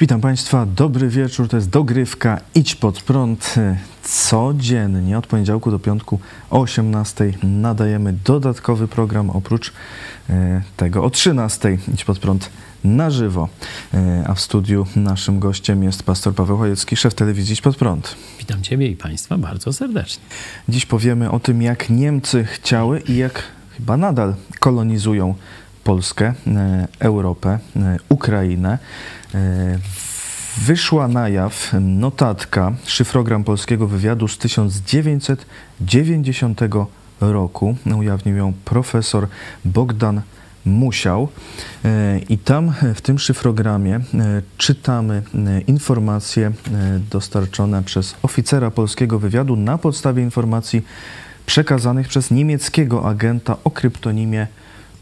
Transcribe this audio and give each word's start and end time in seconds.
Witam 0.00 0.20
Państwa, 0.20 0.66
dobry 0.66 1.08
wieczór, 1.08 1.48
to 1.48 1.56
jest 1.56 1.70
dogrywka 1.70 2.40
Idź 2.54 2.74
Pod 2.74 3.02
Prąd. 3.02 3.54
Codziennie 4.02 5.18
od 5.18 5.26
poniedziałku 5.26 5.70
do 5.70 5.78
piątku 5.78 6.20
o 6.50 6.60
18 6.60 7.32
nadajemy 7.42 8.12
dodatkowy 8.12 8.88
program 8.88 9.30
oprócz 9.30 9.72
e, 10.30 10.62
tego 10.76 11.04
o 11.04 11.10
13 11.10 11.78
Idź 11.94 12.04
Pod 12.04 12.18
Prąd 12.18 12.50
na 12.84 13.10
żywo. 13.10 13.48
E, 13.94 14.24
a 14.26 14.34
w 14.34 14.40
studiu 14.40 14.86
naszym 14.96 15.38
gościem 15.38 15.82
jest 15.82 16.02
pastor 16.02 16.34
Paweł 16.34 16.56
Chojecki, 16.56 16.96
szef 16.96 17.14
telewizji 17.14 17.52
Idź 17.52 17.60
Pod 17.60 17.76
Prąd. 17.76 18.16
Witam 18.38 18.62
Ciebie 18.62 18.88
i 18.88 18.96
Państwa 18.96 19.38
bardzo 19.38 19.72
serdecznie. 19.72 20.22
Dziś 20.68 20.86
powiemy 20.86 21.30
o 21.30 21.40
tym, 21.40 21.62
jak 21.62 21.90
Niemcy 21.90 22.44
chciały 22.44 23.00
i 23.00 23.16
jak 23.16 23.42
chyba 23.76 23.96
nadal 23.96 24.34
kolonizują 24.60 25.34
Polskę, 25.84 26.34
e, 26.46 26.88
Europę, 26.98 27.58
Ukrainę. 28.08 28.78
E, 29.36 29.78
wyszła 30.58 31.08
na 31.08 31.28
jaw 31.28 31.72
notatka, 31.80 32.72
szyfrogram 32.84 33.44
polskiego 33.44 33.86
wywiadu 33.86 34.28
z 34.28 34.38
1990 34.38 36.60
roku. 37.20 37.76
Ujawnił 37.98 38.36
ją 38.36 38.52
profesor 38.64 39.28
Bogdan 39.64 40.20
Musiał. 40.64 41.28
E, 41.84 42.18
I 42.28 42.38
tam 42.38 42.72
w 42.94 43.00
tym 43.00 43.18
szyfrogramie 43.18 43.96
e, 43.96 44.02
czytamy 44.56 45.22
informacje 45.66 46.52
dostarczone 47.10 47.82
przez 47.82 48.14
oficera 48.22 48.70
polskiego 48.70 49.18
wywiadu 49.18 49.56
na 49.56 49.78
podstawie 49.78 50.22
informacji 50.22 50.82
przekazanych 51.46 52.08
przez 52.08 52.30
niemieckiego 52.30 53.08
agenta 53.08 53.56
o 53.64 53.70
kryptonimie 53.70 54.46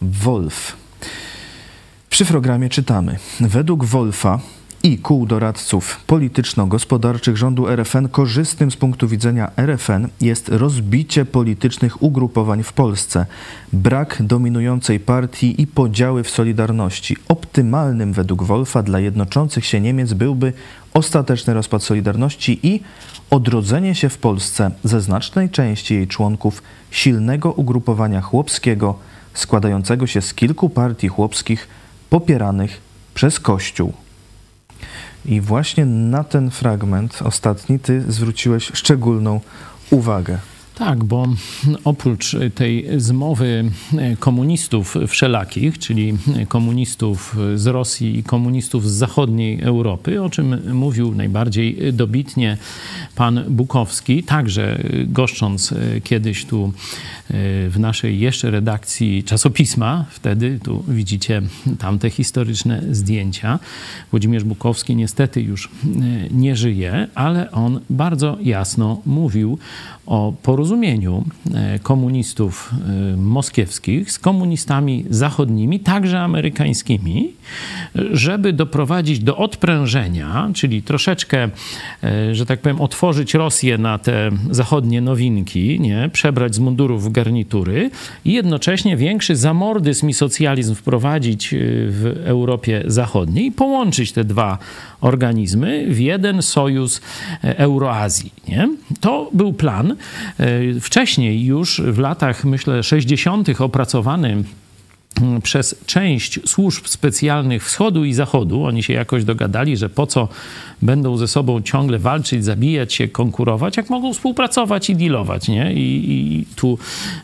Wolf. 0.02 0.83
W 2.14 2.16
szyfrogramie 2.16 2.68
czytamy: 2.68 3.16
Według 3.40 3.84
Wolfa 3.84 4.40
i 4.82 4.98
kół 4.98 5.26
doradców 5.26 6.00
polityczno-gospodarczych 6.06 7.36
rządu 7.36 7.68
RFN 7.68 8.08
korzystnym 8.08 8.70
z 8.70 8.76
punktu 8.76 9.08
widzenia 9.08 9.50
RFN 9.56 10.08
jest 10.20 10.48
rozbicie 10.48 11.24
politycznych 11.24 12.02
ugrupowań 12.02 12.62
w 12.62 12.72
Polsce, 12.72 13.26
brak 13.72 14.22
dominującej 14.22 15.00
partii 15.00 15.62
i 15.62 15.66
podziały 15.66 16.22
w 16.24 16.30
Solidarności. 16.30 17.16
Optymalnym 17.28 18.12
według 18.12 18.42
Wolfa 18.42 18.82
dla 18.82 19.00
jednoczących 19.00 19.66
się 19.66 19.80
Niemiec 19.80 20.12
byłby 20.12 20.52
ostateczny 20.92 21.54
rozpad 21.54 21.82
Solidarności 21.82 22.60
i 22.62 22.80
odrodzenie 23.30 23.94
się 23.94 24.08
w 24.08 24.18
Polsce 24.18 24.70
ze 24.84 25.00
znacznej 25.00 25.50
części 25.50 25.94
jej 25.94 26.08
członków 26.08 26.62
silnego 26.90 27.52
ugrupowania 27.52 28.20
chłopskiego 28.20 28.98
składającego 29.34 30.06
się 30.06 30.20
z 30.20 30.34
kilku 30.34 30.70
partii 30.70 31.08
chłopskich 31.08 31.68
popieranych 32.14 32.80
przez 33.14 33.40
Kościół. 33.40 33.92
I 35.24 35.40
właśnie 35.40 35.86
na 35.86 36.24
ten 36.24 36.50
fragment 36.50 37.22
ostatni 37.22 37.78
ty 37.78 38.04
zwróciłeś 38.12 38.70
szczególną 38.74 39.40
uwagę. 39.90 40.38
Tak, 40.74 41.04
bo 41.04 41.26
oprócz 41.84 42.36
tej 42.54 42.86
zmowy 42.96 43.70
komunistów 44.18 44.96
wszelakich, 45.08 45.78
czyli 45.78 46.14
komunistów 46.48 47.36
z 47.54 47.66
Rosji 47.66 48.18
i 48.18 48.22
komunistów 48.22 48.90
z 48.90 48.92
zachodniej 48.92 49.60
Europy, 49.60 50.22
o 50.22 50.30
czym 50.30 50.74
mówił 50.74 51.14
najbardziej 51.14 51.92
dobitnie 51.92 52.56
pan 53.16 53.44
Bukowski, 53.48 54.22
także 54.22 54.82
goszcząc 55.06 55.74
kiedyś 56.04 56.44
tu 56.44 56.72
w 57.68 57.74
naszej 57.78 58.20
jeszcze 58.20 58.50
redakcji 58.50 59.24
czasopisma, 59.24 60.04
wtedy 60.10 60.58
tu 60.62 60.84
widzicie 60.88 61.42
tamte 61.78 62.10
historyczne 62.10 62.82
zdjęcia. 62.90 63.58
Włodzimierz 64.10 64.44
Bukowski 64.44 64.96
niestety 64.96 65.42
już 65.42 65.70
nie 66.30 66.56
żyje, 66.56 67.08
ale 67.14 67.50
on 67.50 67.80
bardzo 67.90 68.38
jasno 68.42 69.00
mówił 69.06 69.58
o 70.06 70.32
porozumieniu 70.64 71.24
e, 71.54 71.78
komunistów 71.78 72.70
e, 72.72 73.16
moskiewskich 73.16 74.12
z 74.12 74.18
komunistami 74.18 75.04
zachodnimi, 75.10 75.80
także 75.80 76.20
amerykańskimi, 76.20 77.32
żeby 78.12 78.52
doprowadzić 78.52 79.18
do 79.18 79.36
odprężenia, 79.36 80.50
czyli 80.54 80.82
troszeczkę, 80.82 81.48
e, 82.04 82.34
że 82.34 82.46
tak 82.46 82.60
powiem, 82.60 82.80
otworzyć 82.80 83.34
Rosję 83.34 83.78
na 83.78 83.98
te 83.98 84.30
zachodnie 84.50 85.00
nowinki, 85.00 85.80
nie? 85.80 86.10
przebrać 86.12 86.54
z 86.54 86.58
mundurów 86.58 87.04
w 87.04 87.12
garnitury 87.12 87.90
i 88.24 88.32
jednocześnie 88.32 88.96
większy 88.96 89.36
zamordyzm 89.36 90.08
i 90.08 90.14
socjalizm 90.14 90.74
wprowadzić 90.74 91.54
w 91.88 92.22
Europie 92.24 92.82
Zachodniej 92.86 93.46
i 93.46 93.52
połączyć 93.52 94.12
te 94.12 94.24
dwa 94.24 94.58
organizmy 95.04 95.86
w 95.88 96.00
jeden 96.00 96.42
sojusz 96.42 97.00
Euroazji. 97.42 98.32
Nie? 98.48 98.68
To 99.00 99.30
był 99.32 99.52
plan. 99.52 99.96
E, 100.38 100.80
wcześniej 100.80 101.44
już 101.44 101.80
w 101.80 101.98
latach, 101.98 102.44
myślę, 102.44 102.82
60. 102.82 103.60
opracowany 103.60 104.44
przez 105.42 105.76
część 105.86 106.40
służb 106.48 106.86
specjalnych 106.86 107.64
wschodu 107.64 108.04
i 108.04 108.12
zachodu. 108.12 108.64
Oni 108.64 108.82
się 108.82 108.92
jakoś 108.92 109.24
dogadali, 109.24 109.76
że 109.76 109.88
po 109.88 110.06
co 110.06 110.28
będą 110.82 111.16
ze 111.16 111.28
sobą 111.28 111.62
ciągle 111.62 111.98
walczyć, 111.98 112.44
zabijać 112.44 112.94
się, 112.94 113.08
konkurować, 113.08 113.76
jak 113.76 113.90
mogą 113.90 114.12
współpracować 114.12 114.90
i 114.90 114.96
dealować, 114.96 115.48
nie? 115.48 115.72
I, 115.72 116.12
i 116.12 116.46
tu, 116.56 116.78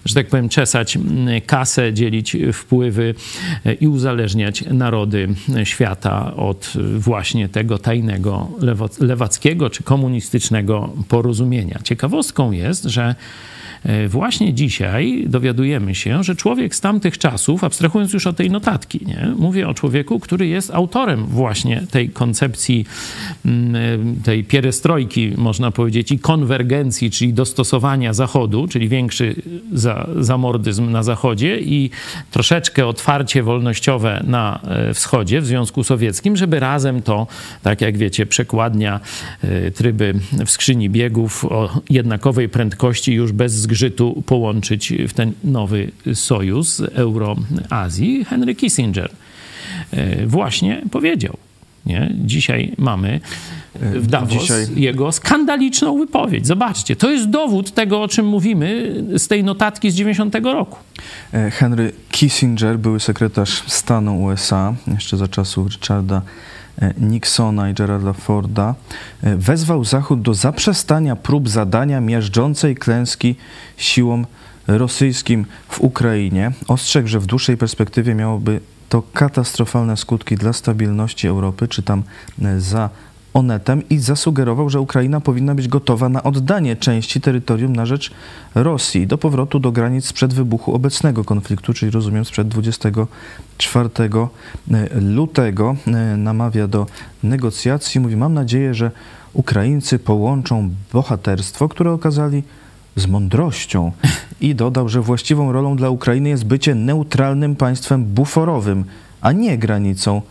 że 0.04 0.14
tak 0.14 0.26
powiem, 0.26 0.48
czesać 0.48 0.96
mm, 0.96 1.40
kasę, 1.40 1.94
dzielić 1.94 2.36
wpływy 2.52 3.14
e, 3.66 3.72
i 3.72 3.88
uzależniać 3.88 4.64
narody 4.70 5.28
świata 5.64 6.36
od 6.36 6.72
właśnie 6.98 7.48
tego 7.48 7.78
tajnego 7.78 8.48
lewackiego 9.00 9.70
czy 9.70 9.82
komunistycznego 9.82 10.92
porozumienia. 11.08 11.80
Ciekawostką 11.84 12.52
jest, 12.52 12.84
że 12.84 13.14
E, 13.14 13.14
właśnie 14.08 14.54
dzisiaj 14.54 15.24
dowiadujemy 15.26 15.94
się, 15.94 16.24
że 16.24 16.36
człowiek 16.36 16.74
z 16.74 16.80
tamtych 16.80 17.18
czasów, 17.18 17.64
abstrahując 17.64 18.12
już 18.12 18.26
od 18.26 18.36
tej 18.36 18.50
notatki, 18.50 19.00
nie? 19.06 19.32
mówię 19.38 19.68
o 19.68 19.74
człowieku, 19.74 20.20
który 20.20 20.46
jest 20.46 20.70
autorem 20.70 21.26
właśnie 21.26 21.82
tej 21.90 22.08
koncepcji, 22.08 22.86
mm, 23.44 23.76
e, 23.76 24.24
tej 24.24 24.44
pierestrojki, 24.44 25.32
można 25.36 25.70
powiedzieć, 25.70 26.12
i 26.12 26.18
konwergencji, 26.18 27.10
czyli 27.10 27.32
dostosowania 27.32 28.12
Zachodu, 28.12 28.68
czyli 28.68 28.88
większy 28.88 29.34
za, 29.72 30.06
zamordyzm 30.18 30.90
na 30.90 31.02
Zachodzie 31.02 31.60
i 31.60 31.90
troszeczkę 32.30 32.86
otwarcie 32.86 33.42
wolnościowe 33.42 34.24
na 34.26 34.60
e, 34.64 34.94
wschodzie 34.94 35.40
w 35.40 35.46
Związku 35.46 35.84
Sowieckim, 35.84 36.36
żeby 36.36 36.60
razem 36.60 37.02
to, 37.02 37.26
tak 37.62 37.80
jak 37.80 37.98
wiecie, 37.98 38.26
przekładnia 38.26 39.00
tryby 39.74 40.14
w 40.46 40.50
skrzyni 40.50 40.90
biegów 40.90 41.44
o 41.44 41.80
jednakowej 41.90 42.48
prędkości 42.48 43.12
już 43.12 43.32
bez 43.32 43.52
zgrzytu 43.70 44.22
połączyć 44.26 44.92
w 45.08 45.12
ten 45.12 45.32
nowy 45.44 45.90
sojusz 46.14 46.80
Euroazji, 46.80 48.24
Henry 48.24 48.54
Kissinger 48.54 49.10
e, 49.90 50.26
właśnie 50.26 50.82
powiedział. 50.90 51.36
Nie? 51.86 52.14
Dzisiaj 52.24 52.72
mamy 52.78 53.20
w 53.74 54.06
Davos 54.06 54.42
Dzisiaj... 54.42 54.66
jego 54.76 55.12
skandaliczną 55.12 55.98
wypowiedź. 55.98 56.46
Zobaczcie, 56.46 56.96
to 56.96 57.10
jest 57.10 57.30
dowód 57.30 57.70
tego, 57.74 58.02
o 58.02 58.08
czym 58.08 58.26
mówimy 58.26 58.94
z 59.16 59.28
tej 59.28 59.44
notatki 59.44 59.90
z 59.90 59.94
90 59.94 60.34
roku. 60.34 60.78
E, 61.32 61.50
Henry 61.50 61.92
Kissinger, 62.10 62.78
były 62.78 63.00
sekretarz 63.00 63.62
stanu 63.66 64.22
USA, 64.22 64.74
jeszcze 64.94 65.16
za 65.16 65.28
czasów 65.28 65.70
Richarda 65.70 66.22
E, 66.22 66.22
Nixona 67.00 67.70
i 67.70 67.74
Geralda 67.74 68.12
Forda, 68.12 68.74
e, 69.22 69.36
wezwał 69.36 69.84
Zachód 69.84 70.22
do 70.22 70.34
zaprzestania 70.34 71.16
prób 71.16 71.48
zadania 71.48 72.00
miażdżącej 72.00 72.76
klęski 72.76 73.36
siłom 73.76 74.26
rosyjskim 74.66 75.46
w 75.68 75.80
Ukrainie. 75.80 76.52
Ostrzegł, 76.68 77.08
że 77.08 77.20
w 77.20 77.26
dłuższej 77.26 77.56
perspektywie 77.56 78.14
miałoby 78.14 78.60
to 78.88 79.02
katastrofalne 79.12 79.96
skutki 79.96 80.36
dla 80.36 80.52
stabilności 80.52 81.28
Europy, 81.28 81.68
czy 81.68 81.82
tam 81.82 82.02
e, 82.42 82.60
za 82.60 82.90
Onetem 83.34 83.88
i 83.88 83.98
zasugerował, 83.98 84.70
że 84.70 84.80
Ukraina 84.80 85.20
powinna 85.20 85.54
być 85.54 85.68
gotowa 85.68 86.08
na 86.08 86.22
oddanie 86.22 86.76
części 86.76 87.20
terytorium 87.20 87.76
na 87.76 87.86
rzecz 87.86 88.10
Rosji 88.54 89.06
do 89.06 89.18
powrotu 89.18 89.60
do 89.60 89.72
granic 89.72 90.04
sprzed 90.04 90.34
wybuchu 90.34 90.74
obecnego 90.74 91.24
konfliktu, 91.24 91.74
czyli 91.74 91.90
rozumiem 91.90 92.24
sprzed 92.24 92.48
24 92.48 93.88
e, 93.98 95.00
lutego. 95.00 95.76
E, 95.86 96.16
namawia 96.16 96.68
do 96.68 96.86
negocjacji. 97.22 98.00
Mówi, 98.00 98.16
mam 98.16 98.34
nadzieję, 98.34 98.74
że 98.74 98.90
Ukraińcy 99.32 99.98
połączą 99.98 100.70
bohaterstwo, 100.92 101.68
które 101.68 101.92
okazali 101.92 102.42
z 102.96 103.06
mądrością 103.06 103.92
i 104.40 104.54
dodał, 104.54 104.88
że 104.88 105.00
właściwą 105.00 105.52
rolą 105.52 105.76
dla 105.76 105.90
Ukrainy 105.90 106.28
jest 106.28 106.44
bycie 106.44 106.74
neutralnym 106.74 107.56
państwem 107.56 108.04
buforowym, 108.04 108.84
a 109.20 109.32
nie 109.32 109.58
granicą 109.58 110.22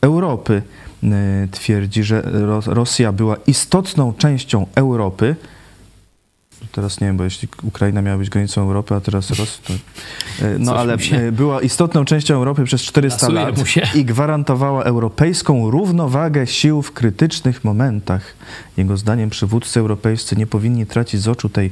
Europy. 0.00 0.62
Y, 1.04 1.48
twierdzi, 1.50 2.04
że 2.04 2.22
Rosja 2.66 3.12
była 3.12 3.36
istotną 3.46 4.12
częścią 4.12 4.66
Europy. 4.74 5.36
teraz 6.72 7.00
nie 7.00 7.06
wiem, 7.06 7.16
bo 7.16 7.24
jeśli 7.24 7.48
Ukraina 7.62 8.02
miała 8.02 8.18
być 8.18 8.30
granicą 8.30 8.62
Europy, 8.62 8.94
a 8.94 9.00
teraz 9.00 9.30
Rosja, 9.30 9.64
to... 9.66 9.74
No 10.58 10.72
Coś 10.72 10.80
ale 10.80 10.98
się... 10.98 11.32
była 11.32 11.60
istotną 11.60 12.04
częścią 12.04 12.34
Europy 12.34 12.64
przez 12.64 12.82
400 12.82 13.28
lat 13.28 13.54
i 13.94 14.04
gwarantowała 14.04 14.84
europejską 14.84 15.70
równowagę 15.70 16.46
sił 16.46 16.82
w 16.82 16.92
krytycznych 16.92 17.64
momentach. 17.64 18.34
Jego 18.76 18.96
zdaniem 18.96 19.30
przywódcy 19.30 19.80
europejscy 19.80 20.36
nie 20.36 20.46
powinni 20.46 20.86
tracić 20.86 21.20
z 21.20 21.28
oczu 21.28 21.48
tej 21.48 21.70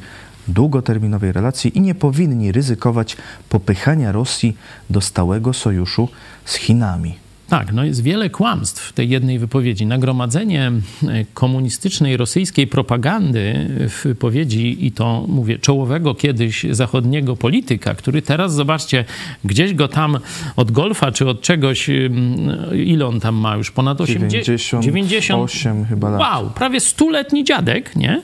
długoterminowej 0.49 1.33
relacji 1.33 1.79
i 1.79 1.81
nie 1.81 1.95
powinni 1.95 2.53
ryzykować 2.53 3.17
popychania 3.49 4.13
Rosji 4.13 4.57
do 4.91 5.01
stałego 5.01 5.53
sojuszu 5.53 6.09
z 6.45 6.55
Chinami. 6.55 7.26
Tak, 7.49 7.73
no 7.73 7.85
jest 7.85 8.03
wiele 8.03 8.31
kłamstw 8.31 8.89
w 8.89 8.93
tej 8.93 9.09
jednej 9.09 9.39
wypowiedzi. 9.39 9.87
Nagromadzenie 9.87 10.73
e, 11.09 11.25
komunistycznej 11.35 12.17
rosyjskiej 12.17 12.67
propagandy 12.67 13.69
w 13.89 14.05
wypowiedzi 14.05 14.87
i 14.87 14.93
to 14.93 15.25
mówię 15.29 15.59
czołowego 15.59 16.15
kiedyś 16.15 16.67
zachodniego 16.71 17.37
polityka, 17.37 17.95
który 17.95 18.23
teraz 18.23 18.55
zobaczcie, 18.55 19.05
gdzieś 19.45 19.75
go 19.75 19.89
tam 19.89 20.19
od 20.57 20.71
golfa 20.71 21.13
czy 21.13 21.29
od 21.29 21.41
czegoś, 21.41 21.91
ile 22.85 23.07
on 23.07 23.21
tam 23.21 23.35
ma 23.35 23.57
już 23.57 23.71
ponad 23.71 24.01
80, 24.01 24.85
98 24.85 25.85
chyba 25.85 26.11
lat. 26.11 26.21
Wow, 26.21 26.51
prawie 26.51 26.81
stuletni 26.81 27.45
dziadek, 27.45 27.97
nie? 27.97 28.23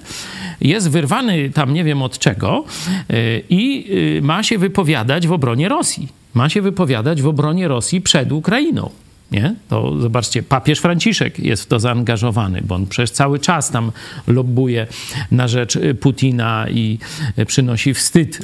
Jest 0.60 0.90
wyrwany 0.90 1.50
tam 1.50 1.74
nie 1.74 1.84
wiem 1.84 2.02
od 2.02 2.18
czego 2.18 2.64
e, 3.10 3.14
i 3.50 3.86
e, 4.18 4.20
ma 4.20 4.42
się 4.42 4.58
wypowiadać 4.58 5.26
w 5.26 5.32
obronie 5.32 5.68
Rosji. 5.68 6.08
Ma 6.34 6.48
się 6.48 6.62
wypowiadać 6.62 7.22
w 7.22 7.26
obronie 7.26 7.68
Rosji 7.68 8.00
przed 8.00 8.32
Ukrainą 8.32 8.90
nie? 9.32 9.54
To 9.68 10.00
zobaczcie, 10.00 10.42
papież 10.42 10.78
Franciszek 10.78 11.38
jest 11.38 11.62
w 11.62 11.66
to 11.66 11.80
zaangażowany, 11.80 12.62
bo 12.64 12.74
on 12.74 12.86
przez 12.86 13.12
cały 13.12 13.38
czas 13.38 13.70
tam 13.70 13.92
lobbuje 14.26 14.86
na 15.30 15.48
rzecz 15.48 15.78
Putina 16.00 16.66
i 16.70 16.98
przynosi 17.46 17.94
wstyd 17.94 18.38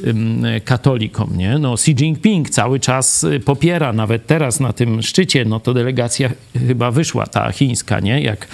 katolikom, 0.65 1.37
nie? 1.37 1.59
No 1.59 1.75
Xi 1.75 1.91
Jinping 1.91 2.51
cały 2.51 2.81
czas 2.81 3.27
popiera, 3.45 3.93
nawet 3.93 4.27
teraz 4.27 4.61
na 4.61 4.73
tym 4.73 5.03
szczycie, 5.03 5.45
no 5.45 5.61
to 5.61 5.75
delegacja 5.75 6.31
chyba 6.67 6.91
wyszła, 6.91 7.27
ta 7.27 7.53
chińska, 7.53 8.01
nie? 8.01 8.21
Jak, 8.21 8.49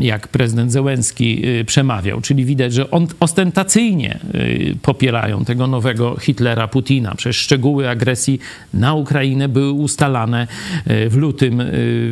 jak 0.00 0.28
prezydent 0.28 0.72
Zełenski 0.72 1.46
y, 1.60 1.64
przemawiał, 1.64 2.20
czyli 2.20 2.44
widać, 2.44 2.72
że 2.72 2.90
on 2.90 3.06
ostentacyjnie 3.20 4.18
y, 4.34 4.76
popierają 4.82 5.44
tego 5.44 5.66
nowego 5.66 6.16
Hitlera 6.20 6.68
Putina. 6.68 7.14
Przez 7.14 7.36
szczegóły 7.36 7.88
agresji 7.88 8.38
na 8.74 8.94
Ukrainę 8.94 9.48
były 9.48 9.72
ustalane 9.72 10.46
y, 10.90 11.08
w 11.08 11.16
lutym 11.16 11.61
Y, 11.61 11.61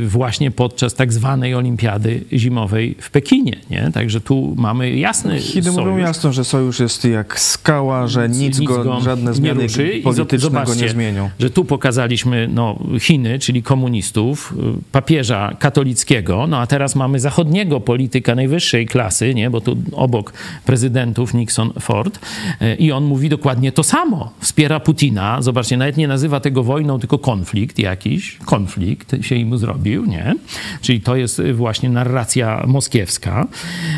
właśnie 0.06 0.50
podczas 0.50 0.94
tak 0.94 1.12
zwanej 1.12 1.54
olimpiady 1.54 2.24
zimowej 2.32 2.96
w 3.00 3.10
Pekinie. 3.10 3.56
Nie? 3.70 3.90
Także 3.94 4.20
tu 4.20 4.54
mamy 4.58 4.96
jasny 4.96 5.40
Chiny 5.40 5.62
sojusz. 5.62 5.78
mówią 5.78 5.96
jasno, 5.96 6.32
że 6.32 6.44
sojusz 6.44 6.80
jest 6.80 7.04
jak 7.04 7.40
skała, 7.40 8.06
że 8.06 8.28
nic, 8.28 8.38
nic 8.38 8.60
go, 8.60 8.84
go, 8.84 9.00
żadne 9.00 9.34
zmiany 9.34 9.66
polityczne 10.04 10.64
go 10.64 10.74
nie 10.74 10.88
zmienią. 10.88 11.30
że 11.38 11.50
tu 11.50 11.64
pokazaliśmy 11.64 12.48
no, 12.54 12.78
Chiny, 13.00 13.38
czyli 13.38 13.62
komunistów, 13.62 14.54
y, 14.78 14.92
papieża 14.92 15.56
katolickiego, 15.58 16.46
no 16.46 16.58
a 16.58 16.66
teraz 16.66 16.96
mamy 16.96 17.20
zachodniego 17.20 17.80
polityka 17.80 18.34
najwyższej 18.34 18.86
klasy, 18.86 19.34
nie? 19.34 19.50
bo 19.50 19.60
tu 19.60 19.76
obok 19.92 20.32
prezydentów 20.64 21.34
Nixon, 21.34 21.72
Ford 21.80 22.18
y, 22.62 22.74
i 22.74 22.92
on 22.92 23.04
mówi 23.04 23.28
dokładnie 23.28 23.72
to 23.72 23.82
samo. 23.82 24.32
Wspiera 24.40 24.80
Putina. 24.80 25.42
Zobaczcie, 25.42 25.76
nawet 25.76 25.96
nie 25.96 26.08
nazywa 26.08 26.40
tego 26.40 26.62
wojną, 26.62 26.98
tylko 26.98 27.18
konflikt 27.18 27.78
jakiś. 27.78 28.38
Konflikt 28.44 29.16
się 29.20 29.36
im 29.40 29.58
zrobił, 29.58 30.06
nie? 30.06 30.34
Czyli 30.80 31.00
to 31.00 31.16
jest 31.16 31.42
właśnie 31.54 31.88
narracja 31.88 32.64
moskiewska. 32.66 33.46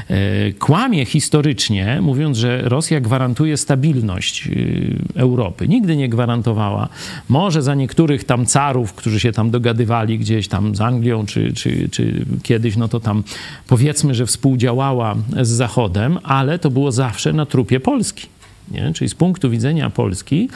E, 0.09 0.53
kłamie 0.53 1.05
historycznie, 1.05 1.99
mówiąc, 2.03 2.39
że 2.39 2.63
Rosja 2.63 3.01
gwarantuje 3.01 3.57
stabilność 3.57 4.49
e, 4.49 5.21
Europy. 5.21 5.69
Nigdy 5.69 5.97
nie 5.97 6.09
gwarantowała. 6.09 6.89
Może 7.29 7.63
za 7.63 7.75
niektórych 7.75 8.25
tam 8.25 8.47
carów, 8.47 8.93
którzy 8.93 9.21
się 9.21 9.33
tam 9.33 9.51
dogadywali 9.51 10.19
gdzieś 10.19 10.49
tam 10.49 10.77
z 10.77 10.81
Anglią, 10.81 11.27
czy, 11.27 11.53
czy, 11.53 11.89
czy 11.89 12.25
kiedyś, 12.43 12.77
no 12.77 12.89
to 12.89 13.01
tam 13.01 13.25
powiedzmy, 13.69 14.15
że 14.15 14.27
współdziałała 14.27 15.15
z 15.41 15.49
Zachodem, 15.49 16.19
ale 16.23 16.59
to 16.59 16.71
było 16.71 16.93
zawsze 16.93 17.33
na 17.33 17.47
trupie 17.47 17.81
Polski. 17.81 18.27
Nie? 18.73 18.93
Czyli 18.93 19.09
z 19.09 19.15
punktu 19.15 19.51
widzenia 19.51 19.91
Polski 19.91 20.49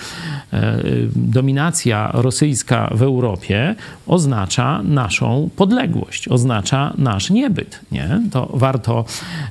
e, 0.52 0.76
dominacja 1.16 2.10
rosyjska 2.14 2.90
w 2.94 3.02
Europie 3.02 3.74
oznacza 4.06 4.82
naszą 4.82 5.50
podległość, 5.56 6.28
oznacza 6.28 6.92
nasz 6.98 7.30
niebyt. 7.30 7.80
Nie? 7.92 8.20
To 8.32 8.50
warto, 8.54 9.04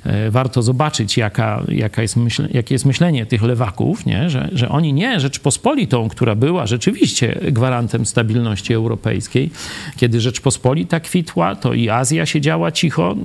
e, 0.04 0.32
warto 0.32 0.62
zobaczyć, 0.62 1.18
jaka, 1.18 1.64
jaka 1.68 2.02
jest 2.02 2.16
myśl, 2.16 2.48
jakie 2.54 2.76
jest 2.76 2.86
myślenie 2.86 3.26
tych 3.26 3.44
lewaków, 3.44 4.06
nie? 4.06 4.30
Że, 4.30 4.50
że 4.54 4.70
oni 4.70 4.94
nie 4.94 5.20
Rzeczpospolitą, 5.20 6.10
która 6.10 6.36
była 6.36 6.68
rzeczywiście 6.68 7.40
gwarantem 7.52 8.06
stabilności 8.06 8.74
europejskiej, 8.74 9.52
kiedy 9.98 10.22
Rzeczpospolita 10.22 11.00
kwitła, 11.00 11.56
to 11.56 11.74
i 11.74 11.90
Azja 11.90 12.26
siedziała 12.26 12.72
cicho, 12.72 13.16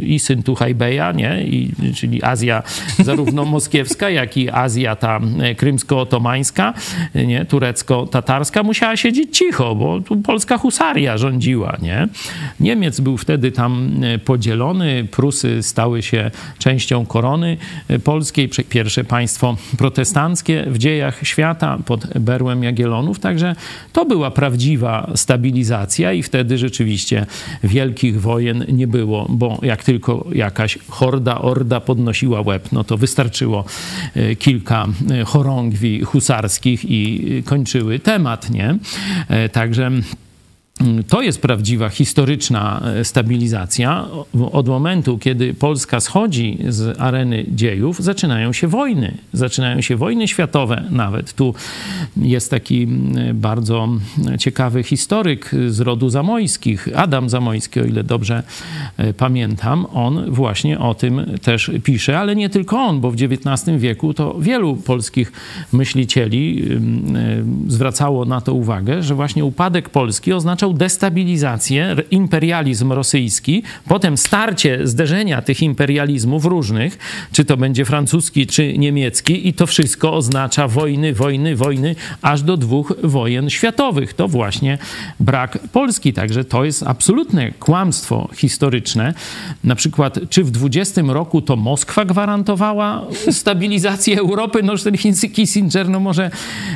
i 0.00 0.18
syn 0.18 0.42
Tuchajbeja, 0.42 1.12
nie? 1.12 1.44
I, 1.44 1.70
czyli 1.94 2.22
Azja 2.22 2.62
zarówno 2.98 3.44
moskiewska, 3.44 4.10
jak 4.10 4.36
i 4.36 4.50
Azja 4.50 4.89
ta 4.96 5.20
e, 5.40 5.54
krymsko-otomańska, 5.54 6.74
e, 7.14 7.26
nie, 7.26 7.44
turecko-tatarska 7.44 8.62
musiała 8.62 8.96
siedzieć 8.96 9.38
cicho, 9.38 9.74
bo 9.74 10.00
tu 10.00 10.16
polska 10.16 10.58
husaria 10.58 11.18
rządziła, 11.18 11.76
nie? 11.82 12.08
Niemiec 12.60 13.00
był 13.00 13.16
wtedy 13.16 13.52
tam 13.52 13.90
e, 14.02 14.18
podzielony, 14.18 15.06
Prusy 15.10 15.62
stały 15.62 16.02
się 16.02 16.30
częścią 16.58 17.06
korony 17.06 17.56
polskiej, 18.04 18.48
pierwsze 18.68 19.04
państwo 19.04 19.56
protestanckie 19.78 20.64
w 20.66 20.78
dziejach 20.78 21.18
świata 21.22 21.78
pod 21.86 22.18
berłem 22.18 22.62
Jagiellonów, 22.62 23.18
także 23.18 23.56
to 23.92 24.04
była 24.04 24.30
prawdziwa 24.30 25.10
stabilizacja 25.14 26.12
i 26.12 26.22
wtedy 26.22 26.58
rzeczywiście 26.58 27.26
wielkich 27.64 28.20
wojen 28.20 28.64
nie 28.68 28.86
było, 28.86 29.26
bo 29.28 29.58
jak 29.62 29.84
tylko 29.84 30.26
jakaś 30.32 30.78
horda, 30.88 31.40
orda 31.40 31.80
podnosiła 31.80 32.40
łeb, 32.40 32.68
no 32.72 32.84
to 32.84 32.96
wystarczyło 32.96 33.64
kilka 34.38 34.69
E, 34.70 35.24
chorągwi 35.24 36.00
husarskich 36.00 36.84
i 36.84 37.42
kończyły 37.46 37.98
temat, 37.98 38.50
nie? 38.50 38.78
E, 39.28 39.48
także 39.48 39.90
to 41.08 41.22
jest 41.22 41.40
prawdziwa 41.40 41.88
historyczna 41.88 42.82
e, 42.84 43.04
stabilizacja. 43.04 44.06
Od 44.52 44.68
momentu, 44.68 45.18
kiedy 45.18 45.54
Polska 45.54 46.00
schodzi 46.00 46.58
z 46.68 47.00
areny 47.00 47.44
dziejów, 47.48 48.02
zaczynają 48.02 48.52
się 48.52 48.68
wojny. 48.68 49.14
Zaczynają 49.32 49.80
się 49.80 49.96
wojny 49.96 50.28
światowe 50.28 50.84
nawet. 50.90 51.32
Tu 51.32 51.54
jest 52.16 52.50
taki 52.50 52.86
bardzo 53.34 53.88
ciekawy 54.38 54.82
historyk 54.82 55.50
z 55.68 55.80
rodu 55.80 56.10
Zamojskich, 56.10 56.88
Adam 56.94 57.30
Zamojski, 57.30 57.80
o 57.80 57.84
ile 57.84 58.04
dobrze 58.04 58.42
e, 58.96 59.14
pamiętam. 59.14 59.86
On 59.92 60.30
właśnie 60.30 60.78
o 60.78 60.94
tym 60.94 61.26
też 61.42 61.70
pisze, 61.84 62.18
ale 62.18 62.36
nie 62.36 62.50
tylko 62.50 62.78
on, 62.78 63.00
bo 63.00 63.10
w 63.10 63.14
XIX 63.14 63.78
wieku 63.78 64.14
to 64.14 64.36
wielu 64.40 64.76
polskich 64.76 65.32
myślicieli 65.72 66.64
e, 66.64 67.70
zwracało 67.70 68.24
na 68.24 68.40
to 68.40 68.54
uwagę, 68.54 69.02
że 69.02 69.14
właśnie 69.14 69.44
upadek 69.44 69.88
Polski 69.88 70.32
oznaczał 70.32 70.69
destabilizację, 70.72 71.96
imperializm 72.10 72.92
rosyjski, 72.92 73.62
potem 73.88 74.16
starcie 74.16 74.86
zderzenia 74.86 75.42
tych 75.42 75.62
imperializmów 75.62 76.44
różnych, 76.44 76.98
czy 77.32 77.44
to 77.44 77.56
będzie 77.56 77.84
francuski, 77.84 78.46
czy 78.46 78.78
niemiecki, 78.78 79.48
i 79.48 79.54
to 79.54 79.66
wszystko 79.66 80.14
oznacza 80.14 80.68
wojny, 80.68 81.12
wojny, 81.14 81.56
wojny, 81.56 81.94
aż 82.22 82.42
do 82.42 82.56
dwóch 82.56 82.92
wojen 83.02 83.50
światowych. 83.50 84.14
To 84.14 84.28
właśnie 84.28 84.78
brak 85.20 85.58
Polski. 85.72 86.12
Także 86.12 86.44
to 86.44 86.64
jest 86.64 86.82
absolutne 86.82 87.52
kłamstwo 87.52 88.28
historyczne. 88.34 89.14
Na 89.64 89.74
przykład, 89.74 90.18
czy 90.30 90.44
w 90.44 90.50
20 90.50 91.02
roku 91.06 91.42
to 91.42 91.56
Moskwa 91.56 92.04
gwarantowała 92.04 93.06
stabilizację 93.30 94.18
Europy? 94.18 94.62
No, 94.62 94.74
ten 94.78 94.96
Kissinger, 95.32 95.88
no 95.88 96.00
może 96.00 96.30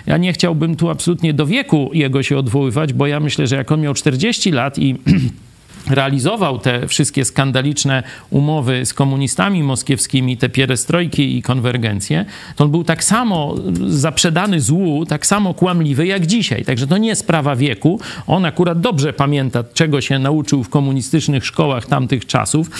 ja 0.06 0.16
nie 0.16 0.32
chciałbym 0.32 0.76
tu 0.76 0.90
absolutnie 0.90 1.34
do 1.34 1.46
wieku 1.46 1.90
jego 1.92 2.22
się 2.22 2.38
odwoływać, 2.38 2.92
bo 2.92 3.06
ja 3.06 3.20
myślę, 3.20 3.46
że 3.46 3.56
jak 3.56 3.72
on 3.72 3.80
miał 3.84 3.94
40 3.94 4.50
lat 4.50 4.78
i 4.78 4.96
realizował 5.90 6.58
te 6.58 6.88
wszystkie 6.88 7.24
skandaliczne 7.24 8.02
umowy 8.30 8.86
z 8.86 8.94
komunistami 8.94 9.62
moskiewskimi, 9.62 10.36
te 10.36 10.48
pierestrojki 10.48 11.38
i 11.38 11.42
konwergencje, 11.42 12.24
to 12.56 12.64
on 12.64 12.70
był 12.70 12.84
tak 12.84 13.04
samo 13.04 13.54
zaprzedany 13.86 14.60
złu, 14.60 15.06
tak 15.06 15.26
samo 15.26 15.54
kłamliwy 15.54 16.06
jak 16.06 16.26
dzisiaj. 16.26 16.64
Także 16.64 16.86
to 16.86 16.98
nie 16.98 17.16
sprawa 17.16 17.56
wieku. 17.56 18.00
On 18.26 18.44
akurat 18.44 18.80
dobrze 18.80 19.12
pamięta, 19.12 19.64
czego 19.74 20.00
się 20.00 20.18
nauczył 20.18 20.64
w 20.64 20.68
komunistycznych 20.68 21.46
szkołach 21.46 21.86
tamtych 21.86 22.26
czasów 22.26 22.70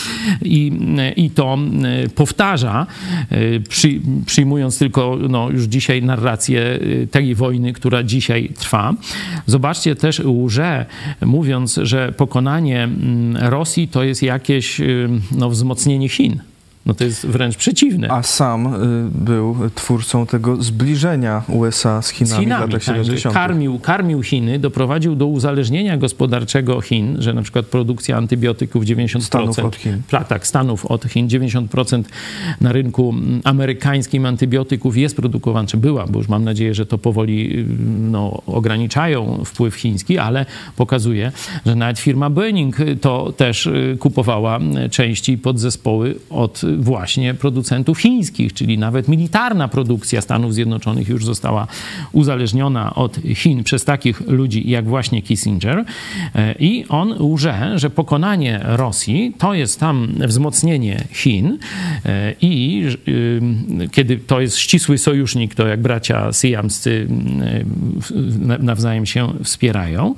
i, 0.43 0.73
i 1.17 1.31
to 1.31 1.59
e, 2.05 2.09
powtarza, 2.09 2.87
e, 3.31 3.61
przy, 3.61 4.01
przyjmując 4.27 4.79
tylko 4.79 5.19
no, 5.29 5.51
już 5.51 5.65
dzisiaj 5.65 6.03
narrację 6.03 6.79
e, 7.03 7.07
tej 7.07 7.35
wojny, 7.35 7.73
która 7.73 8.03
dzisiaj 8.03 8.49
trwa. 8.59 8.95
Zobaczcie 9.47 9.97
też 9.97 10.21
łże, 10.25 10.87
mówiąc, 11.21 11.81
że 11.83 12.13
pokonanie 12.13 12.89
Rosji 13.41 13.89
to 13.89 14.05
jest 14.05 14.23
jakieś 14.23 14.81
y, 14.81 15.09
no, 15.37 15.51
wzmocnienie 15.51 16.09
Chin. 16.09 16.41
No 16.87 16.95
to 16.95 17.05
jest 17.05 17.27
wręcz 17.27 17.57
przeciwne. 17.57 18.09
A 18.11 18.23
sam 18.23 18.67
y, 18.67 19.11
był 19.15 19.57
twórcą 19.75 20.27
tego 20.27 20.63
zbliżenia 20.63 21.43
USA 21.49 22.03
z 22.03 22.09
Chinami, 22.09 22.37
z 22.37 22.41
Chinami 22.41 22.63
w 22.63 22.67
latach 22.67 22.83
70. 22.83 23.23
Tak, 23.23 23.33
karmił, 23.33 23.79
karmił 23.79 24.23
Chiny, 24.23 24.59
doprowadził 24.59 25.17
do 25.17 25.27
uzależnienia 25.27 25.97
gospodarczego 25.97 26.81
Chin, 26.81 27.17
że 27.19 27.35
na 27.35 27.43
przykład 27.43 27.67
produkcja 27.67 28.17
antybiotyków 28.17 28.85
90%. 28.85 29.21
Stanów 29.21 29.59
od 29.59 29.77
Chin. 29.77 30.03
Tak, 30.11 30.29
tak, 30.29 30.47
Stanów 30.47 30.87
od 30.87 31.05
Chin. 31.05 31.29
90% 31.29 32.03
na 32.61 32.73
rynku 32.73 33.15
amerykańskim 33.45 34.27
antybiotyków 34.27 34.97
jest 34.97 35.17
produkowana, 35.17 35.69
czy 35.69 35.77
była, 35.77 36.07
bo 36.07 36.19
już 36.19 36.29
mam 36.29 36.45
nadzieję, 36.45 36.75
że 36.75 36.87
to 36.87 36.99
powoli 36.99 37.59
y, 37.59 37.67
no, 38.01 38.43
ograniczają 38.47 39.43
wpływ 39.45 39.75
chiński, 39.75 40.19
ale 40.19 40.47
pokazuje, 40.77 41.33
że 41.67 41.75
nawet 41.75 41.99
firma 41.99 42.31
Boeing 42.31 42.77
to 43.01 43.33
też 43.37 43.67
y, 43.67 43.97
kupowała 44.01 44.61
części 44.91 45.33
i 45.33 45.39
podzespoły 45.39 46.15
od 46.31 46.63
właśnie 46.79 47.35
producentów 47.35 47.99
chińskich, 48.01 48.53
czyli 48.53 48.79
nawet 48.79 49.09
militarna 49.09 49.69
produkcja 49.69 50.21
Stanów 50.21 50.55
Zjednoczonych 50.55 51.09
już 51.09 51.25
została 51.25 51.67
uzależniona 52.13 52.95
od 52.95 53.17
Chin 53.35 53.65
przez 53.65 53.85
takich 53.85 54.21
ludzi 54.21 54.71
jak 54.71 54.85
właśnie 54.85 55.23
Kissinger. 55.23 55.85
E, 56.35 56.55
I 56.59 56.85
on 56.89 57.15
łże, 57.23 57.79
że 57.79 57.91
pokonanie 57.91 58.61
Rosji 58.65 59.33
to 59.39 59.55
jest 59.55 59.81
tam 59.81 60.09
wzmocnienie 60.27 61.05
Chin 61.13 61.59
e, 62.07 62.35
i 62.41 62.85
y, 63.09 63.41
kiedy 63.93 64.17
to 64.17 64.41
jest 64.41 64.59
ścisły 64.59 64.99
sojusznik, 64.99 65.55
to 65.55 65.67
jak 65.67 65.83
bracia 65.83 66.33
syjamscy 66.33 67.09
nawzajem 68.59 69.07
się 69.07 69.29
wspierają. 69.45 70.15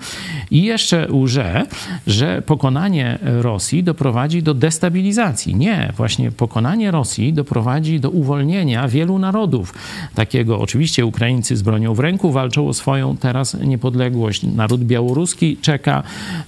I 0.51 0.63
jeszcze 0.63 1.13
łże, 1.13 1.67
że 2.07 2.43
pokonanie 2.43 3.19
Rosji 3.23 3.83
doprowadzi 3.83 4.43
do 4.43 4.55
destabilizacji. 4.55 5.55
Nie, 5.55 5.93
właśnie 5.97 6.33
pokonanie 6.33 6.46
Rosji 6.91 7.33
doprowadzi 7.33 8.01
do 8.01 8.11
uwolnienia 8.11 8.89
wielu 8.89 9.19
narodów. 9.19 9.75
Takiego 10.15 10.61
oczywiście 10.61 11.07
Ukraińcy 11.07 11.57
z 11.57 11.63
bronią 11.63 11.95
w 11.95 12.01
ręku 12.01 12.33
walczą 12.33 12.69
o 12.69 12.75
swoją 12.75 13.17
teraz 13.17 13.57
niepodległość. 13.65 14.43
Naród 14.43 14.85
białoruski 14.85 15.57
czeka 15.57 16.03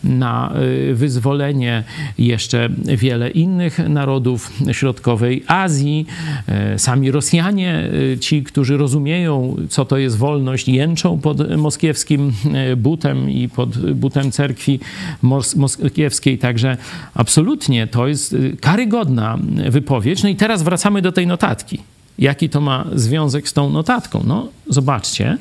na 0.04 0.52
y, 0.90 0.94
wyzwolenie 0.94 1.84
jeszcze 2.18 2.68
wiele 2.84 3.30
innych 3.30 3.78
narodów 3.88 4.52
środkowej 4.72 5.44
Azji. 5.46 6.06
Y, 6.74 6.78
sami 6.78 7.10
Rosjanie, 7.10 7.90
y, 8.12 8.18
ci, 8.18 8.42
którzy 8.42 8.76
rozumieją, 8.76 9.56
co 9.68 9.84
to 9.84 9.98
jest 9.98 10.16
wolność, 10.16 10.68
jęczą 10.68 11.18
pod 11.20 11.56
moskiewskim 11.56 12.32
butem 12.76 13.30
i 13.30 13.48
pod 13.48 13.92
butem 13.92 14.30
cerkwi 14.30 14.80
moskiewskiej. 15.56 16.38
Także 16.38 16.76
absolutnie 17.14 17.86
to 17.86 18.06
jest 18.06 18.36
karygodna 18.60 19.38
wypowiedź. 19.70 19.87
No 20.22 20.28
i 20.28 20.36
teraz 20.36 20.62
wracamy 20.62 21.02
do 21.02 21.12
tej 21.12 21.26
notatki. 21.26 21.78
Jaki 22.18 22.48
to 22.48 22.60
ma 22.60 22.84
związek 22.94 23.48
z 23.48 23.52
tą 23.52 23.70
notatką? 23.70 24.22
No, 24.26 24.48
zobaczcie, 24.66 25.38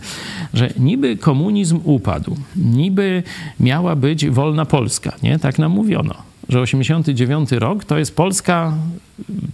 że 0.54 0.70
niby 0.80 1.18
komunizm 1.18 1.80
upadł, 1.84 2.38
niby 2.56 3.24
miała 3.60 3.96
być 3.96 4.30
wolna 4.30 4.66
Polska, 4.66 5.16
nie? 5.24 5.39
Tak 5.39 5.60
nam 5.60 5.72
mówiono, 5.72 6.13
że 6.50 6.62
89 6.62 7.51
rok 7.51 7.86
to 7.86 7.98
jest 7.98 8.16
Polska 8.16 8.74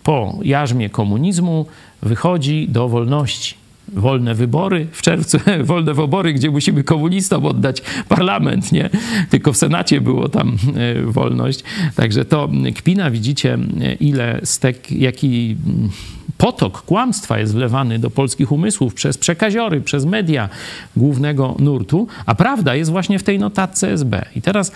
po 0.03 0.39
jarzmie 0.43 0.89
komunizmu 0.89 1.65
wychodzi 2.01 2.67
do 2.69 2.89
wolności 2.89 3.62
wolne 3.87 4.35
wybory 4.35 4.87
w 4.91 5.01
czerwcu, 5.01 5.37
wolne 5.63 5.93
wybory, 5.93 6.33
gdzie 6.33 6.51
musimy 6.51 6.83
komunistom 6.83 7.45
oddać 7.45 7.81
parlament, 8.09 8.71
nie? 8.71 8.89
Tylko 9.29 9.53
w 9.53 9.57
Senacie 9.57 10.01
było 10.01 10.29
tam 10.29 10.57
e, 10.75 11.01
wolność. 11.01 11.63
Także 11.95 12.25
to 12.25 12.49
kpina, 12.75 13.11
widzicie, 13.11 13.57
ile 13.99 14.39
stek, 14.43 14.91
jaki 14.91 15.55
potok 16.37 16.81
kłamstwa 16.81 17.39
jest 17.39 17.53
wlewany 17.53 17.99
do 17.99 18.09
polskich 18.09 18.51
umysłów 18.51 18.93
przez 18.93 19.17
przekaziory, 19.17 19.81
przez 19.81 20.05
media 20.05 20.49
głównego 20.95 21.55
nurtu, 21.59 22.07
a 22.25 22.35
prawda 22.35 22.75
jest 22.75 22.91
właśnie 22.91 23.19
w 23.19 23.23
tej 23.23 23.39
notatce 23.39 23.91
SB. 23.91 24.25
I 24.35 24.41
teraz 24.41 24.71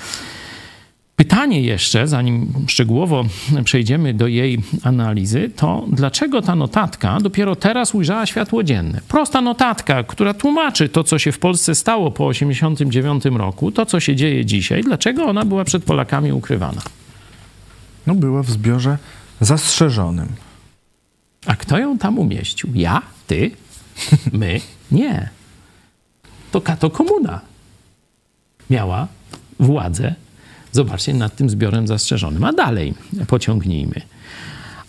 Pytanie 1.17 1.61
jeszcze, 1.61 2.07
zanim 2.07 2.53
szczegółowo 2.67 3.25
przejdziemy 3.63 4.13
do 4.13 4.27
jej 4.27 4.59
analizy, 4.83 5.49
to 5.55 5.85
dlaczego 5.91 6.41
ta 6.41 6.55
notatka 6.55 7.19
dopiero 7.19 7.55
teraz 7.55 7.95
ujrzała 7.95 8.25
światło 8.25 8.63
dzienne? 8.63 9.01
Prosta 9.07 9.41
notatka, 9.41 10.03
która 10.03 10.33
tłumaczy 10.33 10.89
to, 10.89 11.03
co 11.03 11.19
się 11.19 11.31
w 11.31 11.39
Polsce 11.39 11.75
stało 11.75 12.11
po 12.11 12.33
1989 12.33 13.37
roku, 13.39 13.71
to, 13.71 13.85
co 13.85 13.99
się 13.99 14.15
dzieje 14.15 14.45
dzisiaj, 14.45 14.83
dlaczego 14.83 15.25
ona 15.25 15.45
była 15.45 15.63
przed 15.63 15.83
Polakami 15.83 16.31
ukrywana? 16.31 16.81
No, 18.07 18.15
była 18.15 18.43
w 18.43 18.49
zbiorze 18.49 18.97
zastrzeżonym. 19.41 20.27
A 21.45 21.55
kto 21.55 21.77
ją 21.77 21.97
tam 21.97 22.19
umieścił? 22.19 22.69
Ja? 22.75 23.01
Ty? 23.27 23.51
My? 24.33 24.61
Nie. 24.91 25.29
To 26.51 26.61
kato 26.61 26.89
komuna 26.89 27.41
miała 28.69 29.07
władzę 29.59 30.15
Zobaczcie, 30.71 31.13
nad 31.13 31.35
tym 31.35 31.49
zbiorem 31.49 31.87
zastrzeżonym. 31.87 32.43
A 32.43 32.53
dalej 32.53 32.93
pociągnijmy. 33.27 34.01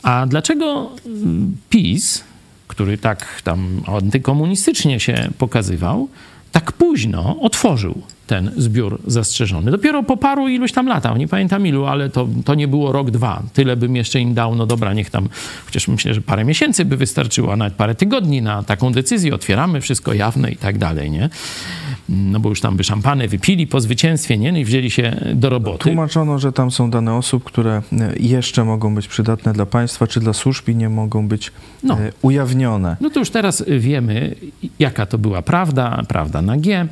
A 0.03 0.27
dlaczego 0.27 0.91
mm, 1.07 1.57
PiS, 1.71 2.25
który 2.69 2.99
tak 2.99 3.43
tam 3.45 3.83
antykomunistycznie 3.87 5.01
się 5.01 5.31
pokazywał, 5.39 6.09
tak 6.53 6.73
późno 6.73 7.41
otworzył 7.41 8.03
ten 8.29 8.51
zbiór 8.57 9.01
zastrzeżony. 9.07 9.71
Dopiero 9.71 10.03
po 10.03 10.17
paru 10.17 10.49
iluś 10.49 10.73
tam 10.73 10.87
latach, 10.87 11.19
nie 11.19 11.29
pamiętam 11.29 11.67
ilu, 11.67 11.87
ale 11.87 12.11
to, 12.11 12.29
to 12.45 12.55
nie 12.55 12.69
było 12.69 12.93
rok, 12.93 13.11
dwa. 13.11 13.43
Tyle 13.53 13.77
bym 13.77 13.97
jeszcze 13.97 14.21
im 14.21 14.35
dał, 14.35 14.55
no 14.55 14.67
dobra, 14.67 14.95
niech 14.95 15.11
tam, 15.11 15.29
chociaż 15.67 15.89
myślę, 15.89 16.15
że 16.15 16.21
parę 16.21 16.45
miesięcy 16.45 16.85
by 16.85 16.97
wystarczyło, 16.97 17.53
a 17.53 17.57
nawet 17.57 17.75
parę 17.75 17.95
tygodni 17.95 18.43
na 18.43 18.63
taką 18.63 18.93
decyzję, 18.93 19.35
otwieramy 19.35 19.81
wszystko 19.81 20.15
jawne 20.15 20.51
i 20.51 20.57
tak 20.57 20.79
dalej, 20.79 21.11
nie? 21.11 21.31
No 22.09 22.41
bo 22.41 22.49
już 22.49 22.61
tam 22.61 22.77
by 22.77 22.85
szampany 22.85 23.29
wypili 23.29 23.67
po 23.67 23.81
zwycięstwie, 23.81 24.39
nie? 24.39 24.53
No 24.53 24.59
i 24.59 24.65
wzięli 24.65 24.91
się 24.91 25.17
do 25.35 25.49
roboty. 25.49 25.79
Tłumaczono, 25.79 26.39
że 26.39 26.53
tam 26.53 26.71
są 26.71 26.91
dane 26.91 27.15
osób, 27.15 27.45
które 27.45 27.83
e, 27.93 28.13
jeszcze 28.21 28.65
mogą 28.65 28.95
być 28.95 29.09
przydatne 29.09 29.53
dla 29.53 29.67
państwa, 29.67 30.07
czy 30.07 30.21
dla 30.21 30.33
służb 30.33 30.69
i 30.69 30.77
nie 30.77 30.89
mogą 30.89 31.29
być 31.29 31.53
no. 31.83 31.95
E, 32.01 32.13
ujawnione. 32.23 32.97
No 33.01 33.11
to 33.11 33.21
już 33.21 33.31
teraz 33.31 33.65
wiemy, 33.79 34.35
jaka 34.79 35.07
to 35.07 35.19
była 35.19 35.43
prawda, 35.43 36.03
prawda 36.09 36.43
na 36.43 36.57
G. 36.57 36.77
E, 36.79 36.87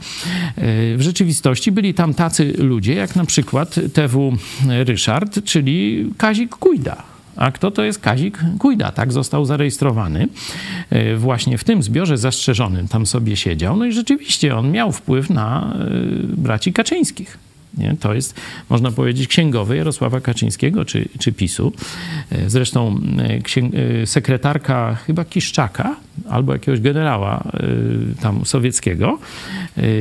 w 0.96 0.98
rzeczywistości 1.00 1.25
rzeczywistości 1.26 1.72
byli 1.72 1.94
tam 1.94 2.14
tacy 2.14 2.52
ludzie, 2.58 2.94
jak 2.94 3.16
na 3.16 3.24
przykład 3.24 3.74
TW 3.92 4.36
Ryszard, 4.68 5.44
czyli 5.44 6.06
Kazik 6.16 6.50
Kujda. 6.50 7.02
A 7.36 7.50
kto 7.50 7.70
to 7.70 7.82
jest 7.82 8.00
Kazik 8.00 8.38
Kujda? 8.58 8.92
Tak 8.92 9.12
został 9.12 9.44
zarejestrowany 9.44 10.28
e, 10.90 11.16
właśnie 11.16 11.58
w 11.58 11.64
tym 11.64 11.82
zbiorze 11.82 12.18
zastrzeżonym. 12.18 12.88
Tam 12.88 13.06
sobie 13.06 13.36
siedział. 13.36 13.76
No 13.76 13.84
i 13.84 13.92
rzeczywiście 13.92 14.56
on 14.56 14.70
miał 14.70 14.92
wpływ 14.92 15.30
na 15.30 15.74
e, 15.74 15.90
braci 16.36 16.72
Kaczyńskich. 16.72 17.38
Nie? 17.76 17.96
To 18.00 18.14
jest, 18.14 18.34
można 18.70 18.90
powiedzieć, 18.90 19.28
księgowy 19.28 19.76
Jarosława 19.76 20.20
Kaczyńskiego 20.20 20.84
czy, 20.84 21.08
czy 21.18 21.32
PiSu. 21.32 21.72
E, 22.30 22.50
zresztą 22.50 23.00
sekretarka 24.04 24.94
chyba 24.94 25.24
Kiszczaka 25.24 25.96
albo 26.28 26.52
jakiegoś 26.52 26.80
generała 26.80 27.44
tam 28.20 28.44
sowieckiego 28.44 29.18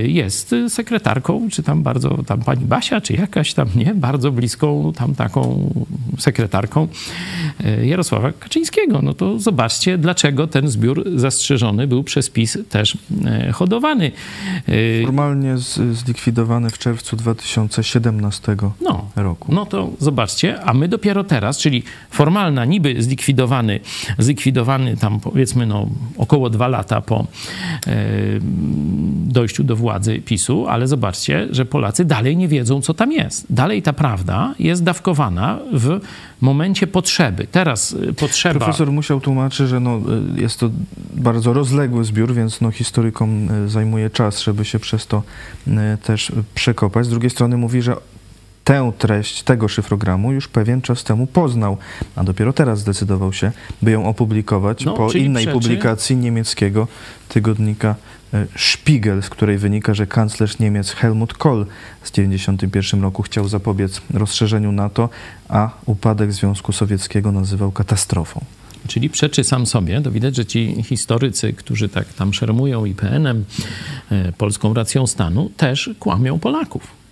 jest 0.03 0.55
sekretarką, 0.70 1.50
czy 1.51 1.63
tam 1.63 1.84
bardzo, 1.84 2.24
tam 2.24 2.41
pani 2.41 2.65
Basia, 2.65 3.01
czy 3.01 3.13
jakaś 3.13 3.53
tam, 3.53 3.67
nie, 3.75 3.94
bardzo 3.96 4.32
bliską 4.32 4.94
tam 4.96 5.15
taką 5.15 5.74
sekretarką 6.17 6.88
Jarosława 7.84 8.32
Kaczyńskiego. 8.32 9.01
No 9.01 9.13
to 9.13 9.39
zobaczcie, 9.39 9.98
dlaczego 9.98 10.48
ten 10.48 10.67
zbiór 10.67 11.03
zastrzeżony 11.15 11.88
był 11.88 12.03
przez 12.03 12.29
PiS 12.29 12.58
też 12.70 12.98
hodowany. 13.53 14.12
Formalnie 15.03 15.55
zlikwidowany 15.94 16.70
w 16.70 16.77
czerwcu 16.77 17.17
2017 17.67 18.55
no, 18.81 19.10
roku. 19.15 19.53
No 19.55 19.65
to 19.65 19.89
zobaczcie, 20.00 20.62
a 20.63 20.74
my 20.74 20.88
dopiero 20.88 21.24
teraz, 21.24 21.57
czyli 21.57 21.84
formalna 22.10 22.65
niby 22.65 23.03
zlikwidowany, 23.03 23.79
zlikwidowany 24.17 24.98
tam 24.98 25.19
powiedzmy 25.19 25.65
no 25.65 25.88
około 26.17 26.50
dwa 26.50 26.67
lata 26.67 27.01
po 27.01 27.27
dojściu 29.25 29.63
do 29.63 29.75
władzy 29.75 30.22
PiSu, 30.25 30.67
ale 30.67 30.88
zobaczcie, 30.88 31.48
że 31.51 31.65
Polacy 31.65 32.05
dalej 32.05 32.38
nie 32.38 32.48
wiedzą, 32.48 32.81
co 32.81 32.93
tam 32.93 33.12
jest. 33.12 33.45
Dalej 33.50 33.81
ta 33.81 33.93
prawda 33.93 34.55
jest 34.60 34.84
dawkowana 34.84 35.60
w 35.74 36.00
momencie 36.42 36.88
potrzeby. 36.88 37.48
Teraz 37.51 37.92
y, 37.92 38.13
potrzeba... 38.13 38.60
Profesor 38.60 38.92
musiał 38.92 39.22
tłumaczyć, 39.22 39.68
że 39.68 39.80
no, 39.80 39.98
y, 40.38 40.42
jest 40.42 40.60
to 40.60 40.70
bardzo 41.13 41.54
rozległy 41.54 42.04
zbiór, 42.06 42.34
więc 42.34 42.62
no, 42.62 42.72
historykom 42.72 43.50
y, 43.65 43.70
zajmuje 43.70 44.10
czas, 44.10 44.42
żeby 44.42 44.65
się 44.65 44.80
przez 44.80 45.08
to 45.08 45.24
też 46.04 46.32
przekopać. 46.56 47.06
Z 47.06 47.10
drugiej 47.10 47.30
strony 47.30 47.58
mówi, 47.58 47.82
że 47.82 47.96
tę 48.63 48.92
treść 48.98 49.44
tego 49.44 49.68
szyfrogramu 49.68 50.32
już 50.32 50.48
pewien 50.48 50.82
czas 50.82 51.04
temu 51.04 51.27
poznał, 51.27 51.77
a 52.15 52.24
dopiero 52.24 52.54
teraz 52.54 52.80
zdecydował 52.80 53.34
się, 53.34 53.51
by 53.82 53.92
ją 53.92 54.06
opublikować 54.06 54.86
No, 54.86 54.94
po 54.94 55.12
innej 55.12 55.46
przeczy- 55.46 55.54
publikacji 55.54 56.18
niemieckiego 56.18 56.88
tygodnika 57.30 57.96
Spiegel, 58.58 59.24
z 59.24 59.30
której 59.30 59.58
wynika, 59.58 59.94
że 59.94 60.08
kanclerz 60.08 60.60
Niemiec 60.60 60.92
Helmut 60.92 61.34
Kohl 61.34 61.65
w 62.01 62.12
1991 62.12 63.01
roku 63.01 63.24
chciał 63.24 63.48
zapobiec 63.48 64.01
rozszerzeniu 64.13 64.72
NATO, 64.72 65.10
a 65.50 65.70
upadek 65.86 66.34
Związku 66.34 66.72
Sowieckiego 66.72 67.32
nazywał 67.32 67.72
katastrofą. 67.72 68.42
Czyli 68.88 69.10
przeczy 69.10 69.44
sam 69.44 69.65
sobie. 69.65 70.01
To 70.01 70.12
widać, 70.12 70.36
że 70.36 70.46
ci 70.46 70.84
historycy, 70.84 71.54
którzy 71.54 71.89
tak 71.89 72.13
tam 72.13 72.34
szermują 72.34 72.86
IPN-em, 72.86 73.46
e, 74.12 74.32
polską 74.32 74.74
racją 74.74 75.08
stanu, 75.08 75.50
też 75.58 75.89
kłamią 76.00 76.39
Polaków. 76.39 77.04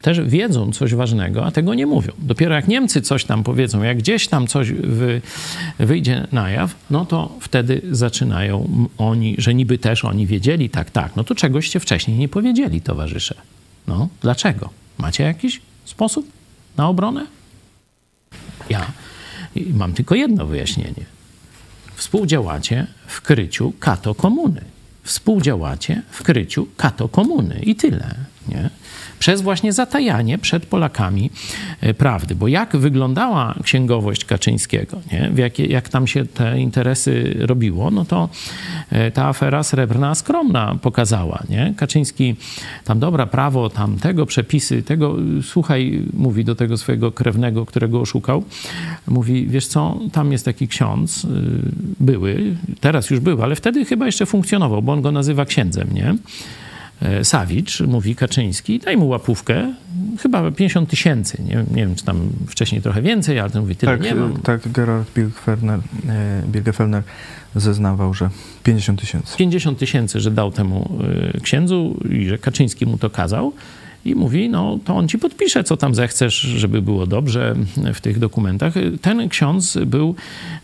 Też 0.00 0.20
wiedzą 0.20 0.72
coś 0.72 0.94
ważnego, 0.94 1.46
a 1.46 1.50
tego 1.50 1.74
nie 1.74 1.86
mówią. 1.86 2.12
Dopiero 2.18 2.54
jak 2.54 2.68
Niemcy 2.68 3.02
coś 3.02 3.24
tam 3.24 3.42
powiedzą, 3.42 3.82
jak 3.82 3.98
gdzieś 3.98 4.28
tam 4.28 4.46
coś 4.46 4.72
wy, 4.72 5.22
wyjdzie 5.78 6.26
na 6.32 6.50
jaw, 6.50 6.74
no 6.90 7.06
to 7.06 7.38
wtedy 7.40 7.82
zaczynają 7.90 8.86
oni, 8.98 9.34
że 9.38 9.54
niby 9.54 9.78
też 9.78 10.04
oni 10.04 10.26
wiedzieli, 10.26 10.70
tak, 10.70 10.90
tak. 10.90 11.16
No 11.16 11.24
to 11.24 11.34
czegoście 11.34 11.80
wcześniej 11.80 12.18
nie 12.18 12.28
powiedzieli, 12.28 12.80
towarzysze. 12.80 13.34
No, 13.86 14.08
dlaczego? 14.20 14.70
Macie 14.98 15.24
jakiś 15.24 15.60
sposób 15.84 16.26
na 16.76 16.88
obronę? 16.88 17.26
Ja 18.70 18.92
mam 19.74 19.92
tylko 19.92 20.14
jedno 20.14 20.46
wyjaśnienie. 20.46 21.04
Współdziałacie 21.94 22.86
w 23.06 23.20
kryciu 23.20 23.72
kato 23.78 24.14
komuny. 24.14 24.60
Współdziałacie 25.02 26.02
w 26.10 26.22
kryciu 26.22 26.68
kato 26.76 27.08
komuny 27.08 27.60
i 27.62 27.74
tyle. 27.74 28.14
Nie? 28.48 28.70
Przez 29.20 29.42
właśnie 29.42 29.72
zatajanie 29.72 30.38
przed 30.38 30.66
Polakami 30.66 31.30
e, 31.80 31.94
prawdy. 31.94 32.34
Bo 32.34 32.48
jak 32.48 32.76
wyglądała 32.76 33.54
księgowość 33.62 34.24
Kaczyńskiego, 34.24 35.00
nie? 35.12 35.30
W 35.30 35.38
jakie, 35.38 35.66
jak 35.66 35.88
tam 35.88 36.06
się 36.06 36.24
te 36.26 36.60
interesy 36.60 37.36
robiło, 37.40 37.90
no 37.90 38.04
to 38.04 38.28
e, 38.90 39.10
ta 39.10 39.26
afera 39.26 39.62
srebrna 39.62 40.14
skromna 40.14 40.76
pokazała. 40.82 41.42
Nie? 41.48 41.74
Kaczyński 41.76 42.34
tam 42.84 42.98
dobra, 42.98 43.26
prawo, 43.26 43.70
tam 43.70 43.98
tego, 43.98 44.26
przepisy, 44.26 44.82
tego, 44.82 45.16
słuchaj, 45.42 46.02
mówi 46.12 46.44
do 46.44 46.54
tego 46.54 46.78
swojego 46.78 47.12
krewnego, 47.12 47.66
którego 47.66 48.00
oszukał, 48.00 48.44
mówi, 49.06 49.46
wiesz 49.46 49.66
co, 49.66 49.98
tam 50.12 50.32
jest 50.32 50.44
taki 50.44 50.68
ksiądz, 50.68 51.24
y, 51.24 51.28
były, 52.00 52.56
teraz 52.80 53.10
już 53.10 53.20
był, 53.20 53.42
ale 53.42 53.56
wtedy 53.56 53.84
chyba 53.84 54.06
jeszcze 54.06 54.26
funkcjonował, 54.26 54.82
bo 54.82 54.92
on 54.92 55.02
go 55.02 55.12
nazywa 55.12 55.44
księdzem, 55.44 55.88
nie? 55.92 56.14
E, 57.02 57.24
Sawicz, 57.24 57.80
mówi 57.80 58.16
Kaczyński, 58.16 58.78
daj 58.78 58.96
mu 58.96 59.08
łapówkę, 59.08 59.74
chyba 60.22 60.50
50 60.50 60.90
tysięcy, 60.90 61.42
nie, 61.42 61.56
nie 61.56 61.86
wiem, 61.86 61.94
czy 61.94 62.04
tam 62.04 62.30
wcześniej 62.46 62.82
trochę 62.82 63.02
więcej, 63.02 63.40
ale 63.40 63.50
ten 63.50 63.62
mówi, 63.62 63.76
tyle 63.76 63.92
Tak, 63.92 64.02
nie 64.02 64.14
mam. 64.14 64.36
tak 64.36 64.72
Gerard 64.72 65.14
Birgfellner, 65.14 65.80
e, 66.08 66.42
Birgfellner 66.46 67.02
zeznawał, 67.56 68.14
że 68.14 68.30
50 68.64 69.00
tysięcy. 69.00 69.36
50 69.36 69.78
tysięcy, 69.78 70.20
że 70.20 70.30
dał 70.30 70.52
temu 70.52 70.98
y, 71.34 71.40
księdzu 71.40 72.00
i 72.10 72.28
że 72.28 72.38
Kaczyński 72.38 72.86
mu 72.86 72.98
to 72.98 73.10
kazał. 73.10 73.52
I 74.04 74.14
mówi, 74.14 74.48
no 74.48 74.78
to 74.84 74.96
on 74.96 75.08
ci 75.08 75.18
podpisze, 75.18 75.64
co 75.64 75.76
tam 75.76 75.94
zechcesz, 75.94 76.34
żeby 76.34 76.82
było 76.82 77.06
dobrze 77.06 77.54
w 77.94 78.00
tych 78.00 78.18
dokumentach. 78.18 78.74
Ten 79.00 79.28
ksiądz 79.28 79.78
był 79.86 80.14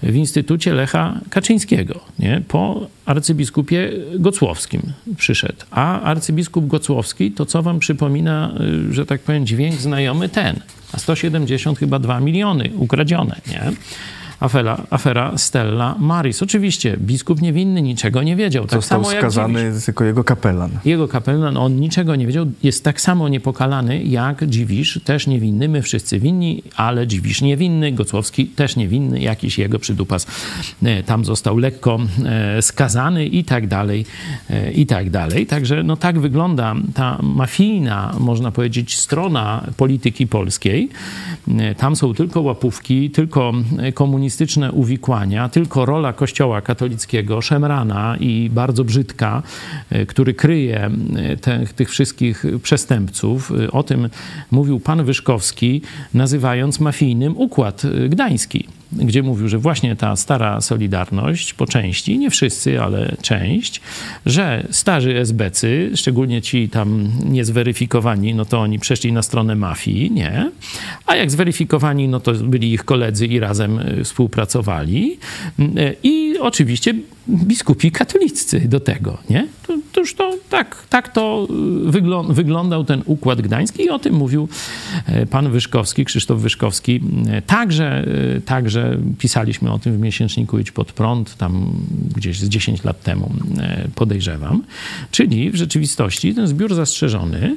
w 0.02 0.14
Instytucie 0.14 0.74
Lecha 0.74 1.20
Kaczyńskiego, 1.30 2.00
nie? 2.18 2.42
po 2.48 2.86
arcybiskupie 3.06 3.92
Gocłowskim 4.18 4.82
przyszedł. 5.16 5.64
A 5.70 6.00
arcybiskup 6.00 6.66
Gocłowski, 6.66 7.32
to 7.32 7.46
co 7.46 7.62
wam 7.62 7.78
przypomina, 7.78 8.54
y, 8.90 8.94
że 8.94 9.06
tak 9.06 9.20
powiem, 9.20 9.46
dźwięk 9.46 9.74
znajomy 9.74 10.28
ten. 10.28 10.60
A 10.92 10.98
170 10.98 11.78
chyba 11.78 11.98
2 11.98 12.20
miliony 12.20 12.70
ukradzione, 12.76 13.40
nie? 13.50 13.72
Afera, 14.40 14.82
afera 14.90 15.38
Stella 15.38 15.94
Maris. 15.98 16.42
Oczywiście 16.42 16.96
biskup 17.00 17.42
niewinny 17.42 17.82
niczego 17.82 18.22
nie 18.22 18.36
wiedział. 18.36 18.66
Tak 18.66 18.78
Został 18.78 19.04
samo 19.04 19.12
jak 19.12 19.22
skazany 19.22 19.72
tylko 19.84 20.04
jego 20.04 20.24
kapelan. 20.24 20.70
Jego 20.84 21.08
kapelan, 21.08 21.56
on 21.56 21.76
niczego 21.76 22.16
nie 22.16 22.26
wiedział, 22.26 22.46
jest 22.62 22.84
tak 22.84 23.00
samo 23.00 23.28
niepokalany 23.28 24.02
jak 24.04 24.46
Dziwisz, 24.46 25.00
też 25.04 25.26
niewinny. 25.26 25.68
My 25.68 25.82
wszyscy 25.82 26.18
winni, 26.20 26.62
ale 26.76 27.06
Dziwisz 27.06 27.42
niewinny, 27.42 27.92
Gocłowski 27.92 28.46
też 28.46 28.76
niewinny, 28.76 29.20
jakiś 29.20 29.58
jego 29.58 29.78
przydupas 29.78 30.26
e, 30.82 31.02
tam 31.02 31.24
został 31.24 31.58
lekko 31.58 31.98
e, 32.24 32.62
skazany 32.62 33.26
i 33.26 33.44
tak 33.44 33.66
dalej, 33.66 34.06
e, 34.50 34.72
i 34.72 34.86
tak 34.86 35.10
dalej. 35.10 35.46
Także 35.46 35.82
no 35.82 35.96
tak 35.96 36.18
wygląda 36.18 36.74
ta 36.94 37.18
mafijna, 37.22 38.14
można 38.20 38.50
powiedzieć, 38.50 38.96
strona 38.98 39.66
polityki 39.76 40.26
polskiej. 40.26 40.88
Tam 41.76 41.96
są 41.96 42.14
tylko 42.14 42.40
łapówki, 42.40 43.10
tylko 43.10 43.52
e, 43.78 43.92
komunistyczne 44.26 44.72
uwikłania, 44.72 45.48
tylko 45.48 45.86
rola 45.86 46.12
Kościoła 46.12 46.60
katolickiego, 46.60 47.42
szemrana 47.42 48.16
i 48.20 48.50
bardzo 48.52 48.84
brzydka, 48.84 49.42
e, 49.90 50.06
który 50.06 50.34
kryje 50.34 50.90
te, 51.40 51.66
tych 51.66 51.90
wszystkich 51.90 52.44
przestępców. 52.62 53.52
E, 53.64 53.70
O 53.70 53.82
tym 53.82 54.08
mówił 54.50 54.80
pan 54.80 55.04
Wyszkowski, 55.04 55.82
nazywając 56.14 56.80
mafijnym 56.80 57.36
układ 57.36 57.82
e, 57.84 58.08
gdański 58.08 58.68
gdzie 58.92 59.22
mówił, 59.22 59.48
że 59.48 59.58
właśnie 59.58 59.96
ta 59.96 60.16
stara 60.16 60.60
Solidarność, 60.60 61.54
po 61.54 61.66
części, 61.66 62.18
nie 62.18 62.30
wszyscy, 62.30 62.82
ale 62.82 63.16
część, 63.22 63.80
że 64.26 64.66
starzy 64.70 65.18
SBcy, 65.18 65.90
szczególnie 65.94 66.42
ci 66.42 66.68
tam 66.68 67.08
niezweryfikowani, 67.24 68.34
no 68.34 68.44
to 68.44 68.60
oni 68.60 68.78
przeszli 68.78 69.12
na 69.12 69.22
stronę 69.22 69.54
mafii, 69.54 70.10
nie? 70.10 70.50
A 71.06 71.16
jak 71.16 71.30
zweryfikowani, 71.30 72.08
no 72.08 72.20
to 72.20 72.32
byli 72.32 72.72
ich 72.72 72.84
koledzy 72.84 73.26
i 73.26 73.40
razem 73.40 73.78
y, 73.78 74.04
współpracowali. 74.04 75.18
Y, 75.58 75.96
I 76.02 76.38
oczywiście 76.40 76.94
biskupi 77.28 77.90
katoliccy 77.90 78.60
do 78.60 78.80
tego, 78.80 79.18
nie? 79.30 79.48
To, 79.66 79.78
to 79.92 80.00
już 80.00 80.14
to 80.14 80.34
tak, 80.50 80.86
tak 80.90 81.12
to 81.12 81.48
y, 81.86 81.90
wyglą, 81.90 82.22
wyglądał 82.22 82.84
ten 82.84 83.02
układ 83.06 83.40
gdański 83.40 83.82
i 83.82 83.90
o 83.90 83.98
tym 83.98 84.14
mówił 84.14 84.48
e, 85.06 85.26
pan 85.26 85.50
Wyszkowski, 85.50 86.04
Krzysztof 86.04 86.40
Wyszkowski. 86.40 87.00
E, 87.30 87.42
Także, 87.42 88.04
e, 88.36 88.40
także 88.76 88.98
pisaliśmy 89.18 89.72
o 89.72 89.78
tym 89.78 89.96
w 89.96 90.00
miesięczniku 90.00 90.58
Idź 90.58 90.70
Pod 90.70 90.92
Prąd, 90.92 91.36
tam 91.36 91.72
gdzieś 92.16 92.38
z 92.38 92.48
10 92.48 92.84
lat 92.84 93.02
temu 93.02 93.30
e, 93.58 93.88
podejrzewam. 93.94 94.62
Czyli 95.10 95.50
w 95.50 95.56
rzeczywistości 95.56 96.34
ten 96.34 96.46
zbiór 96.46 96.74
zastrzeżony 96.74 97.56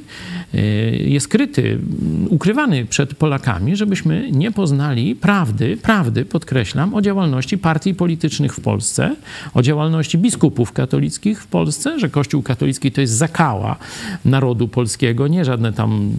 e, 0.54 0.60
jest 0.90 1.28
kryty, 1.28 1.80
ukrywany 2.30 2.86
przed 2.86 3.16
Polakami, 3.16 3.76
żebyśmy 3.76 4.32
nie 4.32 4.52
poznali 4.52 5.16
prawdy, 5.16 5.78
prawdy, 5.78 6.26
podkreślam, 6.26 6.94
o 6.94 7.02
działalności 7.02 7.58
partii 7.58 7.94
politycznych 7.94 8.56
w 8.56 8.62
Polsce, 8.62 9.16
o 9.54 9.62
działalności 9.62 10.18
biskupów 10.18 10.72
katolickich 10.72 11.42
w 11.44 11.48
Polsce, 11.48 12.00
że 12.00 12.10
Kościół 12.10 12.42
katolicki 12.42 12.92
to 12.92 13.02
jest 13.02 13.14
zakała 13.14 13.76
narodu 14.26 14.68
polskiego, 14.68 15.28
nie 15.28 15.46
żadne 15.46 15.74
tam 15.74 16.12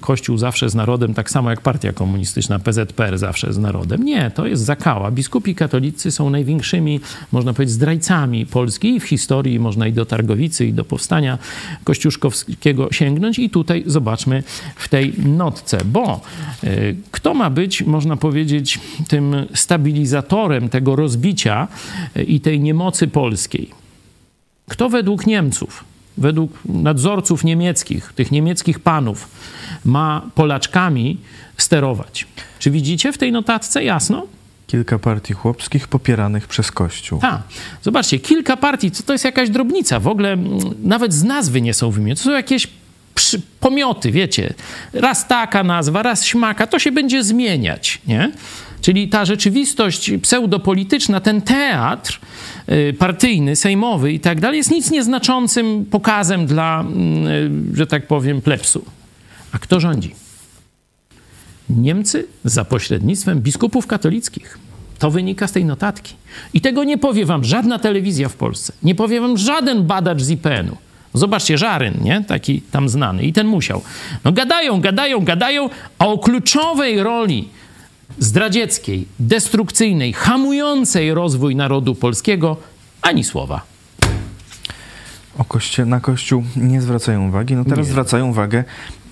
Kościół 0.00 0.38
zawsze 0.38 0.70
z 0.70 0.74
narodem, 0.74 1.14
tak 1.14 1.30
samo 1.30 1.50
jak 1.50 1.60
partia 1.60 1.92
komunistyczna, 1.92 2.58
PZPR 2.58 3.18
zawsze 3.18 3.52
z 3.52 3.58
narodem. 3.58 4.04
Nie, 4.04 4.11
to 4.34 4.46
jest 4.46 4.64
zakała. 4.64 5.10
Biskupi 5.10 5.54
katolicy 5.54 6.10
są 6.10 6.30
największymi, 6.30 7.00
można 7.32 7.52
powiedzieć, 7.52 7.74
zdrajcami 7.74 8.46
Polski 8.46 8.94
i 8.96 9.00
w 9.00 9.04
historii 9.04 9.60
można 9.60 9.86
i 9.86 9.92
do 9.92 10.06
Targowicy, 10.06 10.66
i 10.66 10.72
do 10.72 10.84
powstania 10.84 11.38
kościuszkowskiego 11.84 12.88
sięgnąć. 12.92 13.38
I 13.38 13.50
tutaj 13.50 13.82
zobaczmy 13.86 14.42
w 14.76 14.88
tej 14.88 15.12
notce, 15.18 15.78
bo 15.84 16.20
y, 16.64 16.96
kto 17.10 17.34
ma 17.34 17.50
być, 17.50 17.82
można 17.82 18.16
powiedzieć, 18.16 18.80
tym 19.08 19.34
stabilizatorem 19.54 20.68
tego 20.68 20.96
rozbicia 20.96 21.68
y, 22.16 22.22
i 22.22 22.40
tej 22.40 22.60
niemocy 22.60 23.08
polskiej? 23.08 23.70
Kto 24.68 24.88
według 24.88 25.26
Niemców, 25.26 25.84
według 26.18 26.58
nadzorców 26.64 27.44
niemieckich, 27.44 28.12
tych 28.12 28.32
niemieckich 28.32 28.80
panów, 28.80 29.28
ma 29.84 30.22
Polaczkami 30.34 31.18
sterować? 31.56 32.26
Czy 32.58 32.70
widzicie 32.70 33.12
w 33.12 33.18
tej 33.18 33.32
notatce 33.32 33.84
jasno? 33.84 34.26
Kilka 34.66 34.98
partii 34.98 35.34
chłopskich 35.34 35.88
popieranych 35.88 36.48
przez 36.48 36.70
Kościół. 36.70 37.20
Tak. 37.20 37.42
Zobaczcie, 37.82 38.18
kilka 38.18 38.56
partii, 38.56 38.90
co 38.90 39.02
to 39.02 39.12
jest 39.12 39.24
jakaś 39.24 39.50
drobnica. 39.50 40.00
W 40.00 40.08
ogóle 40.08 40.32
mm, 40.32 40.58
nawet 40.82 41.12
z 41.12 41.24
nazwy 41.24 41.60
nie 41.60 41.74
są 41.74 41.90
wymienione. 41.90 42.16
To 42.16 42.22
są 42.22 42.30
jakieś 42.30 42.68
przy, 43.14 43.40
pomioty, 43.60 44.12
wiecie. 44.12 44.54
Raz 44.92 45.28
taka 45.28 45.64
nazwa, 45.64 46.02
raz 46.02 46.24
śmaka, 46.24 46.66
to 46.66 46.78
się 46.78 46.92
będzie 46.92 47.24
zmieniać, 47.24 48.00
nie? 48.06 48.32
Czyli 48.80 49.08
ta 49.08 49.24
rzeczywistość 49.24 50.10
pseudopolityczna, 50.22 51.20
ten 51.20 51.42
teatr 51.42 52.20
y, 52.68 52.94
partyjny, 52.98 53.56
sejmowy 53.56 54.12
i 54.12 54.20
tak 54.20 54.40
dalej, 54.40 54.58
jest 54.58 54.70
nic 54.70 54.90
nieznaczącym 54.90 55.84
pokazem 55.84 56.46
dla, 56.46 56.80
mm, 56.80 57.26
y, 57.72 57.76
że 57.76 57.86
tak 57.86 58.06
powiem, 58.06 58.40
plebsu. 58.40 58.84
A 59.52 59.58
kto 59.58 59.80
rządzi? 59.80 60.14
Niemcy 61.76 62.26
za 62.44 62.64
pośrednictwem 62.64 63.40
biskupów 63.40 63.86
katolickich. 63.86 64.58
To 64.98 65.10
wynika 65.10 65.48
z 65.48 65.52
tej 65.52 65.64
notatki. 65.64 66.14
I 66.54 66.60
tego 66.60 66.84
nie 66.84 66.98
powie 66.98 67.26
wam 67.26 67.44
żadna 67.44 67.78
telewizja 67.78 68.28
w 68.28 68.34
Polsce. 68.34 68.72
Nie 68.82 68.94
powie 68.94 69.20
wam 69.20 69.38
żaden 69.38 69.82
badacz 69.82 70.22
z 70.22 70.30
IPN-u. 70.30 70.76
Zobaczcie, 71.14 71.58
Żaryn, 71.58 71.94
nie? 72.02 72.24
Taki 72.28 72.60
tam 72.60 72.88
znany. 72.88 73.22
I 73.22 73.32
ten 73.32 73.46
musiał. 73.46 73.82
No 74.24 74.32
gadają, 74.32 74.80
gadają, 74.80 75.20
gadają, 75.20 75.70
a 75.98 76.06
o 76.06 76.18
kluczowej 76.18 77.02
roli 77.02 77.48
zdradzieckiej, 78.18 79.06
destrukcyjnej, 79.18 80.12
hamującej 80.12 81.14
rozwój 81.14 81.56
narodu 81.56 81.94
polskiego 81.94 82.56
ani 83.02 83.24
słowa. 83.24 83.71
O 85.38 85.44
koście, 85.44 85.84
na 85.84 86.00
Kościół 86.00 86.42
nie 86.56 86.80
zwracają 86.82 87.28
uwagi. 87.28 87.54
No 87.56 87.64
teraz 87.64 87.78
Nie. 87.86 87.92
zwracają 87.92 88.28
uwagę 88.28 88.64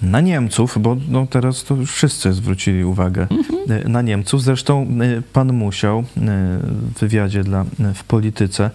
na 0.03 0.21
Niemców, 0.21 0.79
bo 0.81 0.97
no 1.09 1.27
teraz 1.27 1.65
to 1.65 1.75
już 1.75 1.93
wszyscy 1.93 2.33
zwrócili 2.33 2.85
uwagę 2.85 3.27
Mhm. 3.31 3.87
e, 3.87 3.89
na 3.89 4.03
Niemców. 4.03 4.43
Zresztą 4.43 4.83
e, 5.19 5.23
pan 5.33 5.53
Musiał 5.53 5.99
e, 5.99 6.03
w 6.95 6.99
wywiadzie 7.01 7.45
dla, 7.45 7.65
w 7.95 8.05
Polityce 8.05 8.71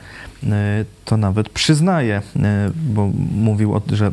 to 1.05 1.17
nawet 1.17 1.49
przyznaje, 1.49 2.21
bo 2.75 3.12
mówił, 3.31 3.75
o, 3.75 3.81
że 3.91 4.12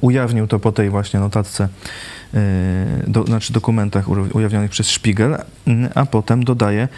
ujawnił 0.00 0.46
to 0.46 0.58
po 0.58 0.72
tej 0.72 0.90
właśnie 0.90 1.20
notatce, 1.20 1.68
do, 3.06 3.24
znaczy 3.24 3.52
dokumentach 3.52 4.08
ujawnionych 4.34 4.70
przez 4.70 4.86
Spiegel, 4.86 5.36
a 5.94 6.06
potem 6.06 6.44
dodaje, 6.44 6.88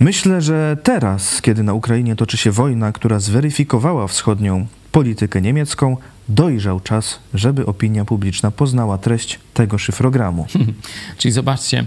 Myślę, 0.00 0.42
że 0.42 0.76
teraz, 0.82 1.42
kiedy 1.42 1.62
na 1.62 1.74
Ukrainie 1.74 2.16
toczy 2.16 2.36
się 2.36 2.50
wojna, 2.50 2.92
która 2.92 3.18
zweryfikowała 3.18 4.06
wschodnią 4.06 4.66
politykę 4.92 5.40
niemiecką, 5.40 5.96
dojrzał 6.28 6.80
czas, 6.80 7.18
żeby 7.34 7.66
opinia 7.66 8.04
publiczna 8.04 8.50
poznała 8.50 8.98
treść 8.98 9.38
tego 9.54 9.78
szyfrogramu. 9.78 10.46
Czyli 11.18 11.32
zobaczcie, 11.32 11.84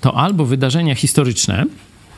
to 0.00 0.16
albo 0.16 0.44
wydarzenia 0.44 0.94
historyczne 0.94 1.64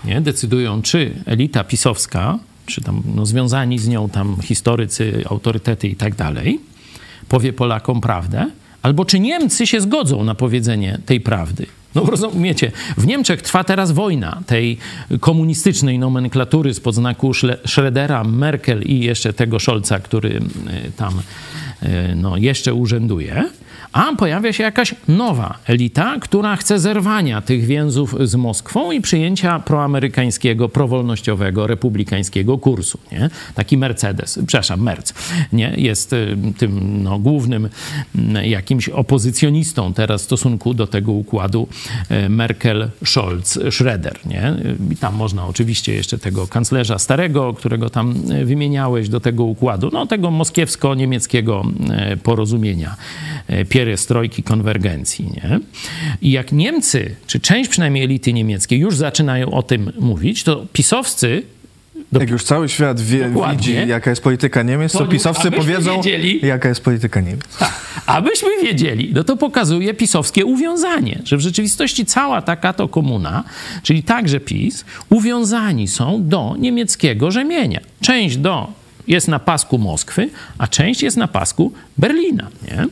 nie, 0.04 0.20
decydują, 0.20 0.82
czy 0.82 1.14
elita 1.26 1.64
pisowska, 1.64 2.38
czy 2.66 2.80
tam 2.80 3.02
no, 3.14 3.26
związani 3.26 3.78
z 3.78 3.88
nią 3.88 4.08
tam 4.08 4.36
historycy, 4.42 5.24
autorytety 5.30 5.88
i 5.88 5.96
tak 5.96 6.14
dalej, 6.14 6.60
powie 7.28 7.52
Polakom 7.52 8.00
prawdę, 8.00 8.50
albo 8.82 9.04
czy 9.04 9.20
Niemcy 9.20 9.66
się 9.66 9.80
zgodzą 9.80 10.24
na 10.24 10.34
powiedzenie 10.34 10.98
tej 11.06 11.20
prawdy. 11.20 11.66
No 11.94 12.04
rozumiecie, 12.04 12.72
w 12.96 13.06
Niemczech 13.06 13.42
trwa 13.42 13.64
teraz 13.64 13.92
wojna 13.92 14.42
tej 14.46 14.78
komunistycznej 15.20 15.98
nomenklatury 15.98 16.74
spod 16.74 16.94
znaku 16.94 17.30
Schrödera, 17.66 18.24
Merkel 18.28 18.82
i 18.82 19.00
jeszcze 19.00 19.32
tego 19.32 19.58
Scholza, 19.60 20.00
który 20.00 20.28
y, 20.28 20.40
tam 20.96 21.18
y, 21.82 22.14
no, 22.16 22.36
jeszcze 22.36 22.74
urzęduje. 22.74 23.44
A 23.92 24.16
pojawia 24.16 24.52
się 24.52 24.62
jakaś 24.62 24.94
nowa 25.08 25.58
elita, 25.66 26.16
która 26.20 26.56
chce 26.56 26.78
zerwania 26.78 27.40
tych 27.40 27.64
więzów 27.64 28.14
z 28.20 28.34
Moskwą 28.34 28.92
i 28.92 29.00
przyjęcia 29.00 29.58
proamerykańskiego, 29.58 30.68
prowolnościowego, 30.68 31.66
republikańskiego 31.66 32.58
kursu. 32.58 32.98
Nie? 33.12 33.30
Taki 33.54 33.76
Mercedes, 33.76 34.38
przepraszam, 34.46 34.80
Merc, 34.80 35.12
nie? 35.52 35.74
jest 35.76 36.12
y, 36.12 36.36
tym 36.58 37.02
no, 37.02 37.18
głównym 37.18 37.68
mm, 38.14 38.44
jakimś 38.44 38.88
opozycjonistą 38.88 39.94
teraz 39.94 40.22
w 40.22 40.24
stosunku 40.24 40.74
do 40.74 40.86
tego 40.86 41.12
układu 41.12 41.68
y, 42.10 42.28
Merkel, 42.28 42.90
Scholz, 43.04 43.58
Schroeder. 43.70 44.18
Nie? 44.26 44.54
I 44.90 44.96
tam 44.96 45.14
można 45.14 45.46
oczywiście 45.46 45.94
jeszcze 45.94 46.18
tego 46.18 46.46
kanclerza 46.46 46.98
starego, 46.98 47.54
którego 47.54 47.90
tam 47.90 48.14
y, 48.30 48.44
wymieniałeś 48.44 49.08
do 49.08 49.20
tego 49.20 49.44
układu, 49.44 49.90
no 49.92 50.06
tego 50.06 50.30
moskiewsko-niemieckiego 50.30 51.62
y, 52.12 52.16
porozumienia, 52.16 52.96
y, 53.50 53.64
pierestrojki, 53.78 54.42
konwergencji. 54.42 55.24
Nie? 55.34 55.60
I 56.22 56.30
jak 56.30 56.52
Niemcy, 56.52 57.14
czy 57.26 57.40
część 57.40 57.70
przynajmniej 57.70 58.04
elity 58.04 58.32
niemieckiej 58.32 58.78
już 58.80 58.96
zaczynają 58.96 59.50
o 59.50 59.62
tym 59.62 59.92
mówić, 60.00 60.42
to 60.44 60.66
pisowscy 60.72 61.42
Do- 62.12 62.20
Jak 62.20 62.30
już 62.30 62.44
cały 62.44 62.68
świat 62.68 63.00
wie, 63.00 63.32
widzi, 63.50 63.76
jaka 63.88 64.10
jest 64.10 64.22
polityka 64.22 64.62
Niemiec, 64.62 64.92
to 64.92 65.06
pisowcy 65.06 65.50
powiedzą, 65.50 65.96
wiedzieli- 66.02 66.46
jaka 66.46 66.68
jest 66.68 66.80
polityka 66.80 67.20
Niemiec. 67.20 67.40
Abyśmy 68.06 68.48
wiedzieli, 68.62 69.12
no 69.14 69.24
to 69.24 69.36
pokazuje 69.36 69.94
pisowskie 69.94 70.44
uwiązanie, 70.44 71.18
że 71.24 71.36
w 71.36 71.40
rzeczywistości 71.40 72.06
cała 72.06 72.42
taka 72.42 72.72
to 72.72 72.88
komuna, 72.88 73.44
czyli 73.82 74.02
także 74.02 74.40
PiS, 74.40 74.84
uwiązani 75.10 75.88
są 75.88 76.28
do 76.28 76.54
niemieckiego 76.58 77.30
rzemienia. 77.30 77.80
Część 78.00 78.36
do 78.36 78.72
jest 79.08 79.28
na 79.28 79.38
pasku 79.38 79.78
Moskwy, 79.78 80.30
a 80.58 80.66
część 80.66 81.02
jest 81.02 81.16
na 81.16 81.28
pasku 81.28 81.72
Berlina. 81.98 82.48
Nie? 82.62 82.86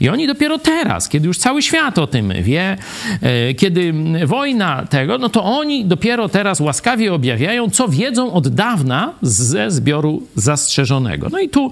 I 0.00 0.08
oni 0.08 0.26
dopiero 0.26 0.58
teraz, 0.58 1.08
kiedy 1.08 1.26
już 1.26 1.38
cały 1.38 1.62
świat 1.62 1.98
o 1.98 2.06
tym 2.06 2.32
wie, 2.42 2.76
e, 3.22 3.54
kiedy 3.54 3.94
wojna 4.26 4.86
tego, 4.86 5.18
no 5.18 5.28
to 5.28 5.44
oni 5.44 5.84
dopiero 5.84 6.28
teraz 6.28 6.60
łaskawie 6.60 7.14
objawiają, 7.14 7.70
co 7.70 7.88
wiedzą 7.88 8.32
od 8.32 8.48
dawna 8.48 9.12
ze 9.22 9.70
zbioru 9.70 10.22
zastrzeżonego. 10.34 11.28
No 11.32 11.38
i 11.38 11.48
tu 11.48 11.70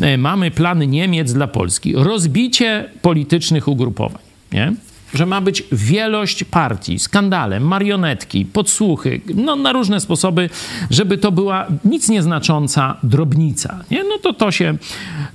e, 0.00 0.18
mamy 0.18 0.50
plany 0.50 0.86
Niemiec 0.86 1.32
dla 1.32 1.46
Polski. 1.46 1.94
Rozbicie 1.96 2.90
politycznych 3.02 3.68
ugrupowań. 3.68 4.22
Nie? 4.52 4.72
Że 5.14 5.26
ma 5.26 5.40
być 5.40 5.62
wielość 5.72 6.44
partii, 6.44 6.98
skandale, 6.98 7.60
marionetki, 7.60 8.44
podsłuchy, 8.44 9.20
no 9.34 9.56
na 9.56 9.72
różne 9.72 10.00
sposoby, 10.00 10.50
żeby 10.90 11.18
to 11.18 11.32
była 11.32 11.66
nic 11.84 12.08
nieznacząca 12.08 12.96
drobnica. 13.02 13.84
Nie? 13.90 14.04
No 14.04 14.18
to 14.18 14.32
to 14.32 14.50
się 14.50 14.76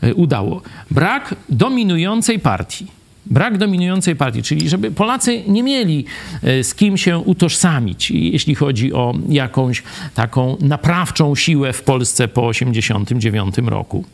y, 0.04 0.16
udało. 0.16 0.62
Brak 0.92 1.36
dominującej 1.50 2.40
partii. 2.40 2.88
Brak 3.26 3.58
dominującej 3.58 4.16
partii, 4.16 4.44
czyli 4.44 4.70
żeby 4.70 4.92
Polacy 4.92 5.44
nie 5.48 5.64
mieli 5.64 6.06
y, 6.44 6.64
z 6.64 6.76
kim 6.76 6.98
się 6.98 7.18
utożsamić, 7.18 8.12
jeśli 8.12 8.56
chodzi 8.56 8.94
o 8.94 9.14
jakąś 9.30 9.84
taką 10.16 10.58
naprawczą 10.62 11.36
siłę 11.36 11.74
w 11.74 11.84
Polsce 11.84 12.28
po 12.28 12.42
1989 12.52 13.70
roku. 13.70 14.06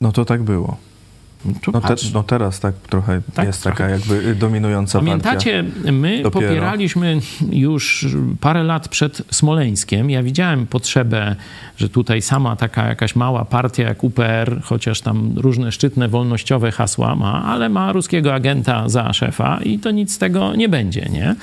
No 0.00 0.12
to 0.12 0.24
tak 0.24 0.42
było. 0.42 0.76
No, 1.72 1.80
te, 1.80 1.94
no 2.14 2.22
teraz 2.22 2.60
tak 2.60 2.74
trochę 2.74 3.20
Tak, 3.34 3.46
jest 3.46 3.62
trochę. 3.62 3.78
taka 3.78 3.90
jakby 3.90 4.34
dominująca. 4.34 4.98
Pamiętacie, 4.98 5.64
my 5.92 6.22
Dopiero. 6.22 6.30
popieraliśmy 6.30 7.20
już 7.52 8.06
parę 8.40 8.62
lat 8.62 8.88
przed 8.88 9.22
Smoleńskiem. 9.30 10.10
Ja 10.10 10.22
widziałem 10.22 10.66
potrzebę, 10.66 11.36
że 11.76 11.88
tutaj 11.88 12.22
sama 12.22 12.56
taka 12.56 12.88
jakaś 12.88 13.16
mała 13.16 13.44
partia 13.44 13.82
jak 13.82 14.04
UPR, 14.04 14.60
chociaż 14.62 15.00
tam 15.00 15.32
różne 15.36 15.72
szczytne 15.72 16.08
wolnościowe 16.08 16.72
hasła 16.72 17.16
ma, 17.16 17.44
ale 17.44 17.68
ma 17.68 17.92
ruskiego 17.92 18.34
agenta 18.34 18.88
za 18.88 19.12
szefa 19.12 19.60
i 19.64 19.78
to 19.78 19.90
nic 19.90 20.12
z 20.12 20.18
tego 20.18 20.54
nie 20.56 20.68
będzie, 20.68 21.08
nie? 21.12 21.34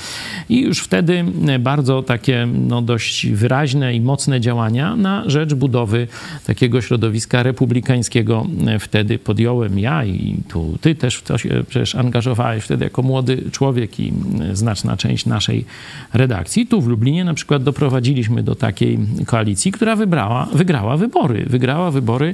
I 0.50 0.62
już 0.62 0.80
wtedy 0.80 1.26
bardzo 1.60 2.04
takie 2.04 2.48
no, 2.54 2.82
dość 2.82 3.28
wyraźne 3.28 3.94
i 3.94 4.02
mocne 4.02 4.42
działania 4.42 4.96
na 4.96 5.24
rzecz 5.30 5.54
budowy 5.54 6.08
takiego 6.48 6.82
środowiska 6.82 7.44
republikańskiego 7.44 8.48
wtedy 8.80 9.20
podjąłem 9.20 9.80
ja 9.80 9.91
i 10.06 10.38
tu 10.48 10.78
ty 10.82 10.96
też 10.96 11.16
w 11.16 11.24
to 11.24 11.38
się 11.38 11.64
przecież 11.68 11.96
angażowałeś 11.96 12.64
wtedy 12.64 12.84
jako 12.84 13.02
młody 13.02 13.44
człowiek 13.52 14.00
i 14.00 14.14
znaczna 14.54 14.98
część 14.98 15.26
naszej 15.26 15.66
redakcji. 16.14 16.68
Tu 16.68 16.82
w 16.82 16.88
Lublinie 16.88 17.26
na 17.26 17.34
przykład 17.34 17.64
doprowadziliśmy 17.64 18.44
do 18.44 18.56
takiej 18.56 19.00
koalicji, 19.26 19.72
która 19.72 19.96
wybrała, 19.96 20.48
wygrała 20.54 20.98
wybory. 20.98 21.46
Wygrała 21.50 21.92
wybory 21.92 22.34